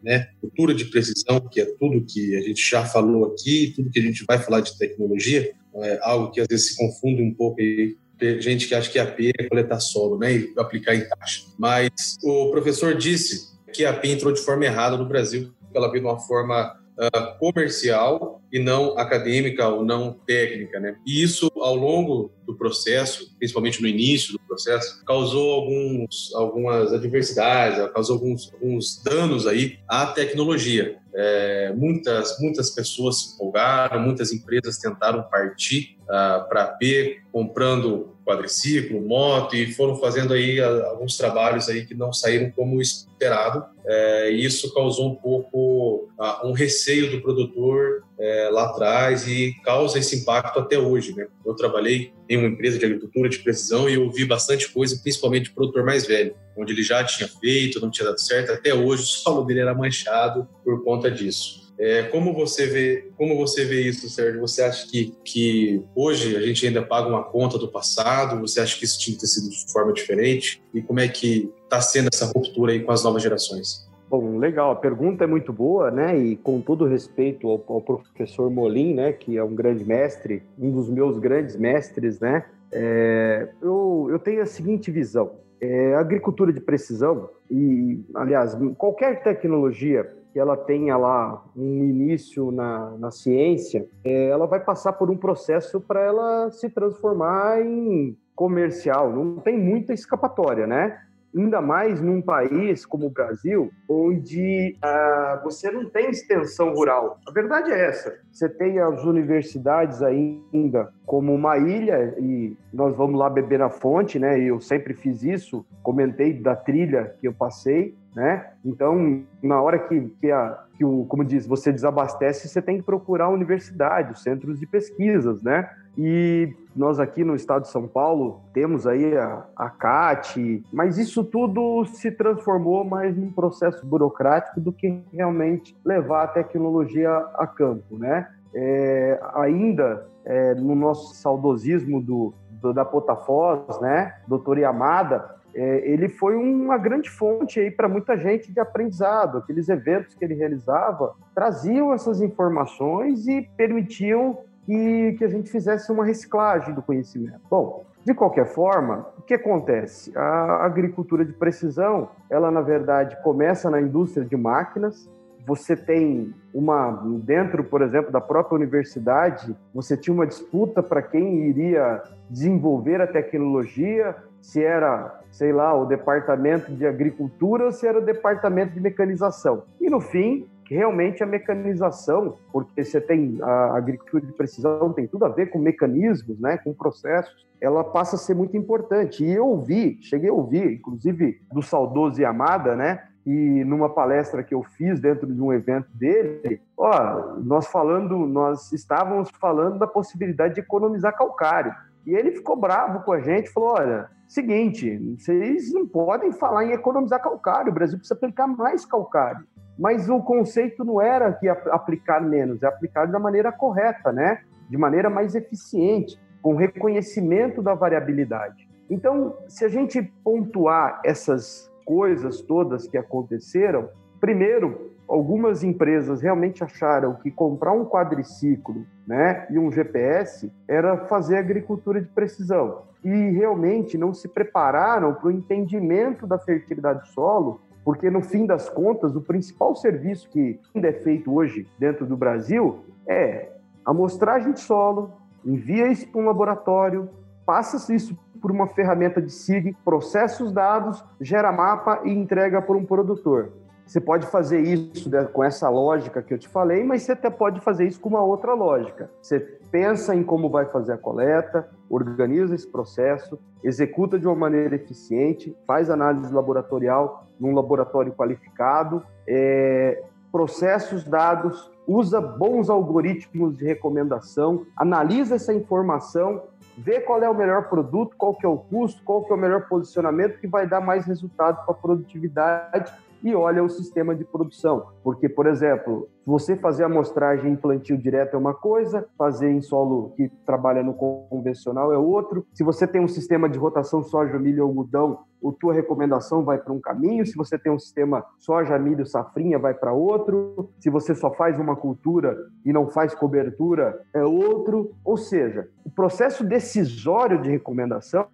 né, 0.00 0.28
cultura 0.40 0.72
de 0.72 0.84
precisão, 0.84 1.40
que 1.50 1.60
é 1.60 1.64
tudo 1.64 2.04
que 2.06 2.36
a 2.36 2.40
gente 2.42 2.62
já 2.62 2.84
falou 2.84 3.32
aqui, 3.32 3.72
tudo 3.74 3.90
que 3.90 3.98
a 3.98 4.02
gente 4.02 4.24
vai 4.28 4.38
falar 4.38 4.60
de 4.60 4.78
tecnologia, 4.78 5.52
é 5.76 5.98
algo 6.02 6.30
que 6.30 6.40
às 6.40 6.46
vezes 6.48 6.68
se 6.68 6.76
confunde 6.76 7.20
um 7.20 7.34
pouco 7.34 7.60
e 7.60 7.96
gente 8.38 8.68
que 8.68 8.74
acha 8.76 8.88
que 8.88 9.00
AP 9.00 9.18
é 9.36 9.48
coletar 9.48 9.80
solo, 9.80 10.16
né, 10.16 10.36
e 10.36 10.52
aplicar 10.56 10.94
em 10.94 11.08
caixa. 11.08 11.42
Mas 11.58 12.16
o 12.22 12.52
professor 12.52 12.94
disse 12.94 13.50
que 13.72 13.84
a 13.84 13.90
AP 13.90 14.04
entrou 14.04 14.32
de 14.32 14.40
forma 14.40 14.64
errada 14.64 14.96
no 14.96 15.08
Brasil, 15.08 15.52
ela 15.74 15.90
veio 15.90 16.04
de 16.04 16.08
uma 16.08 16.20
forma 16.20 16.81
uh, 16.98 17.38
comercial 17.38 18.40
e 18.52 18.58
não 18.58 18.98
acadêmica 18.98 19.66
ou 19.68 19.84
não 19.84 20.12
técnica, 20.26 20.78
né? 20.78 20.96
E 21.06 21.22
isso, 21.22 21.50
ao 21.56 21.74
longo 21.74 22.30
do 22.46 22.54
processo, 22.54 23.34
principalmente 23.38 23.80
no 23.80 23.88
início 23.88 24.32
do 24.32 24.40
processo, 24.40 25.04
causou 25.04 25.52
alguns, 25.52 26.34
algumas 26.34 26.92
adversidades, 26.92 27.90
causou 27.92 28.16
alguns, 28.16 28.52
alguns 28.52 29.02
danos 29.02 29.46
aí 29.46 29.78
à 29.88 30.06
tecnologia. 30.06 30.98
É, 31.14 31.72
muitas, 31.74 32.38
muitas 32.40 32.70
pessoas 32.70 33.20
se 33.20 33.34
empolgaram, 33.34 34.00
muitas 34.00 34.32
empresas 34.32 34.78
tentaram 34.78 35.22
partir 35.24 35.98
uh, 36.02 36.48
para 36.48 36.66
P, 36.78 37.20
comprando 37.30 38.11
quadriciclo, 38.32 39.00
moto 39.00 39.54
e 39.54 39.72
foram 39.72 39.96
fazendo 39.96 40.32
aí 40.32 40.60
alguns 40.60 41.16
trabalhos 41.16 41.68
aí 41.68 41.84
que 41.84 41.94
não 41.94 42.12
saíram 42.12 42.50
como 42.50 42.80
esperado. 42.80 43.64
É, 43.84 44.30
isso 44.30 44.72
causou 44.72 45.10
um 45.10 45.14
pouco 45.14 46.08
uh, 46.18 46.46
um 46.46 46.52
receio 46.52 47.10
do 47.10 47.20
produtor 47.20 48.04
é, 48.18 48.48
lá 48.50 48.66
atrás 48.66 49.26
e 49.26 49.54
causa 49.64 49.98
esse 49.98 50.16
impacto 50.20 50.58
até 50.58 50.78
hoje. 50.78 51.14
Né? 51.14 51.26
Eu 51.44 51.54
trabalhei 51.54 52.12
em 52.28 52.36
uma 52.36 52.48
empresa 52.48 52.78
de 52.78 52.84
agricultura 52.84 53.28
de 53.28 53.40
precisão 53.40 53.88
e 53.88 53.98
ouvi 53.98 54.24
bastante 54.24 54.68
coisa, 54.70 54.98
principalmente 55.02 55.50
do 55.50 55.54
produtor 55.54 55.84
mais 55.84 56.06
velho, 56.06 56.34
onde 56.56 56.72
ele 56.72 56.82
já 56.82 57.04
tinha 57.04 57.28
feito, 57.28 57.80
não 57.80 57.90
tinha 57.90 58.06
dado 58.06 58.20
certo, 58.20 58.52
até 58.52 58.72
hoje 58.72 59.02
o 59.02 59.06
solo 59.06 59.44
dele 59.44 59.60
era 59.60 59.74
manchado 59.74 60.48
por 60.64 60.82
conta 60.84 61.10
disso. 61.10 61.61
É, 61.84 62.04
como 62.04 62.32
você 62.32 62.64
vê, 62.68 63.10
como 63.16 63.36
você 63.36 63.64
vê 63.64 63.80
isso, 63.80 64.08
Sérgio? 64.08 64.40
Você 64.40 64.62
acha 64.62 64.88
que, 64.88 65.12
que 65.24 65.82
hoje 65.96 66.36
a 66.36 66.40
gente 66.40 66.64
ainda 66.64 66.80
paga 66.80 67.08
uma 67.08 67.24
conta 67.24 67.58
do 67.58 67.66
passado? 67.66 68.40
Você 68.40 68.60
acha 68.60 68.78
que 68.78 68.84
isso 68.84 69.00
tinha 69.00 69.16
que 69.16 69.20
ter 69.22 69.26
sido 69.26 69.50
de 69.50 69.72
forma 69.72 69.92
diferente? 69.92 70.62
E 70.72 70.80
como 70.80 71.00
é 71.00 71.08
que 71.08 71.52
está 71.64 71.80
sendo 71.80 72.08
essa 72.12 72.26
ruptura 72.26 72.70
aí 72.70 72.84
com 72.84 72.92
as 72.92 73.02
novas 73.02 73.20
gerações? 73.20 73.90
Bom, 74.08 74.38
legal. 74.38 74.70
A 74.70 74.76
pergunta 74.76 75.24
é 75.24 75.26
muito 75.26 75.52
boa, 75.52 75.90
né? 75.90 76.16
E 76.16 76.36
com 76.36 76.60
todo 76.60 76.86
respeito 76.86 77.48
ao, 77.48 77.64
ao 77.66 77.80
professor 77.80 78.48
Molim, 78.48 78.94
né? 78.94 79.12
Que 79.12 79.36
é 79.36 79.42
um 79.42 79.52
grande 79.52 79.84
mestre, 79.84 80.44
um 80.56 80.70
dos 80.70 80.88
meus 80.88 81.18
grandes 81.18 81.56
mestres, 81.56 82.20
né? 82.20 82.44
É, 82.70 83.48
eu, 83.60 84.06
eu 84.08 84.20
tenho 84.20 84.40
a 84.40 84.46
seguinte 84.46 84.88
visão. 84.92 85.32
É, 85.60 85.96
agricultura 85.96 86.52
de 86.52 86.60
precisão 86.60 87.28
e, 87.50 88.00
aliás, 88.14 88.56
qualquer 88.78 89.24
tecnologia 89.24 90.21
que 90.32 90.38
ela 90.38 90.56
tenha 90.56 90.96
lá 90.96 91.44
um 91.54 91.84
início 91.84 92.50
na, 92.50 92.90
na 92.98 93.10
ciência, 93.10 93.86
é, 94.02 94.28
ela 94.28 94.46
vai 94.46 94.60
passar 94.60 94.94
por 94.94 95.10
um 95.10 95.16
processo 95.16 95.80
para 95.80 96.00
ela 96.00 96.50
se 96.50 96.70
transformar 96.70 97.60
em 97.60 98.16
comercial. 98.34 99.12
Não 99.12 99.36
tem 99.36 99.58
muita 99.58 99.92
escapatória, 99.92 100.66
né? 100.66 100.98
Ainda 101.34 101.60
mais 101.60 102.00
num 102.00 102.20
país 102.20 102.84
como 102.84 103.06
o 103.06 103.10
Brasil, 103.10 103.70
onde 103.88 104.76
ah, 104.82 105.40
você 105.42 105.70
não 105.70 105.88
tem 105.88 106.10
extensão 106.10 106.74
rural. 106.74 107.18
A 107.26 107.32
verdade 107.32 107.70
é 107.70 107.86
essa. 107.88 108.18
Você 108.30 108.48
tem 108.48 108.78
as 108.78 109.04
universidades 109.04 110.02
ainda 110.02 110.92
como 111.06 111.34
uma 111.34 111.58
ilha 111.58 112.14
e 112.18 112.56
nós 112.72 112.96
vamos 112.96 113.18
lá 113.18 113.28
beber 113.28 113.58
na 113.58 113.70
fonte, 113.70 114.18
né? 114.18 114.40
Eu 114.40 114.60
sempre 114.60 114.94
fiz 114.94 115.22
isso, 115.22 115.64
comentei 115.82 116.32
da 116.32 116.56
trilha 116.56 117.14
que 117.20 117.28
eu 117.28 117.32
passei 117.32 117.94
né? 118.14 118.46
Então, 118.64 119.22
na 119.42 119.60
hora 119.60 119.78
que, 119.78 120.00
que, 120.20 120.30
a, 120.30 120.64
que 120.76 120.84
o, 120.84 121.04
como 121.06 121.24
diz, 121.24 121.46
você 121.46 121.72
desabastece, 121.72 122.48
você 122.48 122.60
tem 122.60 122.78
que 122.78 122.82
procurar 122.82 123.26
a 123.26 123.30
universidade, 123.30 124.12
os 124.12 124.22
centros 124.22 124.58
de 124.60 124.66
pesquisas, 124.66 125.42
né? 125.42 125.68
E 125.96 126.54
nós 126.74 126.98
aqui 126.98 127.22
no 127.22 127.34
estado 127.34 127.62
de 127.62 127.68
São 127.68 127.86
Paulo 127.86 128.40
temos 128.54 128.86
aí 128.86 129.16
a, 129.16 129.44
a 129.54 129.68
CAT, 129.68 130.64
mas 130.72 130.96
isso 130.96 131.22
tudo 131.22 131.84
se 131.84 132.10
transformou 132.10 132.84
mais 132.84 133.16
num 133.16 133.30
processo 133.30 133.84
burocrático 133.84 134.60
do 134.60 134.72
que 134.72 135.02
realmente 135.12 135.76
levar 135.84 136.24
a 136.24 136.28
tecnologia 136.28 137.10
a 137.34 137.46
campo, 137.46 137.98
né? 137.98 138.28
É, 138.54 139.20
ainda 139.34 140.06
é, 140.24 140.54
no 140.54 140.74
nosso 140.74 141.14
saudosismo 141.14 142.00
do, 142.00 142.34
do, 142.50 142.72
da 142.72 142.84
Potafós, 142.84 143.80
né, 143.80 144.14
doutor 144.26 144.58
Yamada, 144.58 145.36
é, 145.54 145.90
ele 145.90 146.08
foi 146.08 146.34
uma 146.34 146.78
grande 146.78 147.10
fonte 147.10 147.60
aí 147.60 147.70
para 147.70 147.88
muita 147.88 148.16
gente 148.16 148.50
de 148.50 148.58
aprendizado. 148.58 149.38
Aqueles 149.38 149.68
eventos 149.68 150.14
que 150.14 150.24
ele 150.24 150.34
realizava 150.34 151.14
traziam 151.34 151.92
essas 151.92 152.22
informações 152.22 153.26
e 153.26 153.42
permitiam 153.56 154.38
que, 154.64 155.14
que 155.18 155.24
a 155.24 155.28
gente 155.28 155.50
fizesse 155.50 155.90
uma 155.90 156.04
reciclagem 156.04 156.74
do 156.74 156.82
conhecimento. 156.82 157.40
Bom, 157.50 157.84
de 158.04 158.14
qualquer 158.14 158.46
forma, 158.46 159.06
o 159.18 159.22
que 159.22 159.34
acontece? 159.34 160.16
A 160.16 160.64
agricultura 160.64 161.24
de 161.24 161.32
precisão, 161.32 162.08
ela 162.28 162.50
na 162.50 162.60
verdade 162.60 163.16
começa 163.22 163.70
na 163.70 163.80
indústria 163.80 164.24
de 164.24 164.36
máquinas. 164.36 165.08
Você 165.46 165.76
tem 165.76 166.34
uma 166.54 166.90
dentro, 167.22 167.64
por 167.64 167.82
exemplo, 167.82 168.12
da 168.12 168.20
própria 168.20 168.56
universidade, 168.56 169.56
você 169.74 169.96
tinha 169.96 170.14
uma 170.14 170.26
disputa 170.26 170.82
para 170.82 171.02
quem 171.02 171.48
iria 171.48 172.02
desenvolver 172.30 173.00
a 173.00 173.06
tecnologia, 173.06 174.16
se 174.40 174.62
era, 174.62 175.20
sei 175.30 175.52
lá, 175.52 175.74
o 175.74 175.84
departamento 175.84 176.72
de 176.72 176.86
agricultura 176.86 177.66
ou 177.66 177.72
se 177.72 177.86
era 177.86 177.98
o 177.98 178.04
departamento 178.04 178.72
de 178.74 178.80
mecanização. 178.80 179.64
E 179.80 179.88
no 179.88 180.00
fim, 180.00 180.48
realmente 180.68 181.22
a 181.22 181.26
mecanização, 181.26 182.36
porque 182.52 182.84
você 182.84 183.00
tem 183.00 183.38
a 183.42 183.76
agricultura 183.76 184.24
de 184.24 184.32
precisão, 184.32 184.92
tem 184.92 185.06
tudo 185.06 185.24
a 185.24 185.28
ver 185.28 185.50
com 185.50 185.58
mecanismos, 185.58 186.38
né, 186.40 186.58
com 186.58 186.72
processos, 186.72 187.46
ela 187.60 187.84
passa 187.84 188.16
a 188.16 188.18
ser 188.18 188.34
muito 188.34 188.56
importante. 188.56 189.24
E 189.24 189.32
eu 189.32 189.46
ouvi, 189.46 189.98
cheguei 190.02 190.30
a 190.30 190.32
ouvir, 190.32 190.72
inclusive 190.72 191.40
do 191.52 191.62
saudoso 191.62 192.20
Yamada, 192.20 192.74
né, 192.74 193.04
e 193.24 193.64
numa 193.64 193.88
palestra 193.88 194.42
que 194.42 194.54
eu 194.54 194.62
fiz 194.62 195.00
dentro 195.00 195.32
de 195.32 195.40
um 195.40 195.52
evento 195.52 195.88
dele, 195.94 196.60
ó, 196.76 197.36
nós 197.38 197.68
falando, 197.68 198.18
nós 198.26 198.72
estávamos 198.72 199.30
falando 199.40 199.78
da 199.78 199.86
possibilidade 199.86 200.54
de 200.54 200.60
economizar 200.60 201.16
calcário. 201.16 201.72
E 202.04 202.14
ele 202.14 202.32
ficou 202.32 202.56
bravo 202.56 203.04
com 203.04 203.12
a 203.12 203.20
gente, 203.20 203.50
falou: 203.50 203.74
olha, 203.78 204.10
seguinte, 204.26 205.16
vocês 205.16 205.72
não 205.72 205.86
podem 205.86 206.32
falar 206.32 206.64
em 206.64 206.72
economizar 206.72 207.22
calcário, 207.22 207.70
o 207.70 207.74
Brasil 207.74 207.96
precisa 207.96 208.14
aplicar 208.14 208.48
mais 208.48 208.84
calcário. 208.84 209.46
Mas 209.78 210.08
o 210.08 210.20
conceito 210.20 210.84
não 210.84 211.00
era 211.00 211.32
que 211.32 211.48
aplicar 211.48 212.20
menos, 212.20 212.62
é 212.62 212.66
aplicar 212.66 213.06
da 213.06 213.18
maneira 213.18 213.50
correta, 213.50 214.12
né? 214.12 214.40
De 214.68 214.76
maneira 214.76 215.08
mais 215.08 215.34
eficiente, 215.34 216.18
com 216.40 216.54
reconhecimento 216.54 217.62
da 217.62 217.74
variabilidade. 217.74 218.68
Então, 218.90 219.36
se 219.48 219.64
a 219.64 219.68
gente 219.68 220.02
pontuar 220.22 221.00
essas 221.04 221.70
coisas 221.84 222.40
todas 222.42 222.86
que 222.86 222.98
aconteceram, 222.98 223.88
primeiro, 224.20 224.92
algumas 225.08 225.62
empresas 225.62 226.20
realmente 226.20 226.62
acharam 226.62 227.14
que 227.14 227.30
comprar 227.30 227.72
um 227.72 227.84
quadriciclo 227.84 228.86
né, 229.06 229.46
e 229.50 229.58
um 229.58 229.70
GPS 229.70 230.50
era 230.68 231.06
fazer 231.06 231.38
agricultura 231.38 232.00
de 232.00 232.08
precisão. 232.08 232.82
E 233.04 233.30
realmente 233.30 233.98
não 233.98 234.14
se 234.14 234.28
prepararam 234.28 235.14
para 235.14 235.28
o 235.28 235.30
entendimento 235.30 236.26
da 236.26 236.38
fertilidade 236.38 237.00
do 237.00 237.06
solo 237.08 237.60
porque 237.84 238.10
no 238.10 238.22
fim 238.22 238.46
das 238.46 238.68
contas, 238.68 239.16
o 239.16 239.20
principal 239.20 239.74
serviço 239.74 240.28
que 240.28 240.60
ainda 240.74 240.88
é 240.88 240.92
feito 240.92 241.32
hoje 241.32 241.66
dentro 241.78 242.06
do 242.06 242.16
Brasil 242.16 242.80
é 243.06 243.50
amostragem 243.84 244.52
de 244.52 244.60
solo, 244.60 245.10
envia 245.44 245.88
isso 245.88 246.08
para 246.08 246.20
um 246.20 246.26
laboratório, 246.26 247.08
passa 247.44 247.92
isso 247.92 248.16
por 248.40 248.50
uma 248.50 248.66
ferramenta 248.66 249.20
de 249.20 249.30
SIG, 249.30 249.76
processa 249.84 250.42
os 250.42 250.52
dados, 250.52 251.04
gera 251.20 251.52
mapa 251.52 252.00
e 252.04 252.10
entrega 252.10 252.60
para 252.60 252.76
um 252.76 252.84
produtor. 252.84 253.52
Você 253.84 254.00
pode 254.00 254.26
fazer 254.26 254.60
isso 254.60 255.10
com 255.32 255.44
essa 255.44 255.68
lógica 255.68 256.22
que 256.22 256.32
eu 256.32 256.38
te 256.38 256.48
falei, 256.48 256.84
mas 256.84 257.02
você 257.02 257.12
até 257.12 257.28
pode 257.28 257.60
fazer 257.60 257.86
isso 257.86 258.00
com 258.00 258.08
uma 258.08 258.22
outra 258.22 258.54
lógica. 258.54 259.10
Você 259.20 259.60
pensa 259.72 260.14
em 260.14 260.22
como 260.22 260.50
vai 260.50 260.66
fazer 260.66 260.92
a 260.92 260.98
coleta, 260.98 261.68
organiza 261.88 262.54
esse 262.54 262.70
processo, 262.70 263.38
executa 263.64 264.18
de 264.18 264.26
uma 264.26 264.36
maneira 264.36 264.76
eficiente, 264.76 265.56
faz 265.66 265.88
análise 265.88 266.32
laboratorial 266.32 267.26
num 267.40 267.54
laboratório 267.54 268.12
qualificado, 268.12 269.02
é, 269.26 270.04
processa 270.30 270.94
os 270.94 271.04
dados, 271.04 271.70
usa 271.86 272.20
bons 272.20 272.68
algoritmos 272.68 273.56
de 273.56 273.64
recomendação, 273.64 274.66
analisa 274.76 275.36
essa 275.36 275.54
informação, 275.54 276.42
vê 276.76 277.00
qual 277.00 277.22
é 277.22 277.28
o 277.28 277.34
melhor 277.34 277.68
produto, 277.68 278.14
qual 278.16 278.34
que 278.34 278.44
é 278.44 278.48
o 278.48 278.58
custo, 278.58 279.02
qual 279.04 279.24
que 279.24 279.32
é 279.32 279.34
o 279.34 279.38
melhor 279.38 279.68
posicionamento 279.68 280.38
que 280.38 280.46
vai 280.46 280.66
dar 280.66 280.80
mais 280.80 281.06
resultado 281.06 281.64
para 281.64 281.74
a 281.74 281.78
produtividade 281.78 282.92
e 283.22 283.34
olha 283.34 283.62
o 283.62 283.68
sistema 283.68 284.14
de 284.14 284.24
produção. 284.24 284.86
Porque, 285.02 285.28
por 285.28 285.46
exemplo, 285.46 286.08
você 286.24 286.56
fazer 286.56 286.84
amostragem 286.84 287.52
em 287.52 287.56
plantio 287.56 287.98
direto 287.98 288.34
é 288.34 288.38
uma 288.38 288.54
coisa, 288.54 289.06
fazer 289.18 289.50
em 289.50 289.60
solo 289.60 290.12
que 290.16 290.28
trabalha 290.46 290.82
no 290.82 290.94
convencional 290.94 291.92
é 291.92 291.98
outro. 291.98 292.46
Se 292.52 292.62
você 292.62 292.86
tem 292.86 293.00
um 293.00 293.08
sistema 293.08 293.48
de 293.48 293.58
rotação 293.58 294.02
soja, 294.02 294.38
milho, 294.38 294.62
algodão, 294.62 295.20
a 295.44 295.52
tua 295.58 295.74
recomendação 295.74 296.44
vai 296.44 296.58
para 296.58 296.72
um 296.72 296.80
caminho. 296.80 297.26
Se 297.26 297.36
você 297.36 297.58
tem 297.58 297.72
um 297.72 297.78
sistema 297.78 298.24
soja, 298.38 298.78
milho, 298.78 299.04
safrinha, 299.04 299.58
vai 299.58 299.74
para 299.74 299.92
outro. 299.92 300.70
Se 300.78 300.88
você 300.88 301.14
só 301.14 301.32
faz 301.32 301.58
uma 301.58 301.74
cultura 301.74 302.36
e 302.64 302.72
não 302.72 302.88
faz 302.88 303.14
cobertura, 303.14 304.00
é 304.14 304.24
outro. 304.24 304.92
Ou 305.04 305.16
seja, 305.16 305.68
o 305.84 305.90
processo 305.90 306.44
decisório 306.44 307.42
de 307.42 307.50
recomendação, 307.50 308.28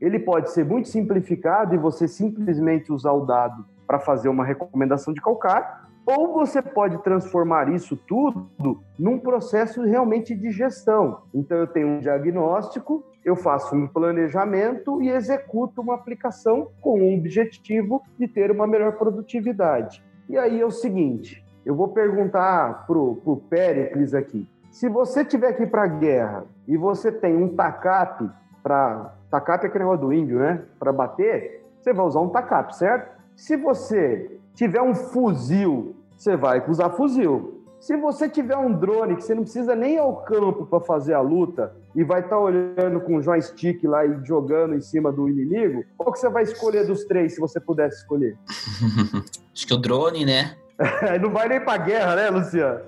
ele 0.00 0.18
pode 0.18 0.50
ser 0.50 0.64
muito 0.64 0.88
simplificado 0.88 1.74
e 1.74 1.78
você 1.78 2.08
simplesmente 2.08 2.90
usar 2.90 3.12
o 3.12 3.26
dado 3.26 3.66
para 3.86 3.98
fazer 3.98 4.28
uma 4.28 4.44
recomendação 4.44 5.12
de 5.12 5.20
calcário, 5.20 5.66
ou 6.06 6.34
você 6.34 6.60
pode 6.60 7.02
transformar 7.02 7.72
isso 7.72 7.96
tudo 7.96 8.82
num 8.98 9.18
processo 9.18 9.82
realmente 9.82 10.34
de 10.34 10.50
gestão. 10.50 11.22
Então, 11.32 11.56
eu 11.56 11.66
tenho 11.66 11.88
um 11.88 11.98
diagnóstico, 11.98 13.04
eu 13.24 13.34
faço 13.34 13.74
um 13.74 13.86
planejamento 13.86 15.02
e 15.02 15.08
executo 15.08 15.80
uma 15.80 15.94
aplicação 15.94 16.68
com 16.80 17.00
o 17.00 17.18
objetivo 17.18 18.02
de 18.18 18.28
ter 18.28 18.50
uma 18.50 18.66
melhor 18.66 18.92
produtividade. 18.98 20.04
E 20.28 20.36
aí 20.36 20.60
é 20.60 20.66
o 20.66 20.70
seguinte: 20.70 21.44
eu 21.64 21.74
vou 21.74 21.88
perguntar 21.88 22.86
para 22.86 22.98
o 22.98 23.42
Péricles 23.48 24.12
aqui. 24.12 24.46
Se 24.70 24.88
você 24.88 25.24
tiver 25.24 25.58
ir 25.62 25.70
para 25.70 25.84
a 25.84 25.86
guerra 25.86 26.44
e 26.68 26.76
você 26.76 27.10
tem 27.10 27.36
um 27.36 27.54
TACAP 27.54 28.28
para. 28.62 29.14
TACAP 29.30 29.64
é 29.64 29.68
aquele 29.68 29.84
negócio 29.84 30.06
do 30.06 30.12
índio, 30.12 30.38
né? 30.38 30.62
Para 30.78 30.92
bater, 30.92 31.64
você 31.80 31.92
vai 31.92 32.04
usar 32.04 32.20
um 32.20 32.28
TACAP, 32.28 32.76
certo? 32.76 33.14
Se 33.36 33.56
você 33.56 34.38
tiver 34.54 34.80
um 34.80 34.94
fuzil, 34.94 35.96
você 36.16 36.36
vai 36.36 36.62
usar 36.68 36.90
fuzil. 36.90 37.62
Se 37.80 37.96
você 37.96 38.28
tiver 38.28 38.56
um 38.56 38.72
drone 38.72 39.16
que 39.16 39.22
você 39.22 39.34
não 39.34 39.42
precisa 39.42 39.74
nem 39.74 39.96
ir 39.96 39.98
ao 39.98 40.16
campo 40.22 40.64
para 40.64 40.80
fazer 40.80 41.12
a 41.12 41.20
luta 41.20 41.74
e 41.94 42.02
vai 42.02 42.20
estar 42.20 42.36
tá 42.36 42.38
olhando 42.38 43.00
com 43.00 43.16
o 43.16 43.22
joystick 43.22 43.84
lá 43.84 44.06
e 44.06 44.24
jogando 44.24 44.74
em 44.74 44.80
cima 44.80 45.12
do 45.12 45.28
inimigo, 45.28 45.84
qual 45.98 46.10
que 46.10 46.18
você 46.18 46.30
vai 46.30 46.44
escolher 46.44 46.86
dos 46.86 47.04
três 47.04 47.34
se 47.34 47.40
você 47.40 47.60
pudesse 47.60 47.98
escolher? 47.98 48.38
Acho 49.52 49.66
que 49.66 49.74
o 49.74 49.76
drone, 49.76 50.24
né? 50.24 50.56
não 51.20 51.30
vai 51.30 51.46
nem 51.46 51.60
para 51.60 51.76
guerra, 51.76 52.16
né, 52.16 52.30
Luciano? 52.30 52.80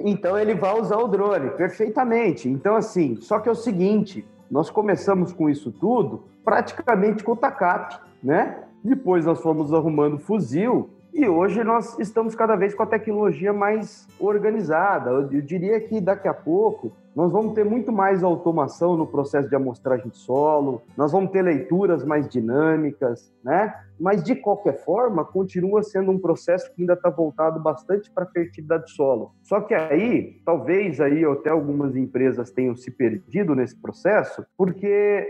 Então 0.00 0.38
ele 0.38 0.54
vai 0.54 0.80
usar 0.80 0.96
o 0.96 1.06
drone 1.06 1.50
perfeitamente. 1.50 2.48
Então 2.48 2.76
assim, 2.76 3.16
só 3.20 3.38
que 3.38 3.50
é 3.50 3.52
o 3.52 3.56
seguinte, 3.56 4.26
nós 4.50 4.70
começamos 4.70 5.30
com 5.32 5.50
isso 5.50 5.70
tudo 5.70 6.24
praticamente 6.42 7.22
com 7.22 7.32
o 7.32 7.36
TACAP, 7.36 8.00
né? 8.22 8.64
Depois 8.82 9.26
nós 9.26 9.40
fomos 9.40 9.72
arrumando 9.72 10.18
fuzil 10.18 10.90
e 11.12 11.28
hoje 11.28 11.62
nós 11.64 11.98
estamos 11.98 12.34
cada 12.34 12.54
vez 12.54 12.74
com 12.74 12.82
a 12.82 12.86
tecnologia 12.86 13.52
mais 13.52 14.06
organizada. 14.18 15.10
Eu, 15.10 15.42
diria 15.42 15.80
que 15.80 16.00
daqui 16.00 16.28
a 16.28 16.34
pouco 16.34 16.92
nós 17.20 17.32
vamos 17.32 17.52
ter 17.52 17.66
muito 17.66 17.92
mais 17.92 18.24
automação 18.24 18.96
no 18.96 19.06
processo 19.06 19.46
de 19.46 19.54
amostragem 19.54 20.08
de 20.08 20.16
solo, 20.16 20.80
nós 20.96 21.12
vamos 21.12 21.30
ter 21.30 21.42
leituras 21.42 22.02
mais 22.02 22.26
dinâmicas, 22.26 23.30
né? 23.44 23.74
Mas 24.00 24.22
de 24.22 24.34
qualquer 24.34 24.82
forma, 24.82 25.22
continua 25.22 25.82
sendo 25.82 26.10
um 26.10 26.18
processo 26.18 26.74
que 26.74 26.80
ainda 26.80 26.94
está 26.94 27.10
voltado 27.10 27.60
bastante 27.60 28.10
para 28.10 28.24
a 28.24 28.26
fertilidade 28.26 28.84
do 28.84 28.88
solo. 28.88 29.34
Só 29.42 29.60
que 29.60 29.74
aí, 29.74 30.40
talvez 30.46 30.98
aí 30.98 31.22
até 31.22 31.50
algumas 31.50 31.94
empresas 31.94 32.50
tenham 32.50 32.74
se 32.74 32.90
perdido 32.90 33.54
nesse 33.54 33.76
processo, 33.76 34.42
porque, 34.56 34.86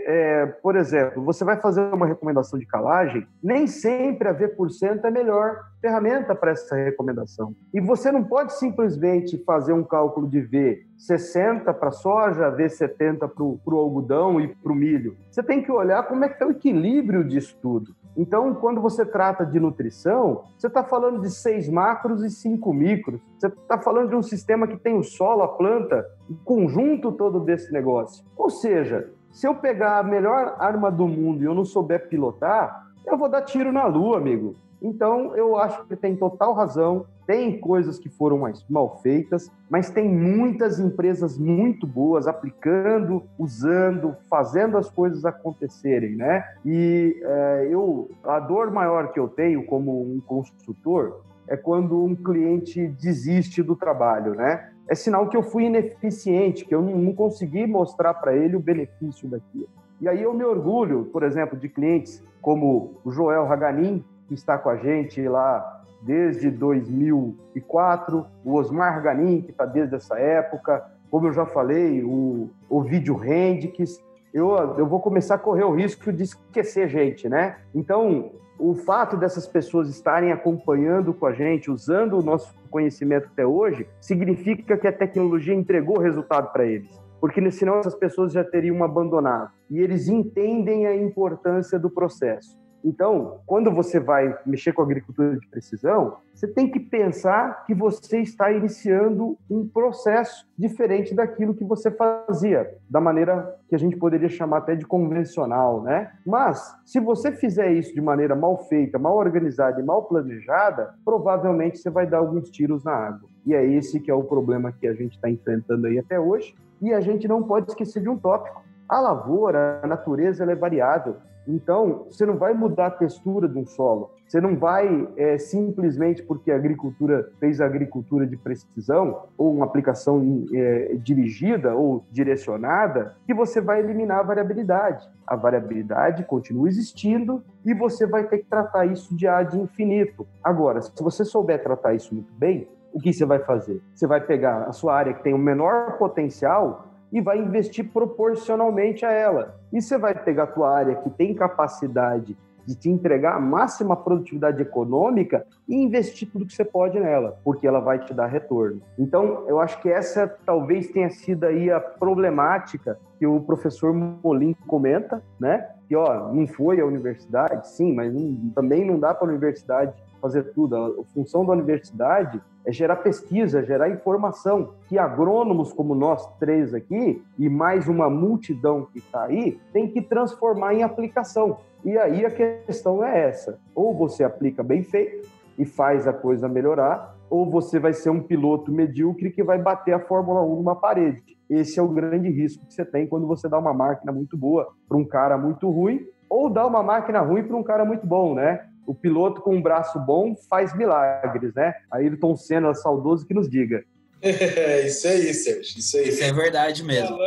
é, 0.07 0.45
por 0.63 0.77
exemplo, 0.77 1.21
você 1.21 1.43
vai 1.43 1.57
fazer 1.57 1.81
uma 1.93 2.07
recomendação 2.07 2.57
de 2.57 2.65
calagem, 2.65 3.27
nem 3.43 3.67
sempre 3.67 4.29
a 4.29 4.31
V% 4.31 5.03
é 5.03 5.11
melhor 5.11 5.57
ferramenta 5.81 6.33
para 6.33 6.51
essa 6.51 6.73
recomendação. 6.73 7.53
E 7.73 7.81
você 7.81 8.09
não 8.13 8.23
pode 8.23 8.53
simplesmente 8.53 9.37
fazer 9.43 9.73
um 9.73 9.83
cálculo 9.83 10.29
de 10.29 10.39
V 10.39 10.85
60 11.01 11.73
para 11.73 11.91
soja, 11.91 12.51
V70 12.51 13.27
para 13.27 13.73
o 13.73 13.77
algodão 13.77 14.39
e 14.39 14.47
para 14.47 14.71
o 14.71 14.75
milho. 14.75 15.17
Você 15.29 15.41
tem 15.41 15.63
que 15.63 15.71
olhar 15.71 16.03
como 16.03 16.23
é 16.23 16.27
que 16.27 16.35
está 16.35 16.45
o 16.45 16.51
equilíbrio 16.51 17.23
disso 17.23 17.57
tudo. 17.61 17.95
Então, 18.15 18.53
quando 18.55 18.81
você 18.81 19.05
trata 19.05 19.45
de 19.45 19.59
nutrição, 19.59 20.43
você 20.57 20.67
está 20.67 20.83
falando 20.83 21.21
de 21.21 21.31
seis 21.31 21.67
macros 21.69 22.23
e 22.23 22.29
cinco 22.29 22.73
micros. 22.73 23.19
Você 23.39 23.47
está 23.47 23.79
falando 23.79 24.09
de 24.09 24.15
um 24.15 24.21
sistema 24.21 24.67
que 24.67 24.77
tem 24.77 24.97
o 24.97 25.03
solo, 25.03 25.43
a 25.43 25.47
planta, 25.47 26.05
o 26.29 26.35
conjunto 26.43 27.11
todo 27.13 27.39
desse 27.39 27.71
negócio. 27.71 28.23
Ou 28.37 28.49
seja, 28.49 29.09
se 29.31 29.47
eu 29.47 29.55
pegar 29.55 29.99
a 29.99 30.03
melhor 30.03 30.55
arma 30.59 30.91
do 30.91 31.07
mundo 31.07 31.41
e 31.41 31.45
eu 31.45 31.55
não 31.55 31.65
souber 31.65 32.09
pilotar, 32.09 32.85
eu 33.07 33.17
vou 33.17 33.29
dar 33.29 33.41
tiro 33.41 33.71
na 33.71 33.85
lua, 33.85 34.17
amigo. 34.17 34.55
Então, 34.81 35.35
eu 35.35 35.57
acho 35.57 35.85
que 35.85 35.95
tem 35.95 36.15
total 36.15 36.53
razão. 36.53 37.05
Tem 37.27 37.59
coisas 37.59 37.99
que 37.99 38.09
foram 38.09 38.39
mais 38.39 38.65
mal 38.67 38.97
feitas, 39.01 39.51
mas 39.69 39.89
tem 39.89 40.09
muitas 40.09 40.79
empresas 40.79 41.37
muito 41.37 41.85
boas 41.85 42.27
aplicando, 42.27 43.23
usando, 43.37 44.17
fazendo 44.29 44.77
as 44.77 44.89
coisas 44.89 45.23
acontecerem, 45.23 46.15
né? 46.15 46.43
E 46.65 47.21
é, 47.23 47.67
eu, 47.69 48.09
a 48.23 48.39
dor 48.39 48.71
maior 48.71 49.13
que 49.13 49.19
eu 49.19 49.29
tenho 49.29 49.65
como 49.65 50.01
um 50.01 50.19
consultor 50.19 51.21
é 51.47 51.55
quando 51.55 52.03
um 52.03 52.15
cliente 52.15 52.87
desiste 52.87 53.61
do 53.61 53.75
trabalho, 53.75 54.33
né? 54.33 54.69
É 54.89 54.95
sinal 54.95 55.29
que 55.29 55.37
eu 55.37 55.43
fui 55.43 55.65
ineficiente, 55.65 56.65
que 56.65 56.73
eu 56.73 56.81
não 56.81 57.13
consegui 57.13 57.65
mostrar 57.65 58.13
para 58.15 58.35
ele 58.35 58.55
o 58.55 58.59
benefício 58.59 59.29
daquilo. 59.29 59.69
E 60.01 60.09
aí 60.09 60.21
eu 60.23 60.33
me 60.33 60.43
orgulho, 60.43 61.05
por 61.13 61.23
exemplo, 61.23 61.57
de 61.57 61.69
clientes 61.69 62.23
como 62.41 62.99
o 63.05 63.11
Joel 63.11 63.49
Haganin, 63.49 64.03
que 64.31 64.35
está 64.35 64.57
com 64.57 64.69
a 64.69 64.77
gente 64.77 65.21
lá 65.27 65.83
desde 66.01 66.49
2004, 66.49 68.25
o 68.45 68.53
Osmar 68.53 69.03
Ganin, 69.03 69.41
que 69.41 69.51
está 69.51 69.65
desde 69.65 69.93
essa 69.95 70.17
época, 70.17 70.89
como 71.09 71.27
eu 71.27 71.33
já 71.33 71.45
falei, 71.45 72.01
o, 72.01 72.49
o 72.69 72.81
Vídeo 72.81 73.21
Hendrix. 73.21 74.01
Eu, 74.33 74.55
eu 74.77 74.87
vou 74.87 75.01
começar 75.01 75.35
a 75.35 75.37
correr 75.37 75.65
o 75.65 75.75
risco 75.75 76.13
de 76.13 76.23
esquecer 76.23 76.87
gente, 76.87 77.27
né? 77.27 77.57
Então, 77.75 78.31
o 78.57 78.73
fato 78.73 79.17
dessas 79.17 79.45
pessoas 79.45 79.89
estarem 79.89 80.31
acompanhando 80.31 81.13
com 81.13 81.25
a 81.25 81.33
gente, 81.33 81.69
usando 81.69 82.17
o 82.17 82.23
nosso 82.23 82.55
conhecimento 82.69 83.27
até 83.33 83.45
hoje, 83.45 83.85
significa 83.99 84.77
que 84.77 84.87
a 84.87 84.93
tecnologia 84.93 85.53
entregou 85.53 85.99
resultado 85.99 86.53
para 86.53 86.65
eles. 86.65 86.97
Porque 87.19 87.51
senão 87.51 87.79
essas 87.79 87.95
pessoas 87.95 88.31
já 88.31 88.45
teriam 88.45 88.81
abandonado. 88.81 89.51
E 89.69 89.79
eles 89.79 90.07
entendem 90.07 90.87
a 90.87 90.95
importância 90.95 91.77
do 91.77 91.89
processo. 91.89 92.60
Então, 92.83 93.39
quando 93.45 93.71
você 93.71 93.99
vai 93.99 94.37
mexer 94.45 94.73
com 94.73 94.81
agricultura 94.81 95.37
de 95.37 95.47
precisão, 95.47 96.17
você 96.33 96.47
tem 96.47 96.69
que 96.69 96.79
pensar 96.79 97.65
que 97.65 97.73
você 97.73 98.19
está 98.19 98.51
iniciando 98.51 99.37
um 99.49 99.67
processo 99.67 100.47
diferente 100.57 101.13
daquilo 101.13 101.53
que 101.53 101.63
você 101.63 101.91
fazia, 101.91 102.75
da 102.89 102.99
maneira 102.99 103.55
que 103.67 103.75
a 103.75 103.77
gente 103.77 103.95
poderia 103.95 104.29
chamar 104.29 104.57
até 104.57 104.75
de 104.75 104.85
convencional, 104.85 105.81
né? 105.83 106.11
Mas, 106.25 106.75
se 106.85 106.99
você 106.99 107.31
fizer 107.31 107.71
isso 107.71 107.93
de 107.93 108.01
maneira 108.01 108.35
mal 108.35 108.57
feita, 108.65 108.97
mal 108.97 109.15
organizada 109.15 109.79
e 109.79 109.83
mal 109.83 110.03
planejada, 110.05 110.95
provavelmente 111.05 111.77
você 111.77 111.89
vai 111.89 112.07
dar 112.07 112.17
alguns 112.17 112.49
tiros 112.49 112.83
na 112.83 112.93
água. 112.93 113.29
E 113.45 113.53
é 113.53 113.63
esse 113.63 113.99
que 113.99 114.09
é 114.09 114.13
o 114.13 114.23
problema 114.23 114.71
que 114.71 114.87
a 114.87 114.93
gente 114.93 115.15
está 115.15 115.29
enfrentando 115.29 115.87
aí 115.87 115.99
até 115.99 116.19
hoje. 116.19 116.55
E 116.81 116.93
a 116.93 116.99
gente 116.99 117.27
não 117.27 117.43
pode 117.43 117.69
esquecer 117.69 118.01
de 118.01 118.09
um 118.09 118.17
tópico. 118.17 118.63
A 118.89 118.99
lavoura, 118.99 119.79
a 119.83 119.87
natureza, 119.87 120.43
ela 120.43 120.51
é 120.51 120.55
variável. 120.55 121.17
Então, 121.47 122.05
você 122.09 122.25
não 122.25 122.37
vai 122.37 122.53
mudar 122.53 122.87
a 122.87 122.91
textura 122.91 123.47
de 123.47 123.57
um 123.57 123.65
solo. 123.65 124.11
Você 124.27 124.39
não 124.39 124.55
vai 124.55 125.07
é, 125.17 125.37
simplesmente 125.37 126.23
porque 126.23 126.51
a 126.51 126.55
agricultura 126.55 127.29
fez 127.39 127.59
a 127.59 127.65
agricultura 127.65 128.25
de 128.25 128.37
precisão 128.37 129.23
ou 129.37 129.53
uma 129.53 129.65
aplicação 129.65 130.45
é, 130.53 130.95
dirigida 130.95 131.75
ou 131.75 132.05
direcionada 132.11 133.15
que 133.25 133.33
você 133.33 133.59
vai 133.59 133.79
eliminar 133.79 134.19
a 134.19 134.23
variabilidade. 134.23 135.09
A 135.27 135.35
variabilidade 135.35 136.23
continua 136.23 136.67
existindo 136.67 137.43
e 137.65 137.73
você 137.73 138.05
vai 138.05 138.25
ter 138.25 138.39
que 138.39 138.45
tratar 138.45 138.85
isso 138.85 139.15
de 139.15 139.27
ad 139.27 139.57
infinito. 139.59 140.25
Agora, 140.43 140.81
se 140.81 140.91
você 141.01 141.25
souber 141.25 141.61
tratar 141.61 141.93
isso 141.93 142.13
muito 142.13 142.31
bem, 142.33 142.67
o 142.93 142.99
que 142.99 143.11
você 143.11 143.25
vai 143.25 143.39
fazer? 143.39 143.81
Você 143.93 144.05
vai 144.05 144.21
pegar 144.21 144.63
a 144.63 144.71
sua 144.71 144.95
área 144.95 145.13
que 145.13 145.23
tem 145.23 145.33
o 145.33 145.37
menor 145.37 145.97
potencial 145.97 146.90
e 147.11 147.21
vai 147.21 147.39
investir 147.39 147.91
proporcionalmente 147.91 149.05
a 149.05 149.11
ela. 149.11 149.59
E 149.71 149.81
você 149.81 149.97
vai 149.97 150.13
pegar 150.13 150.43
a 150.43 150.47
tua 150.47 150.73
área 150.73 150.95
que 150.95 151.09
tem 151.09 151.33
capacidade 151.33 152.37
de 152.65 152.75
te 152.75 152.89
entregar 152.89 153.35
a 153.35 153.39
máxima 153.39 153.95
produtividade 153.95 154.61
econômica 154.61 155.45
e 155.67 155.75
investir 155.75 156.29
tudo 156.31 156.45
que 156.45 156.53
você 156.53 156.63
pode 156.63 156.99
nela, 156.99 157.39
porque 157.43 157.67
ela 157.67 157.79
vai 157.79 157.99
te 157.99 158.13
dar 158.13 158.27
retorno. 158.27 158.81
Então, 158.97 159.45
eu 159.47 159.59
acho 159.59 159.81
que 159.81 159.89
essa 159.89 160.27
talvez 160.45 160.87
tenha 160.87 161.09
sido 161.09 161.45
aí 161.45 161.71
a 161.71 161.79
problemática 161.79 162.99
que 163.17 163.25
o 163.25 163.39
professor 163.41 163.93
Molim 163.93 164.55
comenta, 164.67 165.21
né? 165.39 165.69
Que 165.87 165.95
ó, 165.95 166.31
não 166.31 166.47
foi 166.47 166.79
a 166.79 166.85
universidade, 166.85 167.67
sim, 167.67 167.93
mas 167.93 168.13
não, 168.13 168.51
também 168.55 168.85
não 168.85 168.99
dá 168.99 169.13
para 169.13 169.27
a 169.27 169.29
universidade 169.29 169.93
fazer 170.21 170.53
tudo. 170.53 170.75
A 170.75 171.03
função 171.13 171.45
da 171.45 171.53
universidade 171.53 172.39
é 172.63 172.71
gerar 172.71 172.97
pesquisa, 172.97 173.65
gerar 173.65 173.89
informação, 173.89 174.75
que 174.87 174.97
agrônomos 174.97 175.73
como 175.73 175.95
nós 175.95 176.25
três 176.37 176.73
aqui, 176.73 177.21
e 177.37 177.49
mais 177.49 177.87
uma 177.87 178.09
multidão 178.09 178.85
que 178.85 178.99
está 178.99 179.23
aí, 179.23 179.59
tem 179.73 179.87
que 179.87 180.01
transformar 180.01 180.75
em 180.75 180.83
aplicação. 180.83 181.57
E 181.83 181.97
aí 181.97 182.25
a 182.25 182.31
questão 182.31 183.03
é 183.03 183.27
essa: 183.27 183.59
ou 183.73 183.93
você 183.93 184.23
aplica 184.23 184.61
bem 184.61 184.83
feito 184.83 185.27
e 185.57 185.65
faz 185.65 186.07
a 186.07 186.13
coisa 186.13 186.47
melhorar, 186.47 187.15
ou 187.29 187.49
você 187.49 187.79
vai 187.79 187.93
ser 187.93 188.09
um 188.11 188.21
piloto 188.21 188.71
medíocre 188.71 189.31
que 189.31 189.43
vai 189.43 189.57
bater 189.57 189.93
a 189.93 189.99
Fórmula 189.99 190.41
1 190.41 190.55
numa 190.55 190.75
parede. 190.75 191.37
Esse 191.49 191.79
é 191.79 191.83
o 191.83 191.87
grande 191.87 192.29
risco 192.29 192.65
que 192.65 192.73
você 192.73 192.85
tem 192.85 193.05
quando 193.07 193.27
você 193.27 193.49
dá 193.49 193.57
uma 193.57 193.73
máquina 193.73 194.11
muito 194.11 194.37
boa 194.37 194.69
para 194.87 194.97
um 194.97 195.03
cara 195.03 195.37
muito 195.37 195.69
ruim, 195.69 196.05
ou 196.29 196.49
dá 196.49 196.65
uma 196.65 196.81
máquina 196.81 197.19
ruim 197.19 197.43
para 197.43 197.57
um 197.57 197.63
cara 197.63 197.83
muito 197.83 198.07
bom, 198.07 198.33
né? 198.33 198.67
O 198.85 198.95
piloto 198.95 199.41
com 199.41 199.55
um 199.55 199.61
braço 199.61 199.99
bom 199.99 200.35
faz 200.49 200.75
milagres, 200.75 201.53
né? 201.53 201.73
Ayrton 201.91 202.35
Senna, 202.35 202.73
saudoso, 202.73 203.25
que 203.25 203.33
nos 203.33 203.49
diga. 203.49 203.83
É, 204.21 204.85
isso 204.87 205.07
aí, 205.07 205.33
Sérgio. 205.33 205.79
Isso 205.79 205.97
aí. 205.97 206.09
Isso 206.09 206.23
é 206.23 206.31
verdade 206.31 206.83
mesmo. 206.83 207.17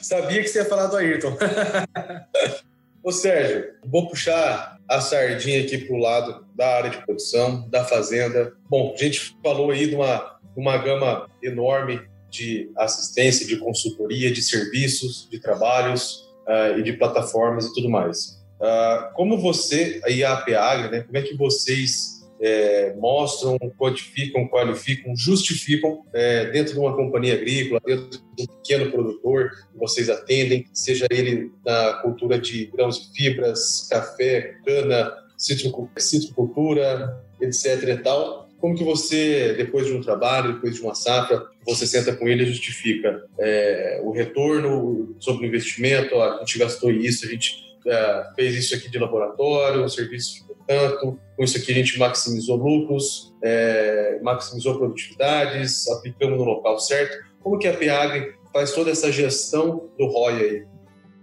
sabia 0.00 0.42
que 0.42 0.48
você 0.48 0.58
ia 0.60 0.64
falar 0.64 0.86
do 0.86 0.96
Ayrton. 0.96 1.36
Ô, 3.02 3.10
Sérgio, 3.10 3.72
vou 3.84 4.08
puxar 4.08 4.78
a 4.88 5.00
sardinha 5.00 5.60
aqui 5.62 5.78
para 5.78 5.94
o 5.94 5.98
lado 5.98 6.46
da 6.54 6.76
área 6.76 6.90
de 6.90 7.04
produção, 7.04 7.68
da 7.68 7.84
fazenda. 7.84 8.52
Bom, 8.68 8.94
a 8.94 8.96
gente 8.96 9.36
falou 9.42 9.70
aí 9.70 9.88
de 9.88 9.96
uma, 9.96 10.38
uma 10.56 10.78
gama 10.78 11.28
enorme 11.42 12.00
de 12.30 12.70
assistência, 12.76 13.46
de 13.46 13.56
consultoria, 13.56 14.32
de 14.32 14.40
serviços, 14.40 15.28
de 15.30 15.40
trabalhos 15.40 16.32
uh, 16.46 16.78
e 16.78 16.82
de 16.82 16.92
plataformas 16.94 17.66
e 17.66 17.74
tudo 17.74 17.90
mais. 17.90 18.41
Uh, 18.62 19.12
como 19.14 19.38
você 19.38 20.00
e 20.08 20.22
a 20.22 20.34
APAGRA, 20.34 20.88
né, 20.88 21.00
como 21.02 21.18
é 21.18 21.22
que 21.22 21.36
vocês 21.36 22.22
é, 22.42 22.92
mostram, 22.96 23.56
codificam, 23.76 24.48
qualificam, 24.48 25.16
justificam 25.16 26.04
é, 26.12 26.46
dentro 26.50 26.74
de 26.74 26.78
uma 26.78 26.94
companhia 26.94 27.34
agrícola, 27.34 27.80
dentro 27.84 28.08
de 28.10 28.42
um 28.42 28.46
pequeno 28.46 28.90
produtor 28.90 29.50
que 29.72 29.78
vocês 29.78 30.10
atendem, 30.10 30.66
seja 30.72 31.06
ele 31.10 31.52
na 31.64 31.94
cultura 32.02 32.40
de 32.40 32.66
grãos 32.66 32.98
e 32.98 33.16
fibras, 33.16 33.86
café, 33.88 34.56
cana, 34.64 35.12
citricultura, 35.36 37.16
etc. 37.40 37.88
e 37.88 37.96
tal. 37.98 38.48
Como 38.58 38.76
que 38.76 38.84
você, 38.84 39.54
depois 39.54 39.86
de 39.86 39.92
um 39.92 40.00
trabalho, 40.00 40.54
depois 40.54 40.74
de 40.74 40.82
uma 40.82 40.94
safra, 40.94 41.44
você 41.64 41.86
senta 41.86 42.14
com 42.14 42.28
ele 42.28 42.42
e 42.42 42.46
justifica 42.46 43.24
é, 43.38 44.00
o 44.02 44.10
retorno 44.10 45.16
sobre 45.20 45.46
o 45.46 45.48
investimento, 45.48 46.20
a 46.20 46.38
gente 46.40 46.58
gastou 46.58 46.90
isso, 46.90 47.26
a 47.26 47.28
gente 47.28 47.71
é, 47.86 48.24
fez 48.34 48.54
isso 48.56 48.74
aqui 48.74 48.90
de 48.90 48.98
laboratório, 48.98 49.84
um 49.84 49.88
serviço 49.88 50.46
de 50.46 50.52
tanto, 50.66 51.18
com 51.36 51.44
isso 51.44 51.58
aqui 51.58 51.72
a 51.72 51.74
gente 51.74 51.98
maximizou 51.98 52.56
lucros, 52.56 53.34
é, 53.42 54.20
maximizou 54.22 54.78
produtividades, 54.78 55.88
aplicamos 55.88 56.38
no 56.38 56.44
local 56.44 56.78
certo. 56.78 57.24
Como 57.40 57.58
que 57.58 57.66
a 57.66 57.72
PAG 57.72 58.34
faz 58.52 58.72
toda 58.72 58.90
essa 58.90 59.10
gestão 59.10 59.88
do 59.98 60.06
ROI 60.06 60.34
aí? 60.34 60.66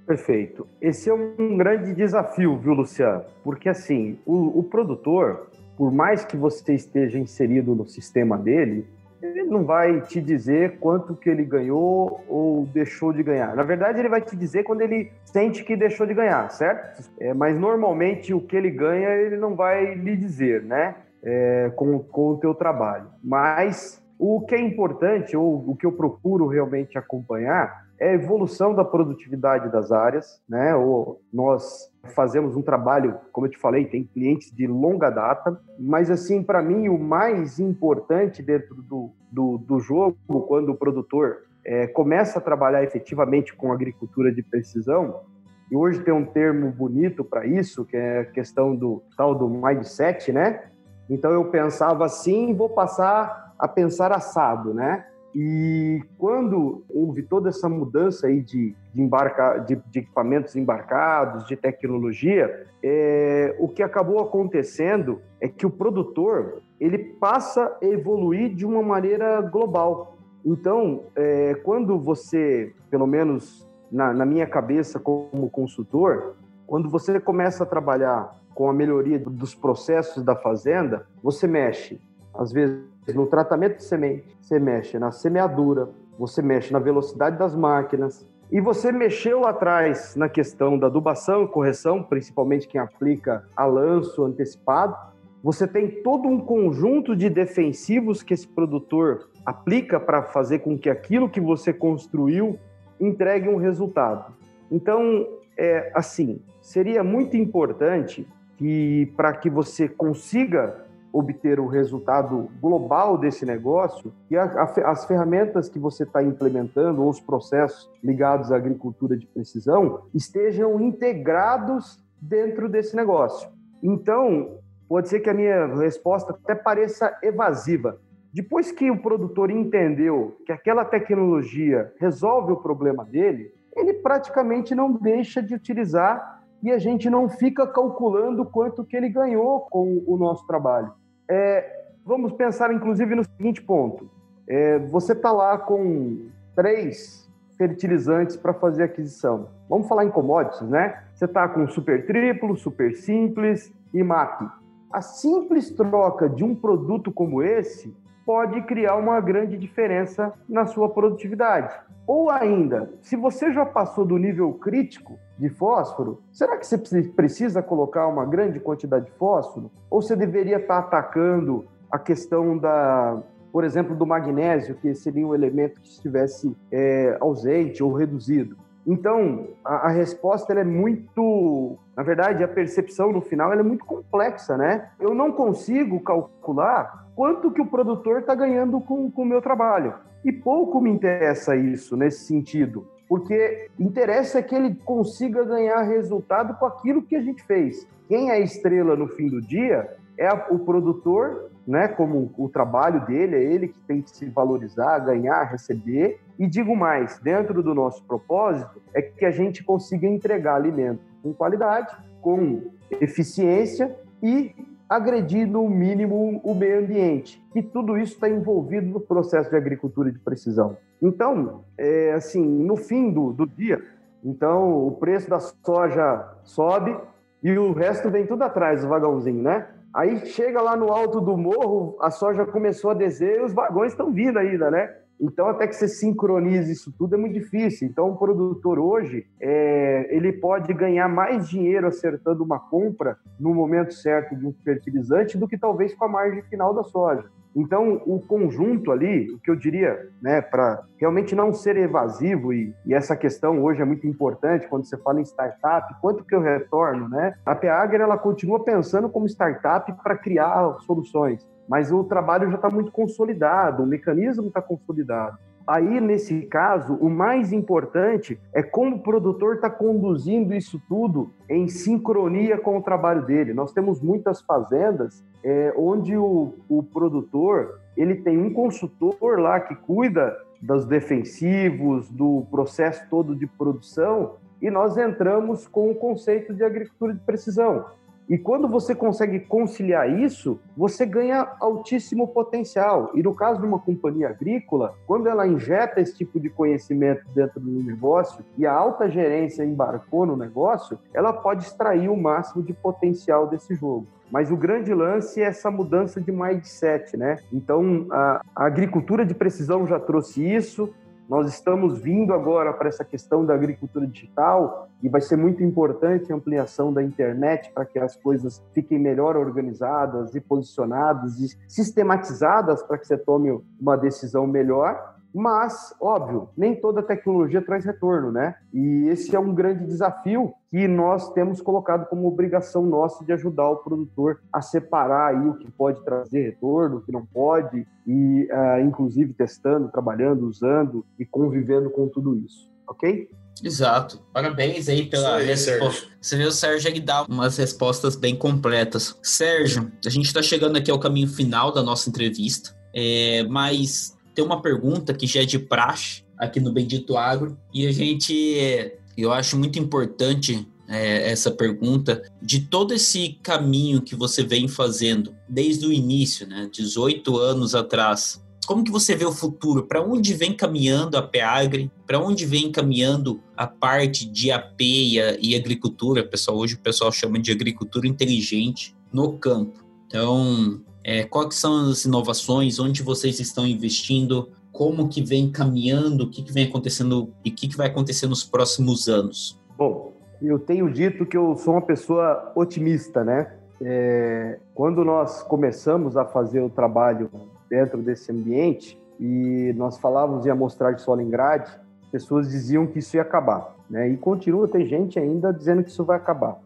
Perfeito. 0.05 0.67
Esse 0.81 1.09
é 1.09 1.13
um 1.13 1.55
grande 1.55 1.93
desafio, 1.93 2.57
viu, 2.57 2.73
Luciano? 2.73 3.23
Porque, 3.43 3.69
assim, 3.69 4.17
o, 4.25 4.59
o 4.59 4.63
produtor, 4.63 5.51
por 5.77 5.91
mais 5.91 6.25
que 6.25 6.35
você 6.35 6.73
esteja 6.73 7.19
inserido 7.19 7.75
no 7.75 7.87
sistema 7.87 8.37
dele, 8.37 8.87
ele 9.21 9.43
não 9.43 9.63
vai 9.63 10.01
te 10.01 10.21
dizer 10.21 10.77
quanto 10.79 11.15
que 11.15 11.29
ele 11.29 11.43
ganhou 11.43 12.23
ou 12.27 12.65
deixou 12.65 13.11
de 13.11 13.21
ganhar. 13.23 13.55
Na 13.55 13.63
verdade, 13.63 13.99
ele 13.99 14.09
vai 14.09 14.21
te 14.21 14.35
dizer 14.35 14.63
quando 14.63 14.81
ele 14.81 15.11
sente 15.25 15.63
que 15.63 15.75
deixou 15.75 16.05
de 16.05 16.13
ganhar, 16.13 16.49
certo? 16.49 17.03
É, 17.19 17.33
mas 17.33 17.57
normalmente 17.59 18.33
o 18.33 18.41
que 18.41 18.55
ele 18.55 18.71
ganha, 18.71 19.09
ele 19.09 19.37
não 19.37 19.55
vai 19.55 19.95
lhe 19.95 20.15
dizer, 20.15 20.63
né? 20.63 20.95
É, 21.21 21.71
com, 21.75 21.99
com 21.99 22.29
o 22.29 22.37
teu 22.37 22.53
trabalho. 22.53 23.07
Mas 23.21 24.01
o 24.17 24.41
que 24.41 24.55
é 24.55 24.59
importante, 24.59 25.35
ou 25.35 25.69
o 25.69 25.75
que 25.75 25.85
eu 25.85 25.91
procuro 25.91 26.47
realmente 26.47 26.97
acompanhar, 26.97 27.88
é 27.99 28.11
a 28.11 28.13
evolução 28.13 28.73
da 28.73 28.85
produtividade 28.85 29.69
das 29.71 29.91
áreas, 29.91 30.41
né? 30.47 30.73
Ou 30.75 31.21
nós 31.33 31.91
fazemos 32.15 32.55
um 32.55 32.61
trabalho, 32.61 33.17
como 33.31 33.45
eu 33.45 33.51
te 33.51 33.57
falei, 33.57 33.85
tem 33.85 34.03
clientes 34.03 34.51
de 34.51 34.65
longa 34.65 35.09
data, 35.09 35.59
mas 35.77 36.09
assim, 36.09 36.41
para 36.41 36.61
mim, 36.61 36.87
o 36.87 36.97
mais 36.97 37.59
importante 37.59 38.41
dentro 38.41 38.75
do, 38.75 39.11
do, 39.31 39.57
do 39.57 39.79
jogo, 39.79 40.17
quando 40.47 40.69
o 40.69 40.75
produtor 40.75 41.43
é, 41.65 41.87
começa 41.87 42.39
a 42.39 42.41
trabalhar 42.41 42.83
efetivamente 42.83 43.53
com 43.53 43.71
agricultura 43.71 44.31
de 44.31 44.41
precisão, 44.41 45.21
e 45.69 45.75
hoje 45.75 46.01
tem 46.01 46.13
um 46.13 46.25
termo 46.25 46.71
bonito 46.71 47.23
para 47.23 47.45
isso, 47.45 47.85
que 47.85 47.95
é 47.95 48.21
a 48.21 48.25
questão 48.25 48.75
do 48.75 49.03
tal 49.15 49.35
do 49.35 49.47
mindset, 49.47 50.31
né? 50.31 50.63
Então 51.09 51.31
eu 51.31 51.45
pensava 51.45 52.05
assim, 52.05 52.55
vou 52.55 52.69
passar 52.69 53.53
a 53.59 53.67
pensar 53.67 54.11
assado, 54.11 54.73
né? 54.73 55.05
E 55.35 56.01
quando 56.17 56.83
houve 56.89 57.21
toda 57.21 57.49
essa 57.49 57.69
mudança 57.69 58.27
aí 58.27 58.41
de, 58.41 58.75
de, 58.93 59.01
embarca, 59.01 59.59
de, 59.59 59.75
de 59.91 59.99
equipamentos 59.99 60.55
embarcados, 60.55 61.45
de 61.45 61.55
tecnologia, 61.55 62.65
é, 62.83 63.55
o 63.59 63.67
que 63.67 63.83
acabou 63.83 64.19
acontecendo 64.19 65.21
é 65.39 65.47
que 65.47 65.65
o 65.65 65.69
produtor 65.69 66.61
ele 66.79 66.97
passa 66.97 67.77
a 67.81 67.85
evoluir 67.85 68.55
de 68.55 68.65
uma 68.65 68.81
maneira 68.81 69.41
global. 69.41 70.17
Então, 70.43 71.03
é, 71.15 71.53
quando 71.63 71.99
você, 71.99 72.73
pelo 72.89 73.05
menos 73.05 73.67
na, 73.91 74.13
na 74.13 74.25
minha 74.25 74.47
cabeça 74.47 74.99
como 74.99 75.49
consultor, 75.49 76.35
quando 76.65 76.89
você 76.89 77.19
começa 77.19 77.63
a 77.63 77.67
trabalhar 77.67 78.39
com 78.53 78.69
a 78.69 78.73
melhoria 78.73 79.19
dos 79.19 79.55
processos 79.55 80.23
da 80.23 80.35
fazenda, 80.35 81.07
você 81.21 81.47
mexe, 81.47 81.99
às 82.33 82.51
vezes, 82.51 82.83
no 83.13 83.27
tratamento 83.27 83.77
de 83.77 83.83
semente, 83.83 84.37
você 84.41 84.59
mexe 84.59 84.99
na 84.99 85.11
semeadura, 85.11 85.89
você 86.17 86.41
mexe 86.41 86.71
na 86.73 86.79
velocidade 86.79 87.37
das 87.37 87.55
máquinas, 87.55 88.27
e 88.51 88.59
você 88.59 88.91
mexeu 88.91 89.41
lá 89.41 89.51
atrás 89.51 90.15
na 90.15 90.27
questão 90.27 90.77
da 90.77 90.87
adubação 90.87 91.45
correção, 91.45 92.01
principalmente 92.01 92.67
quem 92.67 92.81
aplica 92.81 93.43
a 93.55 93.65
lanço 93.65 94.25
antecipado. 94.25 94.97
Você 95.43 95.67
tem 95.67 96.01
todo 96.01 96.27
um 96.27 96.39
conjunto 96.39 97.15
de 97.15 97.29
defensivos 97.29 98.23
que 98.23 98.33
esse 98.33 98.47
produtor 98.47 99.29
aplica 99.45 99.99
para 99.99 100.23
fazer 100.23 100.59
com 100.59 100.77
que 100.77 100.89
aquilo 100.89 101.29
que 101.29 101.39
você 101.39 101.71
construiu 101.71 102.59
entregue 102.99 103.47
um 103.47 103.55
resultado. 103.55 104.33
Então, 104.71 105.27
é 105.55 105.91
assim, 105.93 106.41
seria 106.59 107.03
muito 107.03 107.37
importante 107.37 108.27
que 108.57 109.13
para 109.15 109.31
que 109.33 109.49
você 109.49 109.87
consiga 109.87 110.85
obter 111.11 111.59
o 111.59 111.67
resultado 111.67 112.49
global 112.61 113.17
desse 113.17 113.45
negócio 113.45 114.13
e 114.29 114.37
a, 114.37 114.43
a, 114.43 114.91
as 114.91 115.05
ferramentas 115.05 115.67
que 115.69 115.79
você 115.79 116.03
está 116.03 116.21
implementando 116.21 117.01
ou 117.01 117.09
os 117.09 117.19
processos 117.19 117.89
ligados 118.03 118.51
à 118.51 118.55
agricultura 118.55 119.17
de 119.17 119.25
precisão 119.25 120.03
estejam 120.13 120.79
integrados 120.79 122.03
dentro 122.21 122.69
desse 122.69 122.95
negócio. 122.95 123.49
Então, 123.81 124.59
pode 124.87 125.09
ser 125.09 125.19
que 125.19 125.29
a 125.29 125.33
minha 125.33 125.67
resposta 125.75 126.33
até 126.33 126.53
pareça 126.53 127.17
evasiva. 127.23 127.99
Depois 128.31 128.71
que 128.71 128.91
o 128.91 129.01
produtor 129.01 129.49
entendeu 129.49 130.37
que 130.45 130.51
aquela 130.51 130.85
tecnologia 130.85 131.91
resolve 131.99 132.53
o 132.53 132.57
problema 132.57 133.03
dele, 133.03 133.51
ele 133.75 133.93
praticamente 133.93 134.75
não 134.75 134.91
deixa 134.91 135.41
de 135.41 135.55
utilizar 135.55 136.39
e 136.61 136.71
a 136.71 136.77
gente 136.77 137.09
não 137.09 137.29
fica 137.29 137.65
calculando 137.65 138.45
quanto 138.45 138.83
que 138.83 138.95
ele 138.95 139.09
ganhou 139.09 139.61
com 139.61 140.03
o 140.05 140.17
nosso 140.17 140.45
trabalho. 140.45 140.91
É, 141.29 141.83
vamos 142.03 142.33
pensar, 142.33 142.73
inclusive, 142.73 143.13
no 143.13 143.23
seguinte 143.23 143.61
ponto. 143.61 144.09
É, 144.47 144.79
você 144.79 145.13
está 145.13 145.31
lá 145.31 145.57
com 145.59 146.27
três 146.55 147.29
fertilizantes 147.55 148.35
para 148.35 148.53
fazer 148.53 148.83
aquisição. 148.83 149.49
Vamos 149.69 149.87
falar 149.87 150.05
em 150.05 150.09
commodities, 150.09 150.67
né? 150.67 151.03
Você 151.13 151.25
está 151.25 151.47
com 151.47 151.67
super 151.67 152.05
triplo, 152.07 152.57
super 152.57 152.95
simples 152.95 153.71
e 153.93 154.01
MAP. 154.01 154.49
A 154.91 155.01
simples 155.01 155.69
troca 155.69 156.27
de 156.27 156.43
um 156.43 156.55
produto 156.55 157.11
como 157.11 157.43
esse 157.43 157.95
pode 158.29 158.61
criar 158.61 158.95
uma 158.95 159.19
grande 159.19 159.57
diferença 159.57 160.31
na 160.47 160.67
sua 160.67 160.87
produtividade. 160.87 161.73
Ou 162.05 162.29
ainda, 162.29 162.93
se 163.01 163.15
você 163.15 163.51
já 163.51 163.65
passou 163.65 164.05
do 164.05 164.19
nível 164.19 164.53
crítico 164.53 165.17
de 165.35 165.49
fósforo, 165.49 166.21
será 166.31 166.55
que 166.55 166.67
você 166.67 166.77
precisa 167.01 167.63
colocar 167.63 168.05
uma 168.05 168.27
grande 168.27 168.59
quantidade 168.59 169.05
de 169.05 169.11
fósforo? 169.13 169.71
Ou 169.89 169.99
você 169.99 170.15
deveria 170.15 170.57
estar 170.57 170.77
atacando 170.77 171.65
a 171.91 171.97
questão 171.97 172.55
da, 172.55 173.19
por 173.51 173.63
exemplo, 173.63 173.95
do 173.95 174.05
magnésio, 174.05 174.75
que 174.75 174.93
seria 174.93 175.25
um 175.25 175.33
elemento 175.33 175.81
que 175.81 175.87
estivesse 175.87 176.55
é, 176.71 177.17
ausente 177.19 177.81
ou 177.81 177.91
reduzido? 177.91 178.55
Então, 178.85 179.47
a, 179.65 179.87
a 179.87 179.89
resposta 179.89 180.53
é 180.53 180.63
muito, 180.63 181.77
na 181.97 182.03
verdade, 182.03 182.43
a 182.43 182.47
percepção 182.47 183.11
no 183.11 183.21
final 183.21 183.51
é 183.51 183.63
muito 183.63 183.85
complexa, 183.85 184.55
né? 184.55 184.89
Eu 184.99 185.15
não 185.15 185.31
consigo 185.31 185.99
calcular 185.99 187.08
quanto 187.19 187.51
que 187.51 187.61
o 187.61 187.65
produtor 187.65 188.21
está 188.21 188.33
ganhando 188.33 188.79
com, 188.79 189.11
o 189.13 189.25
meu 189.25 189.41
trabalho. 189.41 189.93
E 190.23 190.31
pouco 190.31 190.79
me 190.79 190.89
interessa 190.89 191.53
isso 191.53 191.97
nesse 191.97 192.23
sentido, 192.23 192.87
porque 193.09 193.67
interessa 193.77 194.41
que 194.41 194.55
ele 194.55 194.73
consiga 194.85 195.43
ganhar 195.43 195.81
resultado 195.81 196.53
com 196.53 196.65
aquilo 196.65 197.01
que 197.01 197.17
a 197.17 197.21
gente 197.21 197.43
fez. 197.43 197.85
Quem 198.07 198.31
é 198.31 198.39
estrela 198.41 198.95
no 198.95 199.09
fim 199.09 199.27
do 199.27 199.41
dia 199.41 199.97
é 200.17 200.29
o 200.49 200.59
produtor, 200.59 201.51
né, 201.67 201.89
como 201.89 202.33
o 202.37 202.47
trabalho 202.47 203.05
dele, 203.05 203.35
é 203.35 203.43
ele 203.43 203.67
que 203.67 203.79
tem 203.79 204.01
que 204.01 204.11
se 204.11 204.25
valorizar, 204.27 204.99
ganhar, 204.99 205.43
receber. 205.43 206.21
E 206.39 206.47
digo 206.47 206.73
mais, 206.73 207.19
dentro 207.19 207.61
do 207.61 207.75
nosso 207.75 208.01
propósito, 208.05 208.81
é 208.93 209.01
que 209.01 209.25
a 209.25 209.31
gente 209.31 209.61
consiga 209.61 210.07
entregar 210.07 210.55
alimento 210.55 211.01
com 211.21 211.33
qualidade, 211.33 211.93
com 212.21 212.61
eficiência 213.01 213.93
e 214.23 214.55
agredir 214.89 215.47
no 215.47 215.69
mínimo 215.69 216.41
o 216.43 216.55
meio 216.55 216.79
ambiente. 216.79 217.41
E 217.53 217.61
tudo 217.61 217.97
isso 217.97 218.13
está 218.13 218.27
envolvido 218.27 218.87
no 218.87 218.99
processo 218.99 219.49
de 219.49 219.55
agricultura 219.55 220.11
de 220.11 220.17
precisão. 220.17 220.75
Então, 221.01 221.63
é, 221.77 222.13
assim, 222.13 222.43
no 222.43 222.75
fim 222.75 223.11
do, 223.11 223.31
do 223.31 223.45
dia, 223.45 223.81
então 224.23 224.87
o 224.87 224.91
preço 224.91 225.29
da 225.29 225.39
soja 225.39 226.27
sobe 226.43 226.97
e 227.43 227.57
o 227.57 227.71
resto 227.71 228.09
vem 228.09 228.25
tudo 228.25 228.43
atrás 228.43 228.81
do 228.81 228.89
vagãozinho, 228.89 229.41
né? 229.41 229.67
Aí 229.93 230.25
chega 230.25 230.61
lá 230.61 230.75
no 230.75 230.91
alto 230.91 231.21
do 231.21 231.37
morro, 231.37 231.95
a 232.01 232.11
soja 232.11 232.45
começou 232.45 232.91
a 232.91 232.93
descer 232.93 233.39
e 233.39 233.43
os 233.43 233.53
vagões 233.53 233.91
estão 233.91 234.11
vindo 234.11 234.37
ainda, 234.37 234.69
né? 234.69 234.93
Então, 235.19 235.47
até 235.47 235.67
que 235.67 235.75
você 235.75 235.87
sincronize 235.87 236.71
isso 236.71 236.93
tudo 236.97 237.15
é 237.15 237.17
muito 237.17 237.33
difícil. 237.33 237.87
Então, 237.87 238.11
o 238.11 238.17
produtor 238.17 238.79
hoje, 238.79 239.27
é, 239.41 240.07
ele 240.15 240.31
pode 240.31 240.73
ganhar 240.73 241.09
mais 241.09 241.49
dinheiro 241.49 241.87
acertando 241.87 242.43
uma 242.43 242.59
compra 242.59 243.17
no 243.39 243.53
momento 243.53 243.93
certo 243.93 244.35
de 244.35 244.45
um 244.45 244.53
fertilizante 244.63 245.37
do 245.37 245.47
que 245.47 245.57
talvez 245.57 245.93
com 245.93 246.05
a 246.05 246.09
margem 246.09 246.41
final 246.43 246.73
da 246.73 246.83
soja. 246.83 247.25
Então, 247.55 248.01
o 248.05 248.19
conjunto 248.19 248.91
ali, 248.91 249.31
o 249.31 249.39
que 249.39 249.49
eu 249.49 249.55
diria, 249.55 250.07
né, 250.21 250.39
para 250.39 250.83
realmente 250.97 251.35
não 251.35 251.51
ser 251.51 251.77
evasivo, 251.77 252.53
e, 252.53 252.73
e, 252.85 252.93
essa 252.93 253.15
questão 253.15 253.63
hoje 253.63 253.81
é 253.81 253.85
muito 253.85 254.05
importante 254.05 254.67
quando 254.67 254.85
você 254.85 254.95
fala 254.97 255.19
em 255.19 255.25
startup, 255.25 255.95
quanto 255.99 256.23
que 256.23 256.35
eu 256.35 256.41
retorno, 256.41 257.09
né? 257.09 257.33
A 257.45 257.55
Peagre, 257.55 258.01
ela 258.01 258.17
continua 258.17 258.63
pensando 258.63 259.09
como 259.09 259.25
startup 259.25 259.91
para 260.03 260.15
criar 260.15 260.77
soluções 260.81 261.45
mas 261.69 261.91
o 261.91 262.03
trabalho 262.03 262.49
já 262.49 262.55
está 262.55 262.69
muito 262.69 262.91
consolidado, 262.91 263.83
o 263.83 263.85
mecanismo 263.85 264.47
está 264.47 264.59
consolidado. 264.59 265.37
Aí, 265.67 266.01
nesse 266.01 266.41
caso, 266.47 266.95
o 266.95 267.11
mais 267.11 267.53
importante 267.53 268.39
é 268.51 268.63
como 268.63 268.95
o 268.95 269.03
produtor 269.03 269.55
está 269.55 269.69
conduzindo 269.69 270.51
isso 270.55 270.81
tudo 270.89 271.31
em 271.47 271.67
sincronia 271.67 272.57
com 272.57 272.79
o 272.79 272.81
trabalho 272.81 273.23
dele. 273.23 273.53
Nós 273.53 273.71
temos 273.71 274.01
muitas 274.01 274.41
fazendas 274.41 275.23
é, 275.43 275.71
onde 275.77 276.17
o, 276.17 276.55
o 276.67 276.81
produtor 276.81 277.79
ele 277.95 278.15
tem 278.15 278.35
um 278.39 278.51
consultor 278.51 279.39
lá 279.39 279.59
que 279.59 279.75
cuida 279.75 280.35
dos 280.59 280.85
defensivos, 280.85 282.09
do 282.09 282.47
processo 282.49 283.05
todo 283.07 283.35
de 283.35 283.45
produção, 283.45 284.37
e 284.59 284.71
nós 284.71 284.97
entramos 284.97 285.67
com 285.67 285.91
o 285.91 285.95
conceito 285.95 286.51
de 286.51 286.63
agricultura 286.63 287.13
de 287.13 287.19
precisão. 287.19 287.85
E 288.29 288.37
quando 288.37 288.67
você 288.67 288.93
consegue 288.93 289.39
conciliar 289.39 290.07
isso, 290.07 290.59
você 290.77 291.03
ganha 291.03 291.55
altíssimo 291.59 292.27
potencial. 292.27 293.09
E 293.15 293.23
no 293.23 293.33
caso 293.33 293.59
de 293.59 293.65
uma 293.65 293.79
companhia 293.79 294.29
agrícola, 294.29 294.93
quando 295.07 295.27
ela 295.27 295.47
injeta 295.47 295.99
esse 295.99 296.15
tipo 296.15 296.39
de 296.39 296.47
conhecimento 296.47 297.25
dentro 297.33 297.59
do 297.59 297.83
negócio 297.83 298.45
e 298.55 298.67
a 298.67 298.71
alta 298.71 299.09
gerência 299.09 299.63
embarcou 299.63 300.27
no 300.27 300.37
negócio, 300.37 300.99
ela 301.11 301.33
pode 301.33 301.63
extrair 301.63 302.07
o 302.07 302.15
máximo 302.15 302.61
de 302.61 302.71
potencial 302.71 303.47
desse 303.47 303.73
jogo. 303.73 304.05
Mas 304.31 304.51
o 304.51 304.55
grande 304.55 304.93
lance 304.93 305.41
é 305.41 305.45
essa 305.45 305.71
mudança 305.71 306.21
de 306.21 306.31
mindset, 306.31 307.17
né? 307.17 307.37
Então, 307.51 308.05
a, 308.11 308.41
a 308.55 308.65
agricultura 308.67 309.25
de 309.25 309.33
precisão 309.33 309.87
já 309.87 309.99
trouxe 309.99 310.47
isso, 310.47 310.93
nós 311.29 311.47
estamos 311.47 311.99
vindo 311.99 312.33
agora 312.33 312.73
para 312.73 312.89
essa 312.89 313.05
questão 313.05 313.45
da 313.45 313.53
agricultura 313.53 314.07
digital 314.07 314.89
e 315.01 315.07
vai 315.07 315.21
ser 315.21 315.35
muito 315.35 315.63
importante 315.63 316.33
a 316.33 316.35
ampliação 316.35 316.91
da 316.91 317.03
internet 317.03 317.71
para 317.71 317.85
que 317.85 317.99
as 317.99 318.15
coisas 318.15 318.65
fiquem 318.73 318.97
melhor 318.97 319.37
organizadas 319.37 320.33
e 320.33 320.41
posicionadas 320.41 321.39
e 321.39 321.55
sistematizadas 321.67 322.81
para 322.81 322.97
que 322.97 323.05
você 323.05 323.15
tome 323.15 323.61
uma 323.79 323.95
decisão 323.95 324.47
melhor. 324.47 325.18
Mas, 325.33 325.93
óbvio, 326.01 326.49
nem 326.57 326.75
toda 326.75 327.03
tecnologia 327.03 327.61
traz 327.61 327.85
retorno, 327.85 328.31
né? 328.31 328.55
E 328.73 329.07
esse 329.09 329.35
é 329.35 329.39
um 329.39 329.53
grande 329.53 329.85
desafio 329.85 330.53
que 330.69 330.87
nós 330.87 331.31
temos 331.33 331.61
colocado 331.61 332.07
como 332.07 332.27
obrigação 332.27 332.85
nossa 332.85 333.23
de 333.23 333.31
ajudar 333.33 333.69
o 333.69 333.77
produtor 333.77 334.41
a 334.51 334.61
separar 334.61 335.35
aí 335.35 335.47
o 335.47 335.55
que 335.55 335.69
pode 335.71 336.03
trazer 336.03 336.41
retorno, 336.41 336.97
o 336.97 337.01
que 337.01 337.11
não 337.11 337.25
pode, 337.25 337.85
e 338.07 338.49
uh, 338.51 338.81
inclusive 338.81 339.33
testando, 339.33 339.89
trabalhando, 339.89 340.47
usando 340.47 341.05
e 341.17 341.25
convivendo 341.25 341.89
com 341.89 342.07
tudo 342.07 342.35
isso. 342.35 342.69
ok? 342.87 343.29
Exato. 343.63 344.21
Parabéns 344.33 344.87
aí 344.87 345.05
pela 345.05 345.39
resposta. 345.39 346.07
Você 346.21 346.37
vê 346.37 346.45
o 346.45 346.51
Sérgio 346.51 346.89
ele 346.89 347.01
dá 347.01 347.23
umas 347.23 347.57
respostas 347.57 348.15
bem 348.15 348.35
completas. 348.35 349.17
Sérgio, 349.21 349.91
a 350.05 350.09
gente 350.09 350.25
está 350.25 350.41
chegando 350.41 350.77
aqui 350.77 350.89
ao 350.89 350.99
caminho 350.99 351.27
final 351.27 351.71
da 351.71 351.83
nossa 351.83 352.09
entrevista, 352.09 352.75
é, 352.93 353.43
mas 353.43 354.17
tem 354.39 354.45
uma 354.45 354.61
pergunta 354.61 355.13
que 355.13 355.27
já 355.27 355.41
é 355.41 355.45
de 355.45 355.59
praxe 355.59 356.23
aqui 356.37 356.61
no 356.61 356.71
Bendito 356.71 357.17
Agro 357.17 357.57
e 357.73 357.85
a 357.85 357.91
gente, 357.91 358.93
eu 359.17 359.33
acho 359.33 359.59
muito 359.59 359.77
importante 359.77 360.65
é, 360.87 361.29
essa 361.29 361.51
pergunta 361.51 362.23
de 362.41 362.61
todo 362.61 362.93
esse 362.93 363.37
caminho 363.43 364.01
que 364.01 364.15
você 364.15 364.41
vem 364.41 364.69
fazendo 364.69 365.35
desde 365.49 365.85
o 365.85 365.91
início, 365.91 366.47
né, 366.47 366.69
18 366.71 367.37
anos 367.37 367.75
atrás 367.75 368.41
como 368.65 368.83
que 368.83 368.91
você 368.91 369.15
vê 369.15 369.25
o 369.25 369.31
futuro? 369.31 369.87
Para 369.87 369.99
onde 369.99 370.31
vem 370.35 370.53
caminhando 370.53 371.17
a 371.17 371.23
Peagre? 371.23 371.91
Para 372.05 372.19
onde 372.19 372.45
vem 372.45 372.71
caminhando 372.71 373.41
a 373.57 373.65
parte 373.65 374.27
de 374.27 374.51
apeia 374.51 375.39
e 375.41 375.55
agricultura? 375.55 376.23
Pessoal, 376.23 376.55
hoje 376.55 376.75
o 376.75 376.79
pessoal 376.79 377.11
chama 377.11 377.39
de 377.39 377.51
agricultura 377.51 378.07
inteligente 378.07 378.95
no 379.11 379.33
campo. 379.39 379.83
Então, 380.05 380.81
é, 381.03 381.23
quais 381.23 381.55
são 381.55 381.89
as 381.89 382.05
inovações? 382.05 382.79
Onde 382.79 383.01
vocês 383.03 383.39
estão 383.39 383.65
investindo? 383.65 384.49
Como 384.71 385.09
que 385.09 385.21
vem 385.21 385.51
caminhando? 385.51 386.25
O 386.25 386.29
que, 386.29 386.43
que 386.43 386.53
vem 386.53 386.67
acontecendo 386.67 387.29
e 387.43 387.49
o 387.49 387.53
que, 387.53 387.67
que 387.67 387.77
vai 387.77 387.87
acontecer 387.87 388.27
nos 388.27 388.43
próximos 388.43 389.07
anos? 389.07 389.59
Bom, 389.77 390.13
eu 390.41 390.59
tenho 390.59 390.91
dito 390.91 391.25
que 391.25 391.37
eu 391.37 391.55
sou 391.57 391.73
uma 391.73 391.81
pessoa 391.81 392.51
otimista, 392.55 393.23
né? 393.23 393.53
É, 393.81 394.59
quando 394.75 395.05
nós 395.05 395.41
começamos 395.43 396.17
a 396.17 396.25
fazer 396.25 396.61
o 396.61 396.69
trabalho 396.69 397.29
dentro 397.69 398.01
desse 398.01 398.31
ambiente 398.31 398.99
e 399.19 399.73
nós 399.77 399.97
falávamos 399.97 400.45
em 400.45 400.49
amostragem 400.49 400.97
de 400.97 401.01
solo 401.01 401.21
em 401.21 401.29
grade, 401.29 401.71
pessoas 402.11 402.49
diziam 402.49 402.85
que 402.87 402.99
isso 402.99 403.15
ia 403.15 403.21
acabar, 403.21 403.75
né? 403.89 404.09
E 404.09 404.17
continua 404.17 404.67
tem 404.67 404.85
gente 404.85 405.17
ainda 405.17 405.53
dizendo 405.53 405.83
que 405.83 405.89
isso 405.89 406.03
vai 406.03 406.17
acabar. 406.17 406.59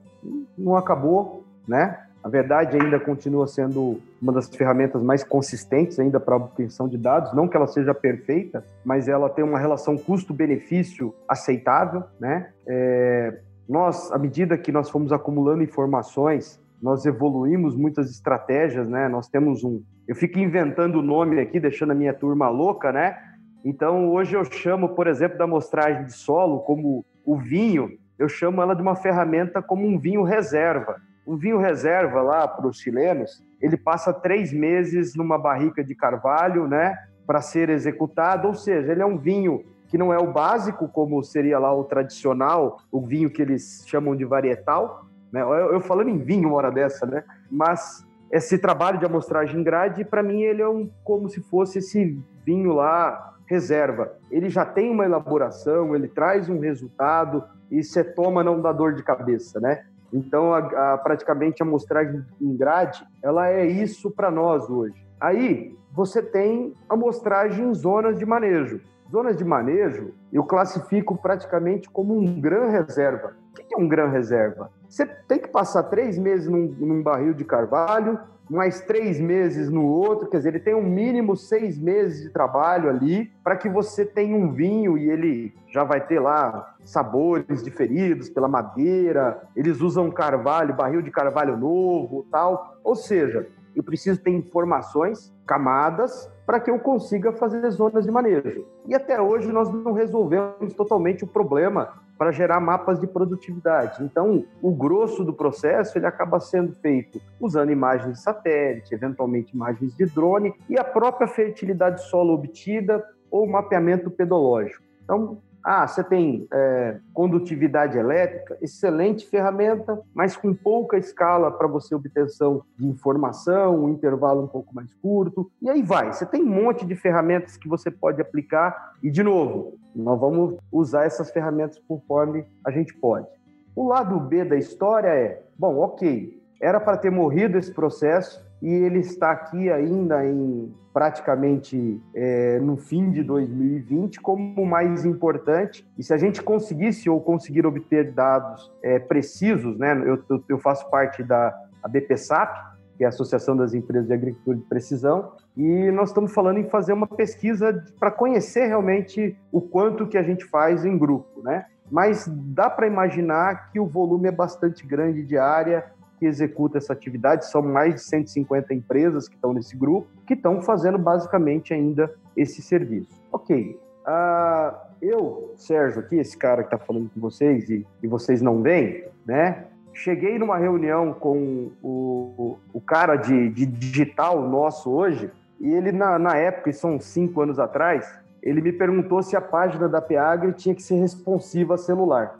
Não 0.57 0.75
acabou, 0.75 1.43
né? 1.67 1.99
A 2.23 2.29
verdade 2.29 2.77
ainda 2.77 2.99
continua 2.99 3.45
sendo 3.47 3.99
uma 4.21 4.31
das 4.31 4.47
ferramentas 4.47 5.03
mais 5.03 5.25
consistentes 5.25 5.99
ainda 5.99 6.21
para 6.21 6.37
obtenção 6.37 6.87
de 6.87 6.97
dados, 6.97 7.33
não 7.33 7.49
que 7.49 7.57
ela 7.57 7.67
seja 7.67 7.93
perfeita, 7.93 8.63
mas 8.85 9.09
ela 9.09 9.29
tem 9.29 9.43
uma 9.43 9.59
relação 9.59 9.97
custo-benefício 9.97 11.13
aceitável, 11.27 12.03
né? 12.17 12.49
É, 12.65 13.39
nós, 13.67 14.09
à 14.11 14.17
medida 14.17 14.57
que 14.57 14.71
nós 14.71 14.89
fomos 14.89 15.11
acumulando 15.11 15.63
informações, 15.63 16.61
nós 16.81 17.05
evoluímos 17.05 17.75
muitas 17.75 18.09
estratégias, 18.09 18.87
né? 18.87 19.09
Nós 19.09 19.27
temos 19.27 19.63
um, 19.63 19.81
eu 20.07 20.15
fico 20.15 20.39
inventando 20.39 20.99
o 20.99 21.01
nome 21.01 21.41
aqui, 21.41 21.59
deixando 21.59 21.91
a 21.91 21.95
minha 21.95 22.13
turma 22.13 22.49
louca, 22.49 22.91
né? 22.93 23.17
Então, 23.65 24.09
hoje 24.09 24.35
eu 24.35 24.45
chamo, 24.45 24.89
por 24.89 25.07
exemplo, 25.07 25.37
da 25.37 25.43
amostragem 25.43 26.05
de 26.05 26.13
solo 26.13 26.59
como 26.59 27.05
o 27.25 27.37
vinho, 27.37 27.97
eu 28.19 28.29
chamo 28.29 28.61
ela 28.61 28.75
de 28.75 28.81
uma 28.81 28.95
ferramenta 28.95 29.61
como 29.61 29.85
um 29.85 29.97
vinho 29.97 30.23
reserva. 30.23 31.01
Um 31.25 31.37
vinho 31.37 31.57
reserva 31.57 32.21
lá 32.21 32.47
para 32.47 32.67
os 32.67 32.77
chilenos, 32.77 33.43
ele 33.61 33.77
passa 33.77 34.13
três 34.13 34.51
meses 34.51 35.15
numa 35.15 35.37
barrica 35.37 35.83
de 35.83 35.95
carvalho, 35.95 36.67
né, 36.67 36.97
para 37.25 37.41
ser 37.41 37.69
executado, 37.69 38.47
ou 38.47 38.53
seja, 38.53 38.91
ele 38.91 39.01
é 39.01 39.05
um 39.05 39.17
vinho 39.17 39.63
que 39.87 39.97
não 39.97 40.11
é 40.11 40.17
o 40.17 40.31
básico, 40.31 40.87
como 40.87 41.23
seria 41.23 41.59
lá 41.59 41.73
o 41.73 41.83
tradicional, 41.83 42.79
o 42.91 42.99
vinho 42.99 43.29
que 43.29 43.41
eles 43.41 43.83
chamam 43.87 44.15
de 44.15 44.25
varietal, 44.25 45.05
né? 45.31 45.41
Eu, 45.41 45.73
eu 45.73 45.81
falando 45.81 46.09
em 46.09 46.17
vinho 46.17 46.49
uma 46.49 46.57
hora 46.57 46.71
dessa, 46.71 47.05
né? 47.05 47.23
Mas 47.49 48.03
esse 48.31 48.57
trabalho 48.57 48.97
de 48.97 49.05
amostragem 49.05 49.63
grade, 49.63 50.03
para 50.03 50.23
mim, 50.23 50.41
ele 50.41 50.63
é 50.63 50.67
um, 50.67 50.89
como 51.03 51.29
se 51.29 51.41
fosse 51.41 51.77
esse 51.77 52.19
vinho 52.43 52.73
lá 52.73 53.35
reserva. 53.45 54.17
Ele 54.31 54.49
já 54.49 54.65
tem 54.65 54.89
uma 54.89 55.05
elaboração, 55.05 55.95
ele 55.95 56.07
traz 56.07 56.49
um 56.49 56.59
resultado 56.59 57.43
e 57.69 57.83
você 57.83 58.03
toma 58.03 58.43
não 58.43 58.59
dá 58.61 58.71
dor 58.71 58.95
de 58.95 59.03
cabeça, 59.03 59.59
né? 59.59 59.85
Então, 60.13 60.53
a, 60.53 60.59
a, 60.93 60.97
praticamente 60.99 61.63
a 61.63 61.65
amostragem 61.65 62.23
em 62.39 62.55
grade, 62.55 63.03
ela 63.21 63.49
é 63.49 63.65
isso 63.65 64.11
para 64.11 64.29
nós 64.29 64.69
hoje. 64.69 64.95
Aí, 65.19 65.75
você 65.91 66.21
tem 66.21 66.73
amostragem 66.87 67.65
em 67.65 67.73
zonas 67.73 68.17
de 68.17 68.25
manejo. 68.25 68.79
Zonas 69.11 69.35
de 69.35 69.43
manejo, 69.43 70.13
eu 70.31 70.43
classifico 70.43 71.17
praticamente 71.17 71.89
como 71.89 72.17
um 72.17 72.39
gran 72.39 72.69
reserva. 72.69 73.35
O 73.51 73.53
que 73.55 73.75
é 73.75 73.77
um 73.77 73.87
gran 73.87 74.07
reserva? 74.07 74.71
Você 74.93 75.07
tem 75.07 75.39
que 75.39 75.47
passar 75.47 75.81
três 75.81 76.19
meses 76.19 76.47
num, 76.47 76.67
num 76.67 77.01
barril 77.01 77.33
de 77.33 77.43
carvalho, 77.43 78.19
mais 78.47 78.81
três 78.81 79.19
meses 79.19 79.67
no 79.67 79.83
outro, 79.87 80.27
quer 80.27 80.37
dizer, 80.37 80.49
ele 80.49 80.59
tem 80.59 80.75
um 80.75 80.83
mínimo 80.83 81.35
seis 81.35 81.79
meses 81.79 82.21
de 82.21 82.29
trabalho 82.29 82.91
ali 82.91 83.31
para 83.43 83.57
que 83.57 83.67
você 83.67 84.05
tenha 84.05 84.37
um 84.37 84.51
vinho 84.51 84.95
e 84.95 85.09
ele 85.09 85.51
já 85.67 85.83
vai 85.83 85.99
ter 85.99 86.19
lá 86.19 86.75
sabores 86.85 87.63
diferidos 87.63 88.29
pela 88.29 88.47
madeira, 88.47 89.41
eles 89.55 89.81
usam 89.81 90.11
carvalho, 90.11 90.75
barril 90.75 91.01
de 91.01 91.09
carvalho 91.09 91.57
novo 91.57 92.27
tal. 92.29 92.77
Ou 92.83 92.95
seja, 92.95 93.47
eu 93.75 93.81
preciso 93.81 94.21
ter 94.21 94.29
informações, 94.29 95.33
camadas, 95.43 96.31
para 96.45 96.59
que 96.59 96.69
eu 96.69 96.77
consiga 96.77 97.31
fazer 97.31 97.67
zonas 97.71 98.05
de 98.05 98.11
manejo. 98.11 98.63
E 98.85 98.93
até 98.93 99.19
hoje 99.19 99.51
nós 99.51 99.73
não 99.73 99.93
resolvemos 99.93 100.71
totalmente 100.75 101.23
o 101.23 101.27
problema 101.27 102.02
para 102.23 102.31
gerar 102.31 102.61
mapas 102.61 103.01
de 103.01 103.05
produtividade. 103.05 104.01
Então, 104.01 104.45
o 104.61 104.73
grosso 104.73 105.25
do 105.25 105.33
processo 105.33 105.97
ele 105.97 106.05
acaba 106.05 106.39
sendo 106.39 106.71
feito 106.75 107.19
usando 107.37 107.69
imagens 107.69 108.13
de 108.13 108.23
satélite, 108.23 108.95
eventualmente 108.95 109.53
imagens 109.53 109.93
de 109.93 110.05
drone 110.05 110.53
e 110.69 110.79
a 110.79 110.85
própria 110.85 111.27
fertilidade 111.27 112.01
solo 112.03 112.33
obtida 112.33 113.05
ou 113.29 113.45
mapeamento 113.45 114.09
pedológico. 114.09 114.81
Então, 115.03 115.37
ah, 115.61 115.85
você 115.85 116.01
tem 116.01 116.47
é, 116.53 116.97
condutividade 117.13 117.97
elétrica, 117.97 118.57
excelente 118.61 119.27
ferramenta, 119.27 119.99
mas 120.13 120.37
com 120.37 120.53
pouca 120.53 120.97
escala 120.97 121.51
para 121.51 121.67
você 121.67 121.93
obtenção 121.93 122.63
de 122.77 122.87
informação, 122.87 123.83
um 123.83 123.89
intervalo 123.89 124.43
um 124.43 124.47
pouco 124.47 124.73
mais 124.73 124.93
curto. 124.95 125.51
E 125.61 125.69
aí 125.69 125.83
vai. 125.83 126.13
Você 126.13 126.25
tem 126.25 126.41
um 126.41 126.63
monte 126.63 126.85
de 126.85 126.95
ferramentas 126.95 127.57
que 127.57 127.67
você 127.67 127.91
pode 127.91 128.21
aplicar. 128.21 128.93
E, 129.03 129.11
de 129.11 129.23
novo, 129.23 129.77
nós 129.95 130.19
vamos 130.19 130.57
usar 130.71 131.05
essas 131.05 131.31
ferramentas 131.31 131.79
conforme 131.87 132.45
a 132.65 132.71
gente 132.71 132.93
pode. 132.95 133.27
O 133.75 133.87
lado 133.87 134.19
B 134.19 134.45
da 134.45 134.55
história 134.55 135.09
é: 135.09 135.43
bom, 135.57 135.77
ok, 135.79 136.41
era 136.61 136.79
para 136.79 136.97
ter 136.97 137.09
morrido 137.09 137.57
esse 137.57 137.73
processo, 137.73 138.43
e 138.61 138.69
ele 138.69 138.99
está 138.99 139.31
aqui 139.31 139.69
ainda 139.69 140.25
em 140.25 140.73
praticamente 140.93 141.99
é, 142.13 142.59
no 142.59 142.77
fim 142.77 143.09
de 143.09 143.23
2020 143.23 144.21
como 144.21 144.61
o 144.61 144.65
mais 144.65 145.03
importante. 145.03 145.85
E 145.97 146.03
se 146.03 146.13
a 146.13 146.17
gente 146.17 146.41
conseguisse 146.41 147.09
ou 147.09 147.19
conseguir 147.19 147.65
obter 147.65 148.13
dados 148.13 148.71
é, 148.81 148.99
precisos, 148.99 149.77
né? 149.77 150.01
Eu, 150.05 150.43
eu, 150.47 150.59
faço 150.59 150.89
parte 150.89 151.23
da 151.23 151.53
BPSAP, 151.89 152.72
que 152.97 153.03
é 153.03 153.07
a 153.07 153.09
Associação 153.09 153.55
das 153.55 153.73
Empresas 153.73 154.07
de 154.07 154.13
Agricultura 154.13 154.57
de 154.57 154.63
Precisão, 154.63 155.31
e 155.55 155.91
nós 155.91 156.09
estamos 156.09 156.33
falando 156.33 156.57
em 156.57 156.69
fazer 156.69 156.93
uma 156.93 157.07
pesquisa 157.07 157.83
para 157.99 158.11
conhecer 158.11 158.67
realmente 158.67 159.37
o 159.51 159.61
quanto 159.61 160.07
que 160.07 160.17
a 160.17 160.23
gente 160.23 160.45
faz 160.45 160.85
em 160.85 160.97
grupo, 160.97 161.41
né? 161.41 161.65
Mas 161.91 162.27
dá 162.27 162.69
para 162.69 162.87
imaginar 162.87 163.71
que 163.71 163.79
o 163.79 163.85
volume 163.85 164.27
é 164.27 164.31
bastante 164.31 164.85
grande 164.85 165.23
de 165.23 165.37
área, 165.37 165.85
que 166.17 166.25
executa 166.25 166.77
essa 166.77 166.93
atividade, 166.93 167.45
são 167.49 167.61
mais 167.61 167.95
de 167.95 168.01
150 168.01 168.73
empresas 168.73 169.27
que 169.27 169.35
estão 169.35 169.53
nesse 169.53 169.75
grupo, 169.75 170.07
que 170.25 170.33
estão 170.33 170.61
fazendo 170.61 170.97
basicamente 170.97 171.73
ainda 171.73 172.13
esse 172.35 172.61
serviço. 172.61 173.21
Ok, 173.31 173.77
uh, 174.07 174.75
eu, 175.01 175.53
Sérgio, 175.57 175.99
aqui, 175.99 176.15
esse 176.15 176.37
cara 176.37 176.63
que 176.63 176.73
está 176.73 176.83
falando 176.83 177.09
com 177.13 177.19
vocês 177.19 177.69
e, 177.69 177.85
e 178.01 178.07
vocês 178.07 178.41
não 178.41 178.61
veem, 178.61 179.03
né? 179.25 179.65
Cheguei 179.93 180.39
numa 180.39 180.57
reunião 180.57 181.13
com 181.13 181.71
o, 181.81 182.57
o 182.73 182.81
cara 182.81 183.15
de, 183.15 183.49
de 183.49 183.65
digital 183.65 184.41
nosso 184.41 184.91
hoje, 184.91 185.31
e 185.59 185.71
ele, 185.71 185.91
na, 185.91 186.17
na 186.17 186.35
época, 186.35 186.69
e 186.69 186.73
são 186.73 186.99
cinco 186.99 187.41
anos 187.41 187.59
atrás, 187.59 188.19
ele 188.41 188.61
me 188.61 188.73
perguntou 188.73 189.21
se 189.23 189.35
a 189.35 189.41
página 189.41 189.87
da 189.87 190.01
Peagre 190.01 190.51
tinha 190.53 190.75
que 190.75 190.81
ser 190.81 190.95
responsiva 190.95 191.75
a 191.75 191.77
celular. 191.77 192.39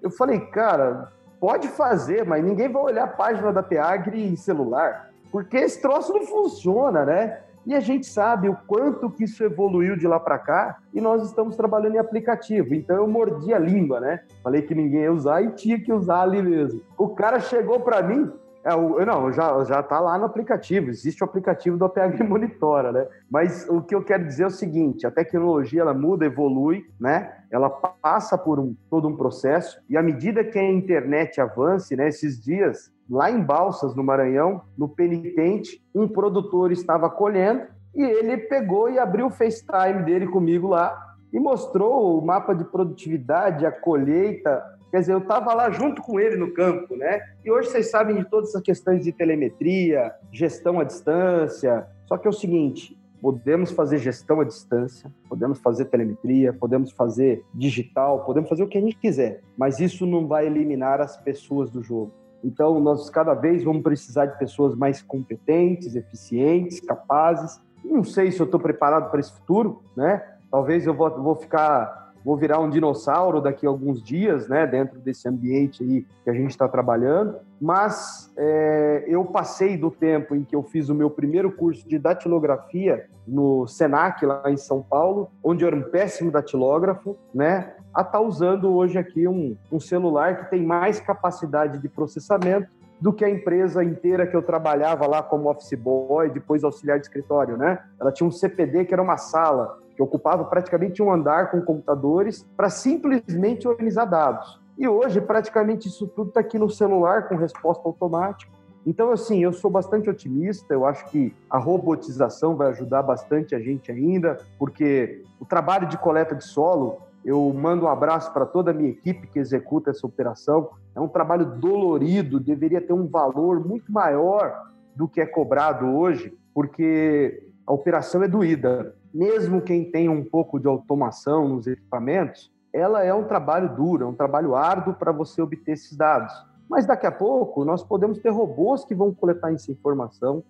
Eu 0.00 0.10
falei, 0.10 0.40
cara, 0.40 1.12
Pode 1.42 1.66
fazer, 1.66 2.24
mas 2.24 2.44
ninguém 2.44 2.70
vai 2.70 2.80
olhar 2.80 3.02
a 3.02 3.08
página 3.08 3.52
da 3.52 3.64
Peagre 3.64 4.24
em 4.24 4.36
celular, 4.36 5.10
porque 5.32 5.56
esse 5.56 5.82
troço 5.82 6.12
não 6.12 6.24
funciona, 6.24 7.04
né? 7.04 7.40
E 7.64 7.74
a 7.74 7.80
gente 7.80 8.06
sabe 8.06 8.48
o 8.48 8.56
quanto 8.66 9.10
que 9.10 9.24
isso 9.24 9.42
evoluiu 9.44 9.96
de 9.96 10.06
lá 10.06 10.18
para 10.18 10.38
cá 10.38 10.78
e 10.92 11.00
nós 11.00 11.22
estamos 11.22 11.56
trabalhando 11.56 11.94
em 11.94 11.98
aplicativo. 11.98 12.74
Então 12.74 12.96
eu 12.96 13.06
mordi 13.06 13.54
a 13.54 13.58
língua, 13.58 14.00
né? 14.00 14.20
Falei 14.42 14.62
que 14.62 14.74
ninguém 14.74 15.02
ia 15.02 15.12
usar 15.12 15.42
e 15.42 15.50
tinha 15.50 15.78
que 15.80 15.92
usar 15.92 16.22
ali 16.22 16.42
mesmo. 16.42 16.80
O 16.98 17.08
cara 17.10 17.38
chegou 17.38 17.80
para 17.80 18.02
mim, 18.02 18.32
é, 18.64 18.74
o, 18.74 19.04
não, 19.04 19.32
já, 19.32 19.62
já 19.64 19.82
tá 19.82 19.98
lá 19.98 20.16
no 20.16 20.24
aplicativo, 20.24 20.88
existe 20.88 21.22
o 21.22 21.26
aplicativo 21.26 21.76
do 21.76 21.84
APH 21.84 22.22
Monitora, 22.22 22.92
né? 22.92 23.08
Mas 23.28 23.68
o 23.68 23.82
que 23.82 23.94
eu 23.94 24.04
quero 24.04 24.24
dizer 24.24 24.44
é 24.44 24.46
o 24.46 24.50
seguinte, 24.50 25.06
a 25.06 25.10
tecnologia 25.10 25.80
ela 25.80 25.94
muda, 25.94 26.26
evolui, 26.26 26.84
né? 27.00 27.32
Ela 27.50 27.68
passa 27.68 28.38
por 28.38 28.60
um, 28.60 28.76
todo 28.88 29.08
um 29.08 29.16
processo 29.16 29.80
e 29.88 29.96
à 29.96 30.02
medida 30.02 30.44
que 30.44 30.58
a 30.58 30.72
internet 30.72 31.40
avance, 31.40 31.96
né? 31.96 32.08
Esses 32.08 32.40
dias, 32.40 32.92
lá 33.12 33.30
em 33.30 33.42
Balsas, 33.42 33.94
no 33.94 34.02
Maranhão, 34.02 34.62
no 34.76 34.88
penitente, 34.88 35.84
um 35.94 36.08
produtor 36.08 36.72
estava 36.72 37.10
colhendo 37.10 37.66
e 37.94 38.02
ele 38.02 38.38
pegou 38.38 38.90
e 38.90 38.98
abriu 38.98 39.26
o 39.26 39.30
FaceTime 39.30 40.02
dele 40.02 40.26
comigo 40.26 40.66
lá 40.66 41.14
e 41.30 41.38
mostrou 41.38 42.18
o 42.18 42.24
mapa 42.24 42.54
de 42.54 42.64
produtividade, 42.64 43.66
a 43.66 43.70
colheita. 43.70 44.64
Quer 44.90 45.00
dizer, 45.00 45.12
eu 45.12 45.18
estava 45.18 45.52
lá 45.52 45.70
junto 45.70 46.00
com 46.00 46.18
ele 46.18 46.36
no 46.36 46.54
campo, 46.54 46.96
né? 46.96 47.20
E 47.44 47.50
hoje 47.50 47.68
vocês 47.68 47.90
sabem 47.90 48.16
de 48.16 48.24
todas 48.24 48.48
essas 48.48 48.62
questões 48.62 49.04
de 49.04 49.12
telemetria, 49.12 50.10
gestão 50.32 50.80
à 50.80 50.84
distância. 50.84 51.86
Só 52.06 52.16
que 52.16 52.26
é 52.26 52.30
o 52.30 52.34
seguinte: 52.34 52.98
podemos 53.20 53.70
fazer 53.72 53.98
gestão 53.98 54.40
à 54.40 54.44
distância, 54.44 55.12
podemos 55.28 55.58
fazer 55.58 55.84
telemetria, 55.86 56.50
podemos 56.54 56.92
fazer 56.92 57.44
digital, 57.54 58.24
podemos 58.24 58.48
fazer 58.48 58.62
o 58.62 58.68
que 58.68 58.78
a 58.78 58.80
gente 58.80 58.96
quiser, 58.96 59.42
mas 59.54 59.80
isso 59.80 60.06
não 60.06 60.26
vai 60.26 60.46
eliminar 60.46 60.98
as 61.00 61.18
pessoas 61.18 61.70
do 61.70 61.82
jogo. 61.82 62.21
Então, 62.44 62.80
nós 62.80 63.08
cada 63.08 63.34
vez 63.34 63.62
vamos 63.62 63.82
precisar 63.82 64.26
de 64.26 64.38
pessoas 64.38 64.74
mais 64.74 65.00
competentes, 65.00 65.94
eficientes, 65.94 66.80
capazes. 66.80 67.60
Não 67.84 68.04
sei 68.04 68.30
se 68.30 68.40
eu 68.40 68.44
estou 68.44 68.60
preparado 68.60 69.10
para 69.10 69.20
esse 69.20 69.32
futuro, 69.32 69.82
né? 69.96 70.22
Talvez 70.50 70.86
eu 70.86 70.94
vou, 70.94 71.10
vou 71.22 71.34
ficar, 71.34 72.12
vou 72.24 72.36
virar 72.36 72.58
um 72.60 72.68
dinossauro 72.68 73.40
daqui 73.40 73.66
a 73.66 73.68
alguns 73.68 74.02
dias, 74.02 74.48
né? 74.48 74.66
Dentro 74.66 74.98
desse 75.00 75.28
ambiente 75.28 75.82
aí 75.82 76.06
que 76.24 76.30
a 76.30 76.34
gente 76.34 76.50
está 76.50 76.68
trabalhando. 76.68 77.36
Mas 77.60 78.32
é, 78.36 79.04
eu 79.06 79.24
passei 79.24 79.76
do 79.76 79.90
tempo 79.90 80.34
em 80.34 80.44
que 80.44 80.54
eu 80.54 80.62
fiz 80.62 80.88
o 80.88 80.94
meu 80.94 81.08
primeiro 81.08 81.52
curso 81.52 81.88
de 81.88 81.98
datilografia 81.98 83.06
no 83.26 83.66
Senac, 83.66 84.24
lá 84.26 84.42
em 84.48 84.56
São 84.56 84.82
Paulo, 84.82 85.30
onde 85.42 85.64
eu 85.64 85.68
era 85.68 85.76
um 85.76 85.90
péssimo 85.90 86.30
datilógrafo, 86.30 87.16
né? 87.32 87.74
A 87.94 88.00
estar 88.00 88.12
tá 88.12 88.20
usando 88.20 88.72
hoje 88.72 88.98
aqui 88.98 89.28
um, 89.28 89.56
um 89.70 89.78
celular 89.78 90.44
que 90.44 90.50
tem 90.50 90.64
mais 90.64 90.98
capacidade 91.00 91.78
de 91.78 91.88
processamento 91.88 92.68
do 93.00 93.12
que 93.12 93.24
a 93.24 93.28
empresa 93.28 93.82
inteira 93.82 94.26
que 94.26 94.36
eu 94.36 94.42
trabalhava 94.42 95.06
lá 95.06 95.22
como 95.22 95.50
office 95.50 95.74
boy, 95.74 96.30
depois 96.30 96.62
auxiliar 96.62 96.98
de 96.98 97.06
escritório, 97.06 97.56
né? 97.56 97.80
Ela 98.00 98.12
tinha 98.12 98.26
um 98.26 98.30
CPD 98.30 98.84
que 98.84 98.94
era 98.94 99.02
uma 99.02 99.16
sala 99.16 99.78
que 99.94 100.02
ocupava 100.02 100.44
praticamente 100.44 101.02
um 101.02 101.12
andar 101.12 101.50
com 101.50 101.60
computadores 101.60 102.46
para 102.56 102.70
simplesmente 102.70 103.68
organizar 103.68 104.04
dados. 104.04 104.60
E 104.78 104.88
hoje, 104.88 105.20
praticamente 105.20 105.88
isso 105.88 106.06
tudo 106.06 106.28
está 106.28 106.40
aqui 106.40 106.58
no 106.58 106.70
celular 106.70 107.28
com 107.28 107.34
resposta 107.36 107.86
automática. 107.86 108.50
Então, 108.86 109.10
assim, 109.10 109.42
eu 109.42 109.52
sou 109.52 109.70
bastante 109.70 110.08
otimista. 110.08 110.72
Eu 110.72 110.86
acho 110.86 111.04
que 111.06 111.34
a 111.48 111.58
robotização 111.58 112.56
vai 112.56 112.68
ajudar 112.70 113.02
bastante 113.02 113.54
a 113.54 113.60
gente 113.60 113.92
ainda, 113.92 114.38
porque 114.58 115.22
o 115.38 115.44
trabalho 115.44 115.86
de 115.86 115.98
coleta 115.98 116.34
de 116.34 116.44
solo, 116.44 116.98
eu 117.24 117.52
mando 117.52 117.86
um 117.86 117.88
abraço 117.88 118.32
para 118.32 118.46
toda 118.46 118.70
a 118.70 118.74
minha 118.74 118.90
equipe 118.90 119.26
que 119.26 119.38
executa 119.38 119.90
essa 119.90 120.06
operação. 120.06 120.70
É 120.94 121.00
um 121.00 121.08
trabalho 121.08 121.46
dolorido, 121.46 122.40
deveria 122.40 122.80
ter 122.80 122.92
um 122.92 123.06
valor 123.06 123.66
muito 123.66 123.92
maior 123.92 124.70
do 124.94 125.08
que 125.08 125.20
é 125.20 125.26
cobrado 125.26 125.86
hoje, 125.86 126.36
porque 126.54 127.48
a 127.66 127.72
operação 127.72 128.22
é 128.22 128.28
doída 128.28 128.94
mesmo 129.12 129.60
quem 129.60 129.90
tem 129.90 130.08
um 130.08 130.24
pouco 130.24 130.58
de 130.58 130.66
automação 130.66 131.48
nos 131.48 131.66
equipamentos, 131.66 132.50
ela 132.72 133.04
é 133.04 133.12
um 133.12 133.24
trabalho 133.24 133.74
duro, 133.74 134.04
é 134.04 134.06
um 134.06 134.14
trabalho 134.14 134.54
árduo 134.54 134.94
para 134.94 135.12
você 135.12 135.42
obter 135.42 135.72
esses 135.72 135.96
dados. 135.96 136.32
Mas 136.68 136.86
daqui 136.86 137.06
a 137.06 137.12
pouco 137.12 137.64
nós 137.64 137.84
podemos 137.84 138.18
ter 138.18 138.30
robôs 138.30 138.84
que 138.84 138.94
vão 138.94 139.12
coletar 139.12 139.52
essa 139.52 139.70
informação. 139.70 140.42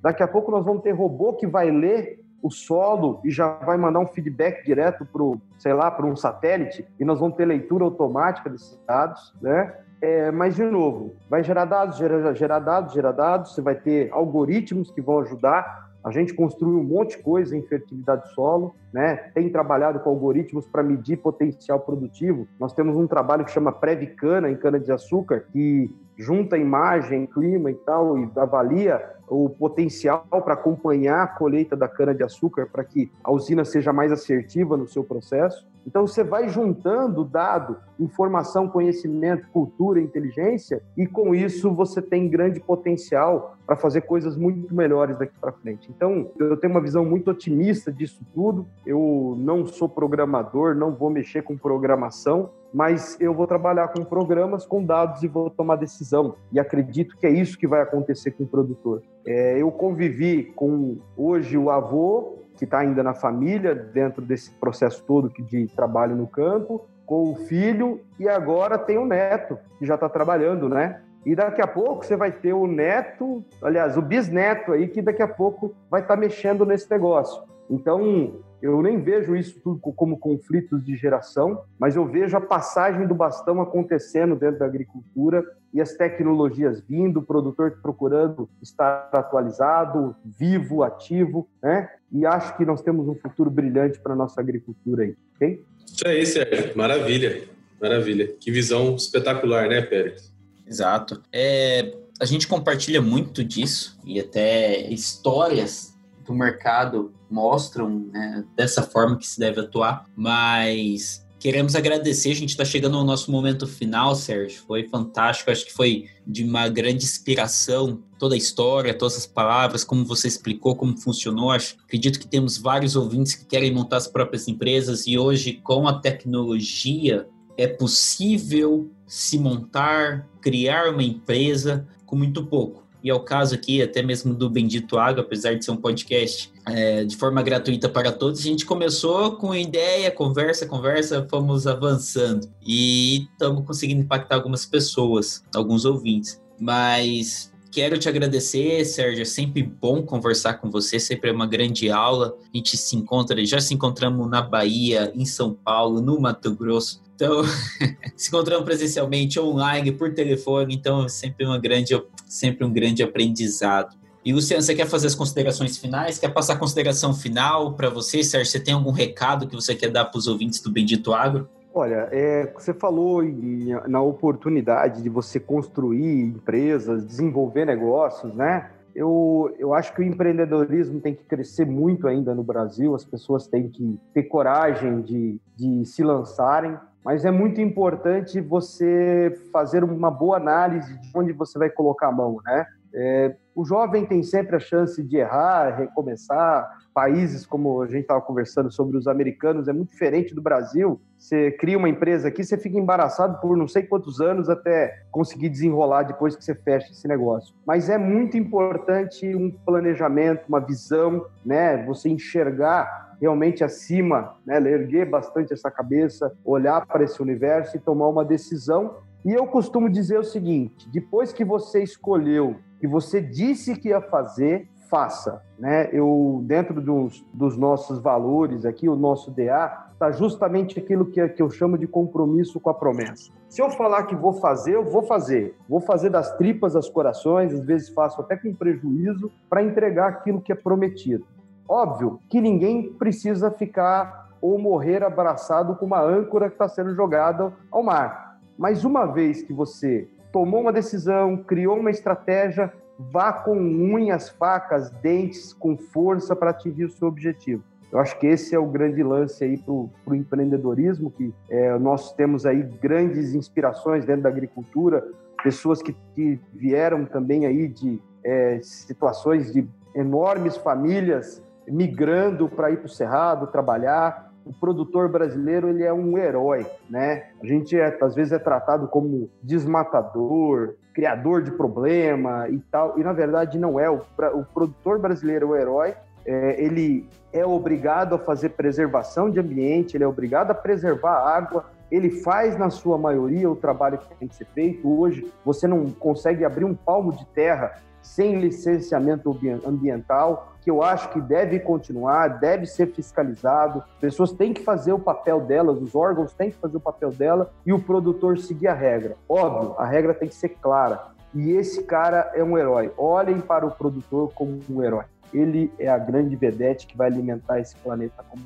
Daqui 0.00 0.22
a 0.22 0.28
pouco 0.28 0.50
nós 0.50 0.64
vamos 0.64 0.82
ter 0.82 0.92
robô 0.92 1.34
que 1.34 1.46
vai 1.46 1.70
ler 1.70 2.24
o 2.42 2.50
solo 2.50 3.20
e 3.24 3.30
já 3.30 3.54
vai 3.54 3.76
mandar 3.76 4.00
um 4.00 4.06
feedback 4.06 4.64
direto 4.64 5.04
para 5.04 5.22
sei 5.58 5.72
lá, 5.72 5.90
para 5.90 6.06
um 6.06 6.14
satélite 6.14 6.86
e 7.00 7.04
nós 7.04 7.18
vamos 7.18 7.36
ter 7.36 7.44
leitura 7.44 7.84
automática 7.84 8.50
desses 8.50 8.78
dados, 8.86 9.34
né? 9.40 9.74
É, 10.00 10.30
mas, 10.30 10.54
de 10.54 10.62
novo, 10.62 11.16
vai 11.28 11.42
gerar 11.42 11.64
dados, 11.64 11.96
gerar, 11.96 12.34
gerar 12.34 12.58
dados, 12.58 12.92
gerar 12.92 13.12
dados, 13.12 13.54
você 13.54 13.62
vai 13.62 13.74
ter 13.74 14.10
algoritmos 14.12 14.90
que 14.90 15.00
vão 15.00 15.20
ajudar 15.20 15.86
a 16.06 16.12
gente 16.12 16.32
construiu 16.34 16.78
um 16.78 16.84
monte 16.84 17.16
de 17.16 17.22
coisa 17.24 17.56
em 17.56 17.62
fertilidade 17.62 18.32
solo, 18.32 18.76
né? 18.92 19.16
Tem 19.34 19.50
trabalhado 19.50 19.98
com 19.98 20.10
algoritmos 20.10 20.64
para 20.64 20.80
medir 20.80 21.16
potencial 21.16 21.80
produtivo. 21.80 22.46
Nós 22.60 22.72
temos 22.72 22.96
um 22.96 23.08
trabalho 23.08 23.44
que 23.44 23.50
chama 23.50 23.72
Previcana 23.72 24.48
em 24.48 24.54
cana 24.54 24.78
de 24.78 24.92
açúcar, 24.92 25.40
que 25.52 25.92
junta 26.16 26.56
imagem, 26.56 27.26
clima 27.26 27.70
e 27.70 27.74
tal 27.74 28.18
e 28.18 28.30
avalia 28.36 29.16
o 29.28 29.50
potencial 29.50 30.24
para 30.30 30.54
acompanhar 30.54 31.22
a 31.22 31.26
colheita 31.26 31.76
da 31.76 31.88
cana 31.88 32.14
de 32.14 32.22
açúcar 32.22 32.68
para 32.70 32.84
que 32.84 33.10
a 33.22 33.32
usina 33.32 33.64
seja 33.64 33.92
mais 33.92 34.12
assertiva 34.12 34.76
no 34.76 34.86
seu 34.86 35.02
processo. 35.02 35.66
Então 35.86 36.06
você 36.06 36.24
vai 36.24 36.48
juntando 36.48 37.24
dado, 37.24 37.76
informação, 37.98 38.68
conhecimento, 38.68 39.48
cultura, 39.52 40.00
inteligência 40.00 40.82
e 40.96 41.06
com 41.06 41.34
isso 41.34 41.72
você 41.72 42.02
tem 42.02 42.28
grande 42.28 42.58
potencial 42.58 43.56
para 43.64 43.76
fazer 43.76 44.02
coisas 44.02 44.36
muito 44.36 44.74
melhores 44.74 45.16
daqui 45.16 45.34
para 45.40 45.52
frente. 45.52 45.90
Então 45.94 46.30
eu 46.38 46.56
tenho 46.56 46.72
uma 46.72 46.80
visão 46.80 47.04
muito 47.04 47.30
otimista 47.30 47.92
disso 47.92 48.20
tudo. 48.34 48.66
Eu 48.84 49.36
não 49.38 49.64
sou 49.64 49.88
programador, 49.88 50.74
não 50.74 50.92
vou 50.92 51.10
mexer 51.10 51.42
com 51.42 51.56
programação, 51.56 52.50
mas 52.72 53.16
eu 53.20 53.32
vou 53.32 53.46
trabalhar 53.46 53.88
com 53.88 54.04
programas, 54.04 54.66
com 54.66 54.84
dados 54.84 55.22
e 55.22 55.28
vou 55.28 55.50
tomar 55.50 55.76
decisão. 55.76 56.34
E 56.52 56.60
acredito 56.60 57.16
que 57.16 57.26
é 57.26 57.30
isso 57.30 57.58
que 57.58 57.66
vai 57.66 57.80
acontecer 57.80 58.32
com 58.32 58.44
o 58.44 58.46
produtor. 58.46 59.02
É, 59.26 59.60
eu 59.60 59.70
convivi 59.70 60.44
com 60.54 60.98
hoje 61.16 61.56
o 61.56 61.70
avô 61.70 62.38
que 62.56 62.64
está 62.64 62.78
ainda 62.78 63.02
na 63.02 63.14
família, 63.14 63.74
dentro 63.74 64.22
desse 64.22 64.50
processo 64.52 65.04
todo 65.04 65.28
de 65.28 65.66
trabalho 65.76 66.16
no 66.16 66.26
campo, 66.26 66.86
com 67.04 67.30
o 67.30 67.36
filho, 67.36 68.00
e 68.18 68.28
agora 68.28 68.78
tem 68.78 68.98
o 68.98 69.06
neto, 69.06 69.58
que 69.78 69.86
já 69.86 69.94
está 69.94 70.08
trabalhando, 70.08 70.68
né? 70.68 71.02
E 71.24 71.34
daqui 71.34 71.60
a 71.60 71.66
pouco 71.66 72.04
você 72.04 72.16
vai 72.16 72.32
ter 72.32 72.52
o 72.52 72.66
neto, 72.66 73.44
aliás, 73.60 73.96
o 73.96 74.02
bisneto 74.02 74.72
aí, 74.72 74.88
que 74.88 75.02
daqui 75.02 75.22
a 75.22 75.28
pouco 75.28 75.74
vai 75.90 76.00
estar 76.00 76.14
tá 76.14 76.20
mexendo 76.20 76.64
nesse 76.64 76.90
negócio. 76.90 77.42
Então, 77.68 78.36
eu 78.72 78.82
nem 78.82 79.00
vejo 79.00 79.36
isso 79.36 79.60
tudo 79.62 79.78
como 79.78 80.18
conflitos 80.18 80.84
de 80.84 80.96
geração, 80.96 81.62
mas 81.78 81.96
eu 81.96 82.06
vejo 82.06 82.36
a 82.36 82.40
passagem 82.40 83.06
do 83.06 83.14
bastão 83.14 83.60
acontecendo 83.60 84.36
dentro 84.36 84.58
da 84.58 84.66
agricultura 84.66 85.44
e 85.72 85.80
as 85.80 85.92
tecnologias 85.94 86.82
vindo, 86.88 87.20
o 87.20 87.22
produtor 87.22 87.78
procurando 87.82 88.48
estar 88.62 89.08
atualizado, 89.12 90.16
vivo, 90.24 90.82
ativo, 90.82 91.48
né? 91.62 91.90
E 92.10 92.24
acho 92.24 92.56
que 92.56 92.64
nós 92.64 92.80
temos 92.82 93.08
um 93.08 93.14
futuro 93.14 93.50
brilhante 93.50 93.98
para 94.00 94.12
a 94.12 94.16
nossa 94.16 94.40
agricultura 94.40 95.04
aí, 95.04 95.16
ok? 95.34 95.64
Isso 95.86 96.06
aí, 96.06 96.26
Sérgio. 96.26 96.76
Maravilha, 96.76 97.44
maravilha. 97.80 98.32
Que 98.38 98.50
visão 98.50 98.96
espetacular, 98.96 99.68
né, 99.68 99.82
Pérez? 99.82 100.32
Exato. 100.66 101.22
É, 101.32 101.94
a 102.20 102.24
gente 102.24 102.48
compartilha 102.48 103.00
muito 103.00 103.44
disso 103.44 103.98
e 104.04 104.18
até 104.18 104.88
histórias 104.92 105.95
do 106.26 106.34
mercado 106.34 107.12
mostram 107.30 108.08
né, 108.12 108.44
dessa 108.54 108.82
forma 108.82 109.16
que 109.16 109.26
se 109.26 109.38
deve 109.38 109.60
atuar, 109.60 110.04
mas 110.14 111.26
queremos 111.38 111.74
agradecer. 111.74 112.30
A 112.30 112.34
gente 112.34 112.50
está 112.50 112.64
chegando 112.64 112.96
ao 112.96 113.04
nosso 113.04 113.30
momento 113.30 113.66
final, 113.66 114.14
Sérgio. 114.14 114.62
Foi 114.66 114.88
fantástico. 114.88 115.50
Acho 115.50 115.66
que 115.66 115.72
foi 115.72 116.06
de 116.26 116.44
uma 116.44 116.68
grande 116.68 117.04
inspiração 117.04 118.02
toda 118.18 118.34
a 118.34 118.38
história, 118.38 118.94
todas 118.94 119.16
as 119.16 119.26
palavras, 119.26 119.84
como 119.84 120.04
você 120.04 120.28
explicou, 120.28 120.74
como 120.74 120.96
funcionou. 120.98 121.50
Acho, 121.50 121.76
acredito 121.84 122.18
que 122.18 122.26
temos 122.26 122.58
vários 122.58 122.96
ouvintes 122.96 123.34
que 123.34 123.44
querem 123.44 123.72
montar 123.72 123.98
as 123.98 124.08
próprias 124.08 124.48
empresas 124.48 125.06
e 125.06 125.18
hoje, 125.18 125.60
com 125.62 125.86
a 125.86 125.98
tecnologia, 125.98 127.28
é 127.56 127.66
possível 127.66 128.90
se 129.06 129.38
montar, 129.38 130.28
criar 130.40 130.90
uma 130.90 131.02
empresa 131.02 131.86
com 132.04 132.16
muito 132.16 132.44
pouco 132.46 132.85
e 133.06 133.10
é 133.10 133.14
o 133.14 133.20
caso 133.20 133.54
aqui 133.54 133.80
até 133.80 134.02
mesmo 134.02 134.34
do 134.34 134.50
Bendito 134.50 134.98
Água, 134.98 135.22
apesar 135.22 135.54
de 135.54 135.64
ser 135.64 135.70
um 135.70 135.76
podcast 135.76 136.52
é, 136.66 137.04
de 137.04 137.14
forma 137.14 137.40
gratuita 137.40 137.88
para 137.88 138.10
todos, 138.10 138.40
a 138.40 138.42
gente 138.42 138.66
começou 138.66 139.36
com 139.36 139.54
ideia, 139.54 140.10
conversa, 140.10 140.66
conversa, 140.66 141.24
fomos 141.30 141.68
avançando 141.68 142.48
e 142.60 143.28
estamos 143.30 143.64
conseguindo 143.64 144.00
impactar 144.00 144.34
algumas 144.34 144.66
pessoas, 144.66 145.44
alguns 145.54 145.84
ouvintes. 145.84 146.42
Mas 146.58 147.52
quero 147.70 147.96
te 147.96 148.08
agradecer, 148.08 148.84
Sérgio. 148.84 149.22
É 149.22 149.24
sempre 149.24 149.62
bom 149.62 150.02
conversar 150.02 150.54
com 150.54 150.68
você, 150.68 150.98
sempre 150.98 151.30
é 151.30 151.32
uma 151.32 151.46
grande 151.46 151.88
aula. 151.88 152.36
A 152.52 152.56
gente 152.56 152.76
se 152.76 152.96
encontra, 152.96 153.46
já 153.46 153.60
se 153.60 153.72
encontramos 153.72 154.28
na 154.28 154.42
Bahia, 154.42 155.12
em 155.14 155.24
São 155.24 155.54
Paulo, 155.54 156.00
no 156.00 156.20
Mato 156.20 156.52
Grosso. 156.56 157.05
Então, 157.16 157.42
se 158.14 158.28
encontramos 158.28 158.64
presencialmente, 158.64 159.40
online, 159.40 159.90
por 159.90 160.12
telefone, 160.12 160.74
então 160.74 161.06
é 161.06 161.08
sempre 161.08 161.46
uma 161.46 161.58
grande, 161.58 162.00
sempre 162.26 162.64
um 162.64 162.72
grande 162.72 163.02
aprendizado. 163.02 163.96
E 164.22 164.32
Luciano, 164.32 164.62
você 164.62 164.74
quer 164.74 164.86
fazer 164.86 165.06
as 165.06 165.14
considerações 165.14 165.78
finais? 165.78 166.18
Quer 166.18 166.28
passar 166.28 166.54
a 166.54 166.58
consideração 166.58 167.14
final 167.14 167.72
para 167.72 167.88
você, 167.88 168.22
Sérgio? 168.22 168.50
Você 168.50 168.60
tem 168.60 168.74
algum 168.74 168.90
recado 168.90 169.46
que 169.46 169.54
você 169.54 169.74
quer 169.74 169.88
dar 169.88 170.04
para 170.04 170.18
os 170.18 170.26
ouvintes 170.26 170.60
do 170.60 170.70
Bendito 170.70 171.14
Agro? 171.14 171.48
Olha, 171.72 172.08
é, 172.10 172.52
você 172.52 172.74
falou 172.74 173.22
em, 173.22 173.68
na 173.86 174.00
oportunidade 174.00 175.02
de 175.02 175.08
você 175.08 175.38
construir 175.38 176.22
empresas, 176.22 177.06
desenvolver 177.06 177.64
negócios, 177.64 178.34
né? 178.34 178.70
Eu, 178.94 179.54
eu 179.58 179.74
acho 179.74 179.94
que 179.94 180.00
o 180.00 180.04
empreendedorismo 180.04 181.00
tem 181.00 181.14
que 181.14 181.22
crescer 181.22 181.66
muito 181.66 182.08
ainda 182.08 182.34
no 182.34 182.42
Brasil, 182.42 182.94
as 182.94 183.04
pessoas 183.04 183.46
têm 183.46 183.68
que 183.68 183.98
ter 184.12 184.22
coragem 184.24 185.02
de, 185.02 185.38
de 185.54 185.84
se 185.84 186.02
lançarem 186.02 186.76
mas 187.06 187.24
é 187.24 187.30
muito 187.30 187.60
importante 187.60 188.40
você 188.40 189.40
fazer 189.52 189.84
uma 189.84 190.10
boa 190.10 190.38
análise 190.38 190.98
de 190.98 191.08
onde 191.14 191.32
você 191.32 191.56
vai 191.56 191.70
colocar 191.70 192.08
a 192.08 192.12
mão, 192.12 192.40
né? 192.44 192.66
É, 192.92 193.36
o 193.54 193.64
jovem 193.64 194.04
tem 194.04 194.24
sempre 194.24 194.56
a 194.56 194.58
chance 194.58 195.00
de 195.04 195.16
errar, 195.16 195.76
recomeçar. 195.76 196.68
Países 196.92 197.46
como 197.46 197.80
a 197.80 197.86
gente 197.86 198.00
estava 198.00 198.20
conversando 198.20 198.72
sobre 198.72 198.96
os 198.96 199.06
americanos 199.06 199.68
é 199.68 199.72
muito 199.72 199.90
diferente 199.90 200.34
do 200.34 200.42
Brasil. 200.42 201.00
Você 201.16 201.52
cria 201.52 201.78
uma 201.78 201.88
empresa 201.88 202.26
aqui, 202.26 202.42
você 202.42 202.58
fica 202.58 202.76
embaraçado 202.76 203.40
por 203.40 203.56
não 203.56 203.68
sei 203.68 203.84
quantos 203.84 204.20
anos 204.20 204.48
até 204.48 205.04
conseguir 205.12 205.48
desenrolar 205.48 206.02
depois 206.02 206.34
que 206.34 206.42
você 206.42 206.56
fecha 206.56 206.90
esse 206.90 207.06
negócio. 207.06 207.54
Mas 207.64 207.88
é 207.88 207.96
muito 207.96 208.36
importante 208.36 209.32
um 209.36 209.48
planejamento, 209.64 210.48
uma 210.48 210.58
visão, 210.58 211.24
né? 211.44 211.84
Você 211.84 212.08
enxergar 212.08 213.05
realmente 213.20 213.64
acima, 213.64 214.34
né? 214.44 214.56
erguer 214.58 215.08
bastante 215.08 215.52
essa 215.52 215.70
cabeça, 215.70 216.32
olhar 216.44 216.86
para 216.86 217.04
esse 217.04 217.20
universo 217.20 217.76
e 217.76 217.80
tomar 217.80 218.08
uma 218.08 218.24
decisão 218.24 218.96
e 219.26 219.32
eu 219.32 219.44
costumo 219.44 219.90
dizer 219.90 220.20
o 220.20 220.24
seguinte: 220.24 220.88
depois 220.88 221.32
que 221.32 221.44
você 221.44 221.82
escolheu, 221.82 222.54
que 222.78 222.86
você 222.86 223.20
disse 223.20 223.74
que 223.74 223.88
ia 223.88 224.00
fazer, 224.00 224.68
faça. 224.88 225.42
Né? 225.58 225.88
Eu, 225.92 226.44
dentro 226.44 226.80
dos, 226.80 227.26
dos 227.34 227.56
nossos 227.56 228.00
valores 228.00 228.64
aqui, 228.64 228.88
o 228.88 228.94
nosso 228.94 229.32
DA, 229.32 229.88
está 229.92 230.12
justamente 230.12 230.78
aquilo 230.78 231.06
que, 231.06 231.28
que 231.30 231.42
eu 231.42 231.50
chamo 231.50 231.76
de 231.76 231.88
compromisso 231.88 232.60
com 232.60 232.70
a 232.70 232.74
promessa. 232.74 233.32
Se 233.48 233.60
eu 233.60 233.68
falar 233.70 234.04
que 234.04 234.14
vou 234.14 234.34
fazer, 234.34 234.76
eu 234.76 234.84
vou 234.84 235.02
fazer. 235.02 235.56
Vou 235.68 235.80
fazer 235.80 236.10
das 236.10 236.36
tripas 236.36 236.76
aos 236.76 236.88
corações, 236.88 237.52
às 237.52 237.64
vezes 237.64 237.88
faço 237.88 238.20
até 238.20 238.36
com 238.36 238.54
prejuízo, 238.54 239.32
para 239.50 239.60
entregar 239.60 240.06
aquilo 240.08 240.40
que 240.40 240.52
é 240.52 240.54
prometido. 240.54 241.26
Óbvio 241.68 242.20
que 242.28 242.40
ninguém 242.40 242.92
precisa 242.92 243.50
ficar 243.50 244.30
ou 244.40 244.58
morrer 244.58 245.02
abraçado 245.02 245.74
com 245.76 245.86
uma 245.86 246.00
âncora 246.00 246.48
que 246.48 246.54
está 246.54 246.68
sendo 246.68 246.94
jogada 246.94 247.52
ao 247.70 247.82
mar. 247.82 248.38
Mas 248.56 248.84
uma 248.84 249.06
vez 249.06 249.42
que 249.42 249.52
você 249.52 250.08
tomou 250.32 250.60
uma 250.60 250.72
decisão, 250.72 251.36
criou 251.36 251.78
uma 251.78 251.90
estratégia, 251.90 252.72
vá 252.98 253.32
com 253.32 253.56
unhas, 253.56 254.28
facas, 254.28 254.90
dentes, 254.90 255.52
com 255.52 255.76
força 255.76 256.36
para 256.36 256.50
atingir 256.50 256.84
o 256.84 256.90
seu 256.90 257.08
objetivo. 257.08 257.62
Eu 257.90 258.00
acho 258.00 258.18
que 258.18 258.26
esse 258.26 258.54
é 258.54 258.58
o 258.58 258.66
grande 258.66 259.02
lance 259.02 259.42
aí 259.44 259.56
para 259.56 259.72
o 259.72 260.14
empreendedorismo, 260.14 261.10
que 261.10 261.32
é, 261.48 261.78
nós 261.78 262.12
temos 262.12 262.44
aí 262.44 262.62
grandes 262.62 263.34
inspirações 263.34 264.04
dentro 264.04 264.22
da 264.22 264.28
agricultura, 264.28 265.06
pessoas 265.42 265.80
que, 265.80 265.94
que 266.14 266.40
vieram 266.52 267.04
também 267.04 267.46
aí 267.46 267.68
de 267.68 268.00
é, 268.24 268.60
situações 268.62 269.52
de 269.52 269.66
enormes 269.94 270.56
famílias 270.56 271.42
migrando 271.68 272.48
para 272.48 272.70
ir 272.70 272.78
para 272.78 272.86
o 272.86 272.90
Cerrado 272.90 273.46
trabalhar, 273.46 274.30
o 274.44 274.52
produtor 274.52 275.08
brasileiro 275.08 275.68
ele 275.68 275.82
é 275.82 275.92
um 275.92 276.16
herói, 276.16 276.64
né? 276.88 277.24
A 277.42 277.46
gente 277.46 277.76
é, 277.76 277.98
às 278.00 278.14
vezes 278.14 278.32
é 278.32 278.38
tratado 278.38 278.86
como 278.86 279.28
desmatador, 279.42 280.74
criador 280.94 281.42
de 281.42 281.50
problema 281.50 282.48
e 282.48 282.58
tal, 282.70 282.98
e 282.98 283.02
na 283.02 283.12
verdade 283.12 283.58
não 283.58 283.78
é. 283.78 283.90
O, 283.90 284.02
o 284.34 284.44
produtor 284.44 285.00
brasileiro 285.00 285.46
é 285.46 285.48
o 285.48 285.56
herói. 285.56 285.94
É, 286.24 286.62
ele 286.62 287.08
é 287.32 287.44
obrigado 287.44 288.14
a 288.14 288.18
fazer 288.18 288.50
preservação 288.50 289.30
de 289.30 289.38
ambiente, 289.38 289.96
ele 289.96 290.04
é 290.04 290.08
obrigado 290.08 290.50
a 290.50 290.54
preservar 290.54 291.18
a 291.18 291.36
água, 291.36 291.66
ele 291.90 292.10
faz, 292.22 292.58
na 292.58 292.68
sua 292.68 292.98
maioria, 292.98 293.48
o 293.48 293.54
trabalho 293.54 293.98
que 293.98 294.14
tem 294.16 294.26
que 294.26 294.34
ser 294.34 294.46
feito. 294.46 294.88
Hoje, 294.88 295.30
você 295.44 295.68
não 295.68 295.90
consegue 295.90 296.44
abrir 296.44 296.64
um 296.64 296.74
palmo 296.74 297.12
de 297.12 297.24
terra 297.26 297.76
sem 298.06 298.38
licenciamento 298.40 299.36
ambiental, 299.66 300.54
que 300.62 300.70
eu 300.70 300.82
acho 300.82 301.10
que 301.10 301.20
deve 301.20 301.58
continuar, 301.60 302.38
deve 302.38 302.64
ser 302.64 302.86
fiscalizado. 302.92 303.82
Pessoas 304.00 304.32
têm 304.32 304.52
que 304.52 304.62
fazer 304.62 304.92
o 304.92 304.98
papel 304.98 305.40
delas, 305.40 305.80
os 305.80 305.94
órgãos 305.94 306.32
têm 306.32 306.50
que 306.50 306.56
fazer 306.56 306.76
o 306.76 306.80
papel 306.80 307.10
dela 307.10 307.50
e 307.64 307.72
o 307.72 307.78
produtor 307.78 308.38
seguir 308.38 308.68
a 308.68 308.74
regra. 308.74 309.16
Óbvio, 309.28 309.74
a 309.76 309.84
regra 309.84 310.14
tem 310.14 310.28
que 310.28 310.34
ser 310.34 310.50
clara. 310.50 311.08
E 311.34 311.50
esse 311.50 311.82
cara 311.82 312.30
é 312.34 312.42
um 312.42 312.56
herói. 312.56 312.92
Olhem 312.96 313.40
para 313.40 313.66
o 313.66 313.70
produtor 313.70 314.32
como 314.34 314.60
um 314.70 314.82
herói. 314.82 315.04
Ele 315.34 315.70
é 315.78 315.88
a 315.88 315.98
grande 315.98 316.34
vedete 316.36 316.86
que 316.86 316.96
vai 316.96 317.08
alimentar 317.08 317.60
esse 317.60 317.76
planeta 317.76 318.24
como 318.30 318.42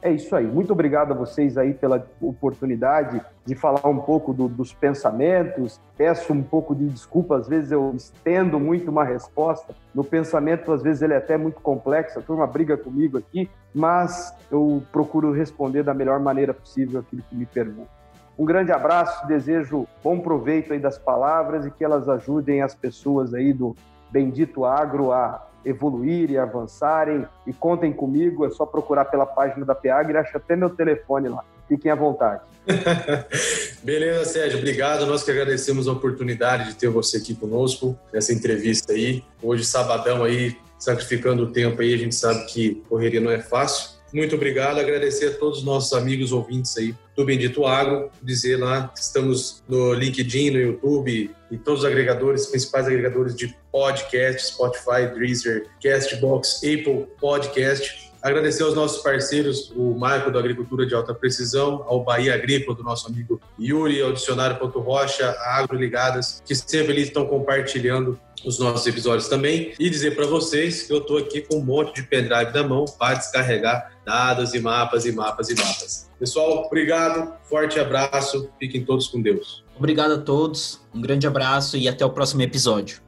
é 0.00 0.12
isso 0.12 0.34
aí. 0.36 0.46
Muito 0.46 0.72
obrigado 0.72 1.12
a 1.12 1.14
vocês 1.14 1.58
aí 1.58 1.74
pela 1.74 2.06
oportunidade 2.20 3.20
de 3.44 3.54
falar 3.54 3.86
um 3.86 3.98
pouco 3.98 4.32
do, 4.32 4.48
dos 4.48 4.72
pensamentos. 4.72 5.80
Peço 5.96 6.32
um 6.32 6.42
pouco 6.42 6.74
de 6.74 6.86
desculpa, 6.86 7.36
às 7.36 7.48
vezes 7.48 7.72
eu 7.72 7.92
estendo 7.96 8.60
muito 8.60 8.90
uma 8.90 9.04
resposta. 9.04 9.74
No 9.92 10.04
pensamento, 10.04 10.72
às 10.72 10.82
vezes 10.82 11.02
ele 11.02 11.14
é 11.14 11.16
até 11.16 11.36
muito 11.36 11.60
complexo, 11.60 12.18
a 12.18 12.22
turma 12.22 12.46
briga 12.46 12.76
comigo 12.76 13.18
aqui, 13.18 13.50
mas 13.74 14.32
eu 14.50 14.82
procuro 14.92 15.32
responder 15.32 15.82
da 15.82 15.92
melhor 15.92 16.20
maneira 16.20 16.54
possível 16.54 17.00
aquilo 17.00 17.22
que 17.28 17.34
me 17.34 17.46
perguntam. 17.46 17.98
Um 18.38 18.44
grande 18.44 18.70
abraço, 18.70 19.26
desejo 19.26 19.88
bom 20.02 20.20
proveito 20.20 20.72
aí 20.72 20.78
das 20.78 20.96
palavras 20.96 21.66
e 21.66 21.72
que 21.72 21.84
elas 21.84 22.08
ajudem 22.08 22.62
as 22.62 22.72
pessoas 22.72 23.34
aí 23.34 23.52
do 23.52 23.74
Bendito 24.12 24.64
Agro 24.64 25.10
a 25.10 25.47
evoluir 25.64 26.30
e 26.30 26.38
avançarem. 26.38 27.26
E 27.46 27.52
contem 27.52 27.92
comigo, 27.92 28.46
é 28.46 28.50
só 28.50 28.64
procurar 28.66 29.06
pela 29.06 29.26
página 29.26 29.64
da 29.64 29.74
Peagre, 29.74 30.18
acha 30.18 30.38
até 30.38 30.56
meu 30.56 30.70
telefone 30.70 31.28
lá. 31.28 31.44
Fiquem 31.68 31.90
à 31.90 31.94
vontade. 31.94 32.42
Beleza, 33.82 34.24
Sérgio, 34.24 34.58
obrigado. 34.58 35.06
Nós 35.06 35.22
que 35.22 35.30
agradecemos 35.30 35.86
a 35.86 35.92
oportunidade 35.92 36.68
de 36.68 36.74
ter 36.74 36.88
você 36.88 37.18
aqui 37.18 37.34
conosco 37.34 37.98
nessa 38.12 38.32
entrevista 38.32 38.92
aí. 38.92 39.22
Hoje, 39.42 39.64
sabadão 39.64 40.24
aí, 40.24 40.56
sacrificando 40.78 41.44
o 41.44 41.52
tempo 41.52 41.80
aí, 41.80 41.92
a 41.92 41.98
gente 41.98 42.14
sabe 42.14 42.46
que 42.46 42.82
correria 42.88 43.20
não 43.20 43.30
é 43.30 43.40
fácil. 43.40 43.98
Muito 44.12 44.34
obrigado, 44.34 44.78
agradecer 44.78 45.26
a 45.26 45.38
todos 45.38 45.58
os 45.58 45.64
nossos 45.64 45.92
amigos 45.92 46.32
ouvintes 46.32 46.76
aí 46.78 46.94
do 47.18 47.24
Bendito 47.24 47.66
Agro, 47.66 48.12
dizer 48.22 48.58
lá 48.58 48.92
que 48.94 49.00
estamos 49.00 49.60
no 49.68 49.92
LinkedIn, 49.92 50.52
no 50.52 50.58
YouTube 50.60 51.34
e 51.50 51.58
todos 51.58 51.80
os 51.80 51.84
agregadores, 51.84 52.46
principais 52.46 52.86
agregadores 52.86 53.34
de 53.34 53.56
podcast, 53.72 54.52
Spotify, 54.52 55.12
Deezer, 55.18 55.66
Castbox, 55.82 56.58
Apple 56.58 57.08
Podcast. 57.20 58.07
Agradecer 58.22 58.62
aos 58.64 58.74
nossos 58.74 59.02
parceiros, 59.02 59.72
o 59.76 59.94
Marco 59.94 60.30
da 60.30 60.38
Agricultura 60.38 60.84
de 60.84 60.94
Alta 60.94 61.14
Precisão, 61.14 61.84
ao 61.86 62.02
Bahia 62.02 62.34
Agrícola, 62.34 62.76
do 62.76 62.82
nosso 62.82 63.06
amigo 63.06 63.40
Yuri, 63.60 64.02
ao 64.02 64.12
Dicionário 64.12 64.56
Ponto 64.56 64.80
Rocha, 64.80 65.30
a 65.30 65.56
Agro 65.56 65.76
Ligadas, 65.76 66.42
que 66.44 66.54
sempre 66.54 67.00
estão 67.00 67.26
compartilhando 67.26 68.18
os 68.44 68.58
nossos 68.58 68.86
episódios 68.86 69.28
também 69.28 69.72
e 69.78 69.90
dizer 69.90 70.14
para 70.14 70.26
vocês 70.26 70.82
que 70.82 70.92
eu 70.92 70.98
estou 70.98 71.18
aqui 71.18 71.42
com 71.42 71.56
um 71.56 71.64
monte 71.64 71.96
de 71.96 72.02
pendrive 72.08 72.52
na 72.52 72.62
mão 72.62 72.84
para 72.84 73.18
descarregar 73.18 73.92
dados 74.04 74.54
e 74.54 74.60
mapas 74.60 75.04
e 75.04 75.12
mapas 75.12 75.48
e 75.48 75.54
mapas. 75.54 76.08
Pessoal, 76.18 76.64
obrigado, 76.66 77.34
forte 77.48 77.78
abraço, 77.78 78.50
fiquem 78.58 78.84
todos 78.84 79.08
com 79.08 79.20
Deus. 79.20 79.64
Obrigado 79.76 80.14
a 80.14 80.18
todos, 80.18 80.80
um 80.94 81.00
grande 81.00 81.26
abraço 81.26 81.76
e 81.76 81.88
até 81.88 82.04
o 82.04 82.10
próximo 82.10 82.42
episódio. 82.42 83.07